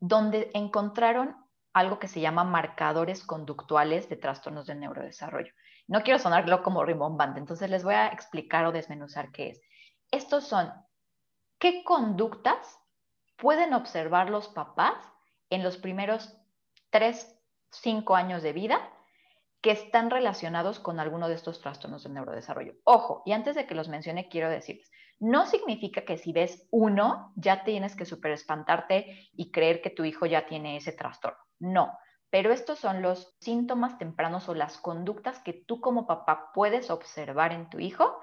donde 0.00 0.50
encontraron 0.54 1.36
algo 1.72 1.98
que 1.98 2.08
se 2.08 2.20
llama 2.20 2.44
marcadores 2.44 3.24
conductuales 3.24 4.08
de 4.08 4.16
trastornos 4.16 4.66
del 4.66 4.80
neurodesarrollo. 4.80 5.52
No 5.86 6.02
quiero 6.02 6.18
sonarlo 6.18 6.62
como 6.62 6.84
rimbombante, 6.84 7.40
entonces 7.40 7.70
les 7.70 7.84
voy 7.84 7.94
a 7.94 8.08
explicar 8.08 8.66
o 8.66 8.72
desmenuzar 8.72 9.30
qué 9.32 9.50
es. 9.50 9.62
Estos 10.10 10.46
son 10.46 10.72
qué 11.58 11.84
conductas 11.84 12.78
pueden 13.36 13.74
observar 13.74 14.30
los 14.30 14.48
papás 14.48 14.96
en 15.50 15.62
los 15.62 15.76
primeros 15.76 16.36
3, 16.90 17.38
5 17.70 18.16
años 18.16 18.42
de 18.42 18.52
vida 18.52 18.90
que 19.60 19.70
están 19.72 20.10
relacionados 20.10 20.78
con 20.78 21.00
alguno 21.00 21.28
de 21.28 21.34
estos 21.34 21.60
trastornos 21.60 22.04
del 22.04 22.14
neurodesarrollo. 22.14 22.74
Ojo, 22.84 23.22
y 23.26 23.32
antes 23.32 23.56
de 23.56 23.66
que 23.66 23.74
los 23.74 23.88
mencione, 23.88 24.28
quiero 24.28 24.48
decirles, 24.48 24.90
no 25.20 25.46
significa 25.46 26.04
que 26.04 26.16
si 26.16 26.32
ves 26.32 26.66
uno, 26.70 27.32
ya 27.36 27.64
tienes 27.64 27.96
que 27.96 28.04
super 28.04 28.32
espantarte 28.32 29.28
y 29.32 29.50
creer 29.50 29.82
que 29.82 29.90
tu 29.90 30.04
hijo 30.04 30.26
ya 30.26 30.46
tiene 30.46 30.76
ese 30.76 30.92
trastorno. 30.92 31.38
No, 31.58 31.98
pero 32.30 32.52
estos 32.52 32.78
son 32.78 33.02
los 33.02 33.36
síntomas 33.40 33.98
tempranos 33.98 34.48
o 34.48 34.54
las 34.54 34.78
conductas 34.78 35.40
que 35.40 35.52
tú 35.52 35.80
como 35.80 36.06
papá 36.06 36.50
puedes 36.54 36.90
observar 36.90 37.52
en 37.52 37.68
tu 37.70 37.78
hijo 37.78 38.20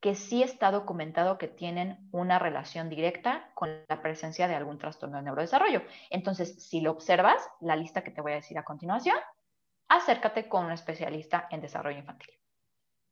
que 0.00 0.14
sí 0.14 0.42
está 0.42 0.70
documentado 0.70 1.38
que 1.38 1.48
tienen 1.48 2.08
una 2.12 2.38
relación 2.38 2.88
directa 2.88 3.50
con 3.54 3.70
la 3.88 4.00
presencia 4.00 4.46
de 4.46 4.54
algún 4.54 4.78
trastorno 4.78 5.16
del 5.16 5.24
neurodesarrollo. 5.24 5.82
Entonces, 6.10 6.62
si 6.62 6.80
lo 6.80 6.92
observas, 6.92 7.42
la 7.60 7.74
lista 7.74 8.04
que 8.04 8.12
te 8.12 8.20
voy 8.20 8.32
a 8.32 8.36
decir 8.36 8.58
a 8.58 8.64
continuación, 8.64 9.16
acércate 9.88 10.48
con 10.48 10.66
un 10.66 10.72
especialista 10.72 11.48
en 11.50 11.60
desarrollo 11.60 11.98
infantil. 11.98 12.37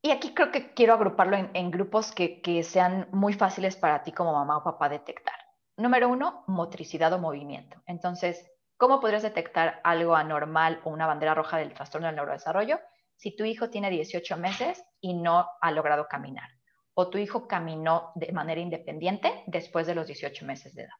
Y 0.07 0.11
aquí 0.11 0.33
creo 0.33 0.53
que 0.53 0.73
quiero 0.73 0.93
agruparlo 0.93 1.35
en, 1.35 1.69
grupos 1.69 2.13
que, 2.13 2.39
que, 2.39 2.63
sean 2.63 3.09
muy 3.11 3.33
fáciles 3.33 3.75
para 3.75 4.03
ti 4.03 4.13
como 4.13 4.31
mamá 4.31 4.55
o 4.55 4.63
papá 4.63 4.87
detectar. 4.87 5.35
Número 5.75 6.07
uno, 6.07 6.45
motricidad 6.47 7.11
o 7.11 7.19
movimiento. 7.19 7.83
Entonces, 7.85 8.49
¿cómo 8.77 9.01
podrías 9.01 9.23
detectar 9.23 9.81
algo 9.83 10.15
anormal 10.15 10.79
o 10.85 10.91
una 10.91 11.07
bandera 11.07 11.33
roja 11.33 11.57
del 11.57 11.73
trastorno 11.73 12.07
del 12.07 12.15
neurodesarrollo 12.15 12.79
si 13.17 13.35
tu 13.35 13.43
hijo 13.43 13.69
tiene 13.69 13.89
18 13.89 14.37
meses 14.37 14.81
y 15.01 15.13
no 15.13 15.45
ha 15.59 15.71
logrado 15.71 16.07
caminar? 16.07 16.51
O 16.93 17.09
tu 17.09 17.17
hijo 17.17 17.45
caminó 17.45 18.13
de 18.15 18.31
manera 18.31 18.61
independiente 18.61 19.43
después 19.45 19.87
de 19.87 19.95
los 19.95 20.07
18 20.07 20.45
meses 20.45 20.73
de 20.73 20.83
edad. 20.83 20.95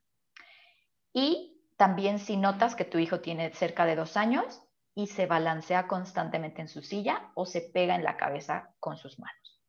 Y 1.13 1.63
también 1.77 2.19
si 2.19 2.35
notas 2.35 2.75
que 2.75 2.83
tu 2.83 2.97
hijo 2.97 3.21
tiene 3.21 3.53
cerca 3.53 3.85
de 3.85 3.95
dos 3.95 4.17
años 4.17 4.66
y 4.97 5.05
se 5.05 5.27
balancea 5.27 5.87
constantemente 5.87 6.59
en 6.59 6.67
su 6.67 6.81
silla 6.81 7.29
o 7.35 7.45
se 7.45 7.61
pega 7.61 7.93
en 7.93 8.03
la 8.03 8.17
cabeza 8.17 8.73
con 8.79 8.97
sus 8.97 9.19
manos. 9.19 9.61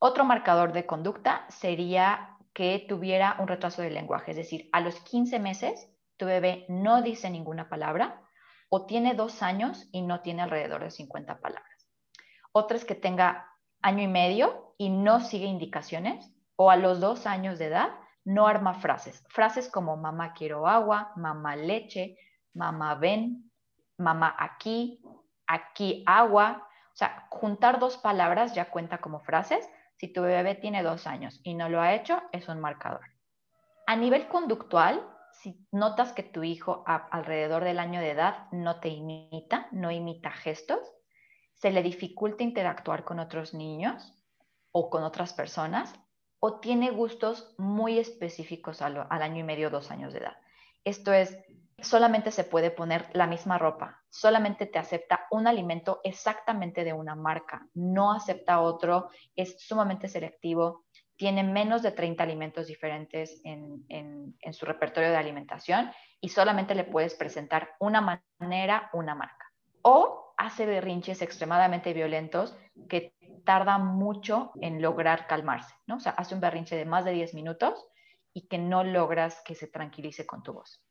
Otro 0.00 0.24
marcador 0.24 0.72
de 0.72 0.84
conducta 0.84 1.46
sería 1.48 2.36
que 2.52 2.84
tuviera 2.88 3.36
un 3.38 3.46
retraso 3.46 3.82
de 3.82 3.90
lenguaje, 3.90 4.32
es 4.32 4.36
decir, 4.36 4.68
a 4.72 4.80
los 4.80 4.98
15 5.02 5.38
meses 5.38 5.88
tu 6.16 6.26
bebé 6.26 6.66
no 6.68 7.02
dice 7.02 7.30
ninguna 7.30 7.68
palabra 7.68 8.20
o 8.68 8.84
tiene 8.86 9.14
dos 9.14 9.44
años 9.44 9.88
y 9.92 10.02
no 10.02 10.22
tiene 10.22 10.42
alrededor 10.42 10.82
de 10.82 10.90
50 10.90 11.38
palabras. 11.38 11.88
Otra 12.50 12.76
es 12.76 12.84
que 12.84 12.96
tenga 12.96 13.48
año 13.80 14.02
y 14.02 14.08
medio 14.08 14.74
y 14.76 14.90
no 14.90 15.20
sigue 15.20 15.46
indicaciones 15.46 16.34
o 16.56 16.72
a 16.72 16.76
los 16.76 16.98
dos 16.98 17.28
años 17.28 17.60
de 17.60 17.66
edad 17.66 17.90
no 18.24 18.48
arma 18.48 18.74
frases. 18.74 19.24
Frases 19.28 19.68
como 19.68 19.96
mamá 19.96 20.32
quiero 20.32 20.66
agua, 20.66 21.12
mamá 21.14 21.54
leche, 21.54 22.18
mamá 22.54 22.96
ven, 22.96 23.46
mamá 23.98 24.34
aquí, 24.38 25.02
aquí 25.46 26.02
agua. 26.06 26.68
O 26.92 26.96
sea, 26.96 27.26
juntar 27.30 27.78
dos 27.78 27.98
palabras 27.98 28.54
ya 28.54 28.70
cuenta 28.70 28.98
como 28.98 29.20
frases. 29.20 29.68
Si 29.96 30.12
tu 30.12 30.22
bebé 30.22 30.54
tiene 30.54 30.82
dos 30.82 31.06
años 31.06 31.40
y 31.42 31.54
no 31.54 31.68
lo 31.68 31.80
ha 31.80 31.94
hecho, 31.94 32.22
es 32.32 32.48
un 32.48 32.60
marcador. 32.60 33.02
A 33.86 33.96
nivel 33.96 34.28
conductual, 34.28 35.06
si 35.32 35.66
notas 35.70 36.12
que 36.12 36.22
tu 36.22 36.42
hijo 36.42 36.84
alrededor 36.86 37.64
del 37.64 37.78
año 37.78 38.00
de 38.00 38.10
edad 38.10 38.48
no 38.52 38.80
te 38.80 38.88
imita, 38.88 39.68
no 39.72 39.90
imita 39.90 40.30
gestos, 40.30 40.80
se 41.54 41.70
le 41.70 41.82
dificulta 41.82 42.42
interactuar 42.42 43.04
con 43.04 43.18
otros 43.18 43.54
niños 43.54 44.12
o 44.72 44.90
con 44.90 45.02
otras 45.02 45.32
personas, 45.32 45.94
o 46.40 46.60
tiene 46.60 46.90
gustos 46.90 47.54
muy 47.58 47.98
específicos 47.98 48.82
al, 48.82 49.06
al 49.08 49.22
año 49.22 49.40
y 49.40 49.44
medio, 49.44 49.70
dos 49.70 49.90
años 49.90 50.12
de 50.12 50.20
edad. 50.20 50.36
Esto 50.84 51.12
es, 51.12 51.38
solamente 51.80 52.30
se 52.30 52.44
puede 52.44 52.70
poner 52.70 53.08
la 53.12 53.26
misma 53.26 53.58
ropa, 53.58 54.02
solamente 54.08 54.66
te 54.66 54.78
acepta 54.78 55.26
un 55.30 55.46
alimento 55.46 56.00
exactamente 56.04 56.84
de 56.84 56.92
una 56.92 57.14
marca, 57.14 57.68
no 57.74 58.12
acepta 58.12 58.60
otro, 58.60 59.10
es 59.34 59.60
sumamente 59.60 60.08
selectivo, 60.08 60.84
tiene 61.16 61.42
menos 61.42 61.82
de 61.82 61.92
30 61.92 62.22
alimentos 62.22 62.66
diferentes 62.66 63.40
en, 63.44 63.84
en 63.88 64.52
su 64.52 64.66
repertorio 64.66 65.10
de 65.10 65.16
alimentación 65.16 65.90
y 66.20 66.28
solamente 66.28 66.74
le 66.74 66.84
puedes 66.84 67.14
presentar 67.14 67.74
una 67.78 68.22
manera, 68.40 68.90
una 68.92 69.14
marca. 69.14 69.50
O 69.82 70.34
hace 70.36 70.66
berrinches 70.66 71.22
extremadamente 71.22 71.92
violentos 71.92 72.56
que 72.88 73.14
tarda 73.44 73.78
mucho 73.78 74.52
en 74.60 74.82
lograr 74.82 75.26
calmarse, 75.26 75.74
¿no? 75.86 75.96
O 75.96 76.00
sea, 76.00 76.12
hace 76.12 76.34
un 76.34 76.40
berrinche 76.40 76.76
de 76.76 76.84
más 76.84 77.04
de 77.04 77.12
10 77.12 77.34
minutos 77.34 77.86
y 78.34 78.48
que 78.48 78.58
no 78.58 78.84
logras 78.84 79.40
que 79.44 79.54
se 79.54 79.68
tranquilice 79.68 80.26
con 80.26 80.42
tu 80.42 80.52
voz. 80.52 80.82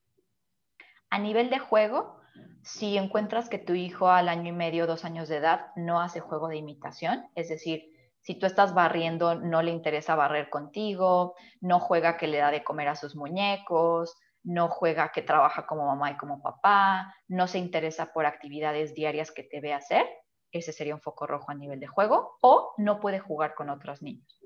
A 1.15 1.17
nivel 1.17 1.49
de 1.49 1.59
juego, 1.59 2.19
si 2.61 2.97
encuentras 2.97 3.47
que 3.47 3.57
tu 3.57 3.73
hijo 3.73 4.09
al 4.09 4.27
año 4.27 4.49
y 4.49 4.51
medio, 4.51 4.85
dos 4.85 5.05
años 5.05 5.29
de 5.29 5.37
edad, 5.37 5.67
no 5.77 6.01
hace 6.01 6.19
juego 6.19 6.49
de 6.49 6.57
imitación, 6.57 7.25
es 7.35 7.47
decir, 7.47 7.85
si 8.19 8.37
tú 8.37 8.45
estás 8.45 8.73
barriendo, 8.73 9.33
no 9.33 9.61
le 9.61 9.71
interesa 9.71 10.15
barrer 10.15 10.49
contigo, 10.49 11.35
no 11.61 11.79
juega 11.79 12.17
que 12.17 12.27
le 12.27 12.39
da 12.39 12.51
de 12.51 12.65
comer 12.65 12.89
a 12.89 12.95
sus 12.95 13.15
muñecos, 13.15 14.13
no 14.43 14.67
juega 14.67 15.13
que 15.13 15.21
trabaja 15.21 15.65
como 15.65 15.85
mamá 15.85 16.11
y 16.11 16.17
como 16.17 16.41
papá, 16.41 17.15
no 17.29 17.47
se 17.47 17.59
interesa 17.59 18.11
por 18.11 18.25
actividades 18.25 18.93
diarias 18.93 19.31
que 19.31 19.43
te 19.43 19.61
ve 19.61 19.71
hacer, 19.71 20.05
ese 20.51 20.73
sería 20.73 20.95
un 20.95 21.01
foco 21.01 21.27
rojo 21.27 21.49
a 21.49 21.55
nivel 21.55 21.79
de 21.79 21.87
juego, 21.87 22.39
o 22.41 22.73
no 22.75 22.99
puede 22.99 23.19
jugar 23.19 23.55
con 23.55 23.69
otros 23.69 24.01
niños. 24.01 24.37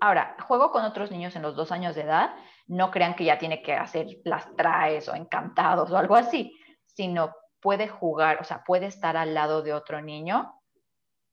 Ahora, 0.00 0.36
juego 0.46 0.70
con 0.70 0.84
otros 0.84 1.10
niños 1.10 1.34
en 1.34 1.40
los 1.42 1.56
dos 1.56 1.72
años 1.72 1.94
de 1.94 2.02
edad, 2.02 2.34
no 2.70 2.92
crean 2.92 3.16
que 3.16 3.24
ya 3.24 3.36
tiene 3.36 3.62
que 3.62 3.74
hacer 3.74 4.06
las 4.24 4.54
traes 4.54 5.08
o 5.08 5.16
encantados 5.16 5.90
o 5.90 5.98
algo 5.98 6.14
así, 6.14 6.56
sino 6.86 7.34
puede 7.60 7.88
jugar, 7.88 8.40
o 8.40 8.44
sea, 8.44 8.62
puede 8.64 8.86
estar 8.86 9.16
al 9.16 9.34
lado 9.34 9.62
de 9.62 9.72
otro 9.72 10.00
niño 10.00 10.54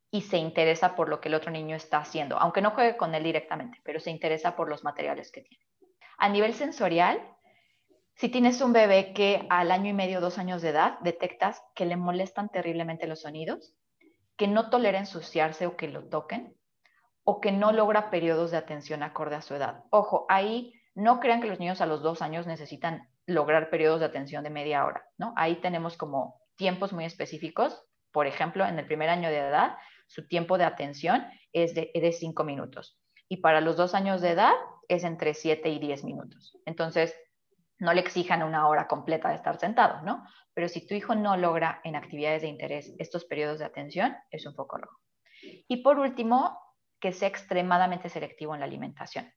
y 0.10 0.22
se 0.22 0.38
interesa 0.38 0.96
por 0.96 1.10
lo 1.10 1.22
que 1.22 1.30
el 1.30 1.36
otro 1.36 1.52
niño 1.52 1.76
está 1.76 2.00
haciendo, 2.00 2.40
aunque 2.40 2.62
no 2.62 2.72
juegue 2.72 2.98
con 2.98 3.14
él 3.14 3.24
directamente, 3.24 3.80
pero 3.84 4.00
se 4.00 4.10
interesa 4.10 4.56
por 4.56 4.68
los 4.68 4.84
materiales 4.84 5.32
que 5.32 5.42
tiene. 5.42 5.64
A 6.18 6.28
nivel 6.28 6.56
sensorial, 6.56 7.22
si 8.16 8.30
tienes 8.30 8.60
un 8.62 8.74
bebé 8.74 9.14
que 9.14 9.46
al 9.52 9.70
año 9.72 9.92
y 9.92 9.94
medio, 9.94 10.22
dos 10.22 10.40
años 10.40 10.64
de 10.64 10.70
edad, 10.70 10.98
detectas 11.02 11.62
que 11.76 11.86
le 11.86 11.98
molestan 11.98 12.50
terriblemente 12.50 13.06
los 13.06 13.22
sonidos, 13.22 13.76
que 14.38 14.48
no 14.48 14.72
tolera 14.72 14.98
ensuciarse 14.98 15.68
o 15.68 15.78
que 15.78 15.88
lo 15.88 16.10
toquen, 16.10 16.58
o 17.24 17.42
que 17.42 17.52
no 17.52 17.72
logra 17.74 18.10
periodos 18.10 18.50
de 18.50 18.58
atención 18.58 19.04
acorde 19.04 19.36
a 19.36 19.42
su 19.42 19.54
edad. 19.54 19.84
Ojo, 19.92 20.26
ahí 20.30 20.74
no 20.98 21.20
crean 21.20 21.42
que 21.42 21.48
los 21.48 21.60
niños 21.60 21.80
a 21.80 21.86
los 21.86 22.02
dos 22.02 22.24
años 22.24 22.48
necesitan 22.48 23.08
lograr 23.28 23.70
periodos 23.70 24.00
de 24.00 24.08
atención 24.08 24.44
de 24.44 24.50
media 24.50 24.84
hora, 24.84 25.06
¿no? 25.20 25.32
Ahí 25.38 25.58
tenemos 25.58 25.96
como 25.96 26.42
tiempos 26.56 26.92
muy 26.92 27.06
específicos. 27.06 27.84
Por 28.12 28.26
ejemplo, 28.26 28.66
en 28.66 28.80
el 28.80 28.88
primer 28.88 29.10
año 29.10 29.30
de 29.30 29.38
edad, 29.38 29.78
su 30.08 30.28
tiempo 30.28 30.58
de 30.58 30.64
atención 30.64 31.24
es 31.54 31.76
de, 31.76 32.12
cinco 32.14 32.44
minutos. 32.44 33.00
Y 33.30 33.38
para 33.38 33.62
los 33.62 33.78
dos 33.78 33.94
años 33.94 34.22
de 34.22 34.32
edad 34.32 34.54
es 34.88 35.04
entre 35.04 35.36
siete 35.36 35.70
y 35.70 35.78
diez 35.78 36.04
minutos. 36.04 36.58
Entonces, 36.66 37.16
no 37.78 37.94
le 37.94 38.02
exijan 38.02 38.42
una 38.42 38.68
hora 38.68 38.88
completa 38.88 39.30
de 39.30 39.36
estar 39.36 39.60
sentado, 39.60 40.02
¿no? 40.02 40.26
Pero 40.56 40.68
si 40.68 40.88
tu 40.88 40.96
hijo 40.96 41.14
no 41.14 41.38
logra 41.38 41.80
en 41.84 41.96
actividades 41.96 42.42
de 42.42 42.48
interés 42.48 42.96
estos 42.98 43.24
periodos 43.26 43.60
de 43.60 43.66
atención, 43.66 44.16
es 44.32 44.48
un 44.48 44.56
foco 44.56 44.78
rojo. 44.78 44.98
Y 45.68 45.84
por 45.84 46.00
último, 46.00 46.60
que 47.00 47.12
sea 47.12 47.28
extremadamente 47.28 48.10
selectivo 48.10 48.56
en 48.56 48.62
la 48.62 48.66
alimentación. 48.66 49.32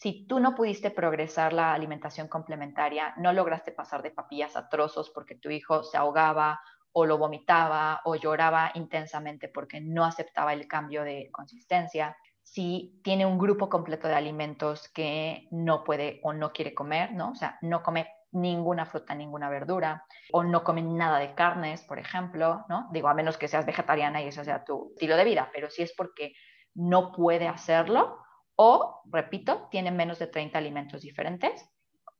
Si 0.00 0.24
tú 0.26 0.40
no 0.40 0.54
pudiste 0.54 0.90
progresar 0.90 1.52
la 1.52 1.74
alimentación 1.74 2.26
complementaria, 2.26 3.12
no 3.18 3.34
lograste 3.34 3.70
pasar 3.70 4.00
de 4.00 4.10
papillas 4.10 4.56
a 4.56 4.70
trozos 4.70 5.10
porque 5.10 5.34
tu 5.34 5.50
hijo 5.50 5.82
se 5.82 5.98
ahogaba 5.98 6.58
o 6.92 7.04
lo 7.04 7.18
vomitaba 7.18 8.00
o 8.06 8.14
lloraba 8.14 8.70
intensamente 8.76 9.48
porque 9.48 9.82
no 9.82 10.06
aceptaba 10.06 10.54
el 10.54 10.66
cambio 10.66 11.04
de 11.04 11.28
consistencia, 11.30 12.16
si 12.42 12.98
tiene 13.04 13.26
un 13.26 13.36
grupo 13.36 13.68
completo 13.68 14.08
de 14.08 14.14
alimentos 14.14 14.88
que 14.88 15.46
no 15.50 15.84
puede 15.84 16.18
o 16.22 16.32
no 16.32 16.50
quiere 16.50 16.72
comer, 16.72 17.12
¿no? 17.12 17.32
O 17.32 17.34
sea, 17.34 17.58
no 17.60 17.82
come 17.82 18.08
ninguna 18.32 18.86
fruta, 18.86 19.14
ninguna 19.14 19.50
verdura, 19.50 20.06
o 20.32 20.42
no 20.42 20.64
come 20.64 20.80
nada 20.80 21.18
de 21.18 21.34
carnes, 21.34 21.82
por 21.82 21.98
ejemplo, 21.98 22.64
¿no? 22.70 22.88
Digo, 22.90 23.08
a 23.08 23.14
menos 23.14 23.36
que 23.36 23.48
seas 23.48 23.66
vegetariana 23.66 24.22
y 24.22 24.28
eso 24.28 24.44
sea 24.44 24.64
tu 24.64 24.92
estilo 24.94 25.16
de 25.16 25.24
vida, 25.24 25.50
pero 25.52 25.68
si 25.68 25.82
es 25.82 25.92
porque 25.92 26.32
no 26.74 27.12
puede 27.12 27.48
hacerlo, 27.48 28.16
o, 28.62 29.00
repito, 29.06 29.68
tiene 29.70 29.90
menos 29.90 30.18
de 30.18 30.26
30 30.26 30.58
alimentos 30.58 31.00
diferentes, 31.00 31.64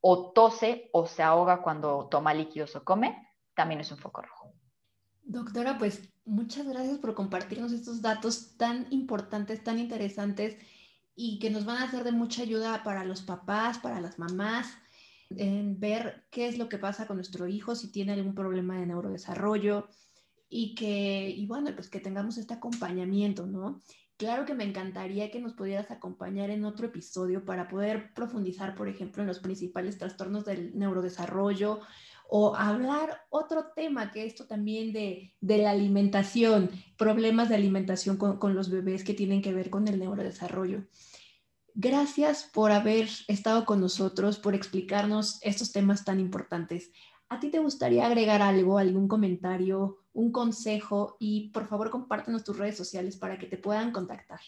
o 0.01 0.33
tose 0.33 0.89
o 0.95 1.07
se 1.07 1.23
ahoga 1.23 1.61
cuando 1.61 2.09
toma 2.11 2.33
líquidos 2.33 2.75
o 2.77 2.83
come, 2.83 3.29
también 3.55 3.83
es 3.83 3.93
un 3.93 3.99
foco 3.99 4.23
rojo. 4.23 4.55
Doctora, 5.23 5.77
pues 5.77 6.09
muchas 6.25 6.67
gracias 6.67 6.97
por 6.97 7.13
compartirnos 7.13 7.73
estos 7.73 8.01
datos 8.01 8.57
tan 8.57 8.87
importantes, 8.89 9.63
tan 9.63 9.79
interesantes 9.79 10.57
y 11.15 11.39
que 11.41 11.51
nos 11.51 11.67
van 11.67 11.83
a 11.83 11.91
ser 11.91 12.05
de 12.05 12.13
mucha 12.13 12.41
ayuda 12.41 12.83
para 12.85 13.05
los 13.05 13.21
papás, 13.21 13.79
para 13.79 14.01
las 14.01 14.19
mamás, 14.19 14.79
en 15.29 15.79
ver 15.79 16.25
qué 16.31 16.49
es 16.49 16.57
lo 16.57 16.71
que 16.71 16.79
pasa 16.79 17.07
con 17.07 17.19
nuestro 17.19 17.49
hijo, 17.49 17.75
si 17.75 17.93
tiene 17.93 18.13
algún 18.15 18.35
problema 18.35 18.79
de 18.79 18.87
neurodesarrollo 18.87 19.89
y 20.49 20.75
que, 20.75 21.29
y 21.29 21.47
bueno, 21.47 21.71
pues 21.75 21.91
que 21.91 22.01
tengamos 22.01 22.39
este 22.39 22.55
acompañamiento, 22.55 23.47
¿no? 23.47 23.83
Claro 24.21 24.45
que 24.45 24.53
me 24.53 24.65
encantaría 24.65 25.31
que 25.31 25.41
nos 25.41 25.55
pudieras 25.55 25.91
acompañar 25.91 26.51
en 26.51 26.67
otro 26.67 26.89
episodio 26.89 27.47
para 27.47 27.69
poder 27.69 28.13
profundizar, 28.13 28.75
por 28.75 28.87
ejemplo, 28.87 29.23
en 29.23 29.27
los 29.27 29.39
principales 29.39 29.97
trastornos 29.97 30.45
del 30.45 30.77
neurodesarrollo, 30.77 31.81
o 32.29 32.55
hablar 32.55 33.23
otro 33.31 33.69
tema 33.75 34.11
que 34.11 34.27
esto 34.27 34.45
también 34.47 34.93
de, 34.93 35.33
la 35.41 35.71
alimentación, 35.71 36.69
problemas 36.99 37.49
de 37.49 37.55
alimentación 37.55 38.19
con, 38.19 38.55
los 38.55 38.69
bebés 38.69 39.05
que 39.05 39.15
tienen 39.15 39.41
que 39.41 39.55
ver 39.55 39.71
con 39.71 39.89
el 39.89 39.99
neurodesarrollo. 39.99 40.85
Gracias 41.73 42.45
por 42.53 42.73
haber 42.73 43.09
estado 43.27 43.65
con 43.65 43.81
nosotros, 43.81 44.39
por 44.39 44.55
explicarnos 44.55 45.39
estos 45.41 45.73
temas 45.73 46.05
tan 46.05 46.21
importantes. 46.21 46.93
¿A 47.31 47.41
ti 47.41 47.49
te 47.49 47.59
gustaría 47.59 48.05
agregar 48.05 48.43
algo, 48.43 48.77
algún 48.77 49.09
comentario, 49.09 50.00
un 50.13 50.33
consejo? 50.33 51.17
Y 51.19 51.51
por 51.51 51.67
favor 51.67 51.91
compártenos 51.91 52.45
tus 52.45 52.59
redes 52.59 52.77
sociales 52.77 53.17
para 53.17 53.39
que 53.39 53.47
te 53.47 53.57
puedan 53.57 53.93
contactar. 53.93 54.41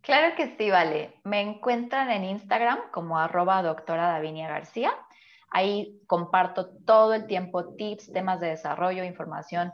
Claro 0.00 0.34
que 0.36 0.56
sí, 0.56 0.70
vale. 0.70 1.20
Me 1.24 1.40
encuentran 1.40 2.10
en 2.10 2.24
Instagram 2.24 2.78
como 2.92 3.18
arroba 3.18 3.62
doctora 3.62 4.08
Davinia 4.08 4.48
García 4.48 4.92
Ahí 5.52 6.00
comparto 6.06 6.70
todo 6.86 7.12
el 7.12 7.26
tiempo 7.26 7.74
tips, 7.74 8.10
temas 8.10 8.40
de 8.40 8.46
desarrollo, 8.48 9.04
información 9.04 9.70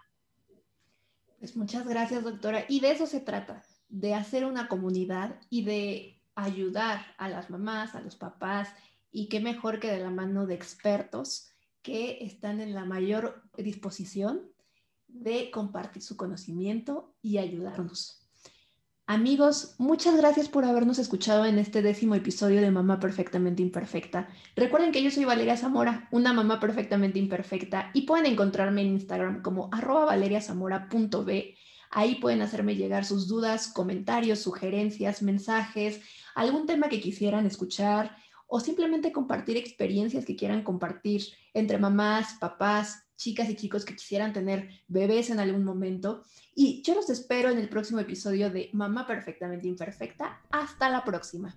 Pues 1.40 1.58
muchas 1.58 1.86
gracias, 1.86 2.24
doctora. 2.24 2.66
Y 2.70 2.80
de 2.80 2.92
eso 2.92 3.06
se 3.06 3.20
trata, 3.20 3.64
de 3.90 4.14
hacer 4.14 4.46
una 4.46 4.68
comunidad 4.68 5.36
y 5.50 5.64
de 5.64 6.22
ayudar 6.36 7.06
a 7.18 7.28
las 7.28 7.50
mamás, 7.50 7.94
a 7.96 8.02
los 8.02 8.16
papás, 8.16 8.74
y 9.12 9.28
qué 9.28 9.42
mejor 9.42 9.80
que 9.80 9.92
de 9.92 10.00
la 10.00 10.10
mano 10.10 10.46
de 10.46 10.54
expertos 10.54 11.52
que 11.82 12.24
están 12.24 12.62
en 12.62 12.74
la 12.74 12.86
mayor 12.86 13.44
disposición 13.58 14.50
de 15.08 15.52
compartir 15.52 16.02
su 16.02 16.16
conocimiento 16.16 17.14
y 17.22 17.38
ayudarnos. 17.38 18.21
Amigos, 19.12 19.76
muchas 19.78 20.16
gracias 20.16 20.48
por 20.48 20.64
habernos 20.64 20.98
escuchado 20.98 21.44
en 21.44 21.60
este 21.60 21.82
décimo 21.82 22.16
episodio 22.16 22.62
de 22.62 22.72
Mamá 22.72 22.98
Perfectamente 23.02 23.62
Imperfecta. 23.62 24.30
Recuerden 24.56 24.94
que 24.94 25.04
yo 25.04 25.12
soy 25.12 25.26
Valeria 25.26 25.58
Zamora, 25.58 26.08
una 26.12 26.32
mamá 26.32 26.62
perfectamente 26.62 27.20
imperfecta, 27.20 27.92
y 27.94 28.04
pueden 28.04 28.26
encontrarme 28.26 28.84
en 28.84 28.94
Instagram 28.94 29.42
como 29.42 29.68
arroba 29.74 30.06
valeriazamora.b. 30.06 31.58
Ahí 31.90 32.16
pueden 32.22 32.42
hacerme 32.42 32.78
llegar 32.78 33.04
sus 33.04 33.28
dudas, 33.28 33.68
comentarios, 33.74 34.40
sugerencias, 34.40 35.22
mensajes, 35.22 36.00
algún 36.34 36.66
tema 36.66 36.88
que 36.88 37.02
quisieran 37.02 37.46
escuchar 37.46 38.16
o 38.48 38.62
simplemente 38.62 39.12
compartir 39.12 39.58
experiencias 39.58 40.24
que 40.24 40.38
quieran 40.38 40.64
compartir 40.64 41.24
entre 41.54 41.78
mamás, 41.80 42.38
papás, 42.40 43.04
chicas 43.22 43.50
y 43.50 43.56
chicos 43.56 43.86
que 43.86 43.96
quisieran 43.96 44.34
tener 44.34 44.70
bebés 44.88 45.30
en 45.30 45.40
algún 45.40 45.64
momento. 45.64 46.24
Y 46.56 46.82
yo 46.82 46.96
los 46.96 47.10
espero 47.10 47.50
en 47.50 47.60
el 47.60 47.70
próximo 47.70 48.00
episodio 48.00 48.50
de 48.50 48.70
Mamá 48.74 49.06
Perfectamente 49.06 49.68
Imperfecta. 49.68 50.42
Hasta 50.50 50.90
la 50.90 51.04
próxima. 51.04 51.56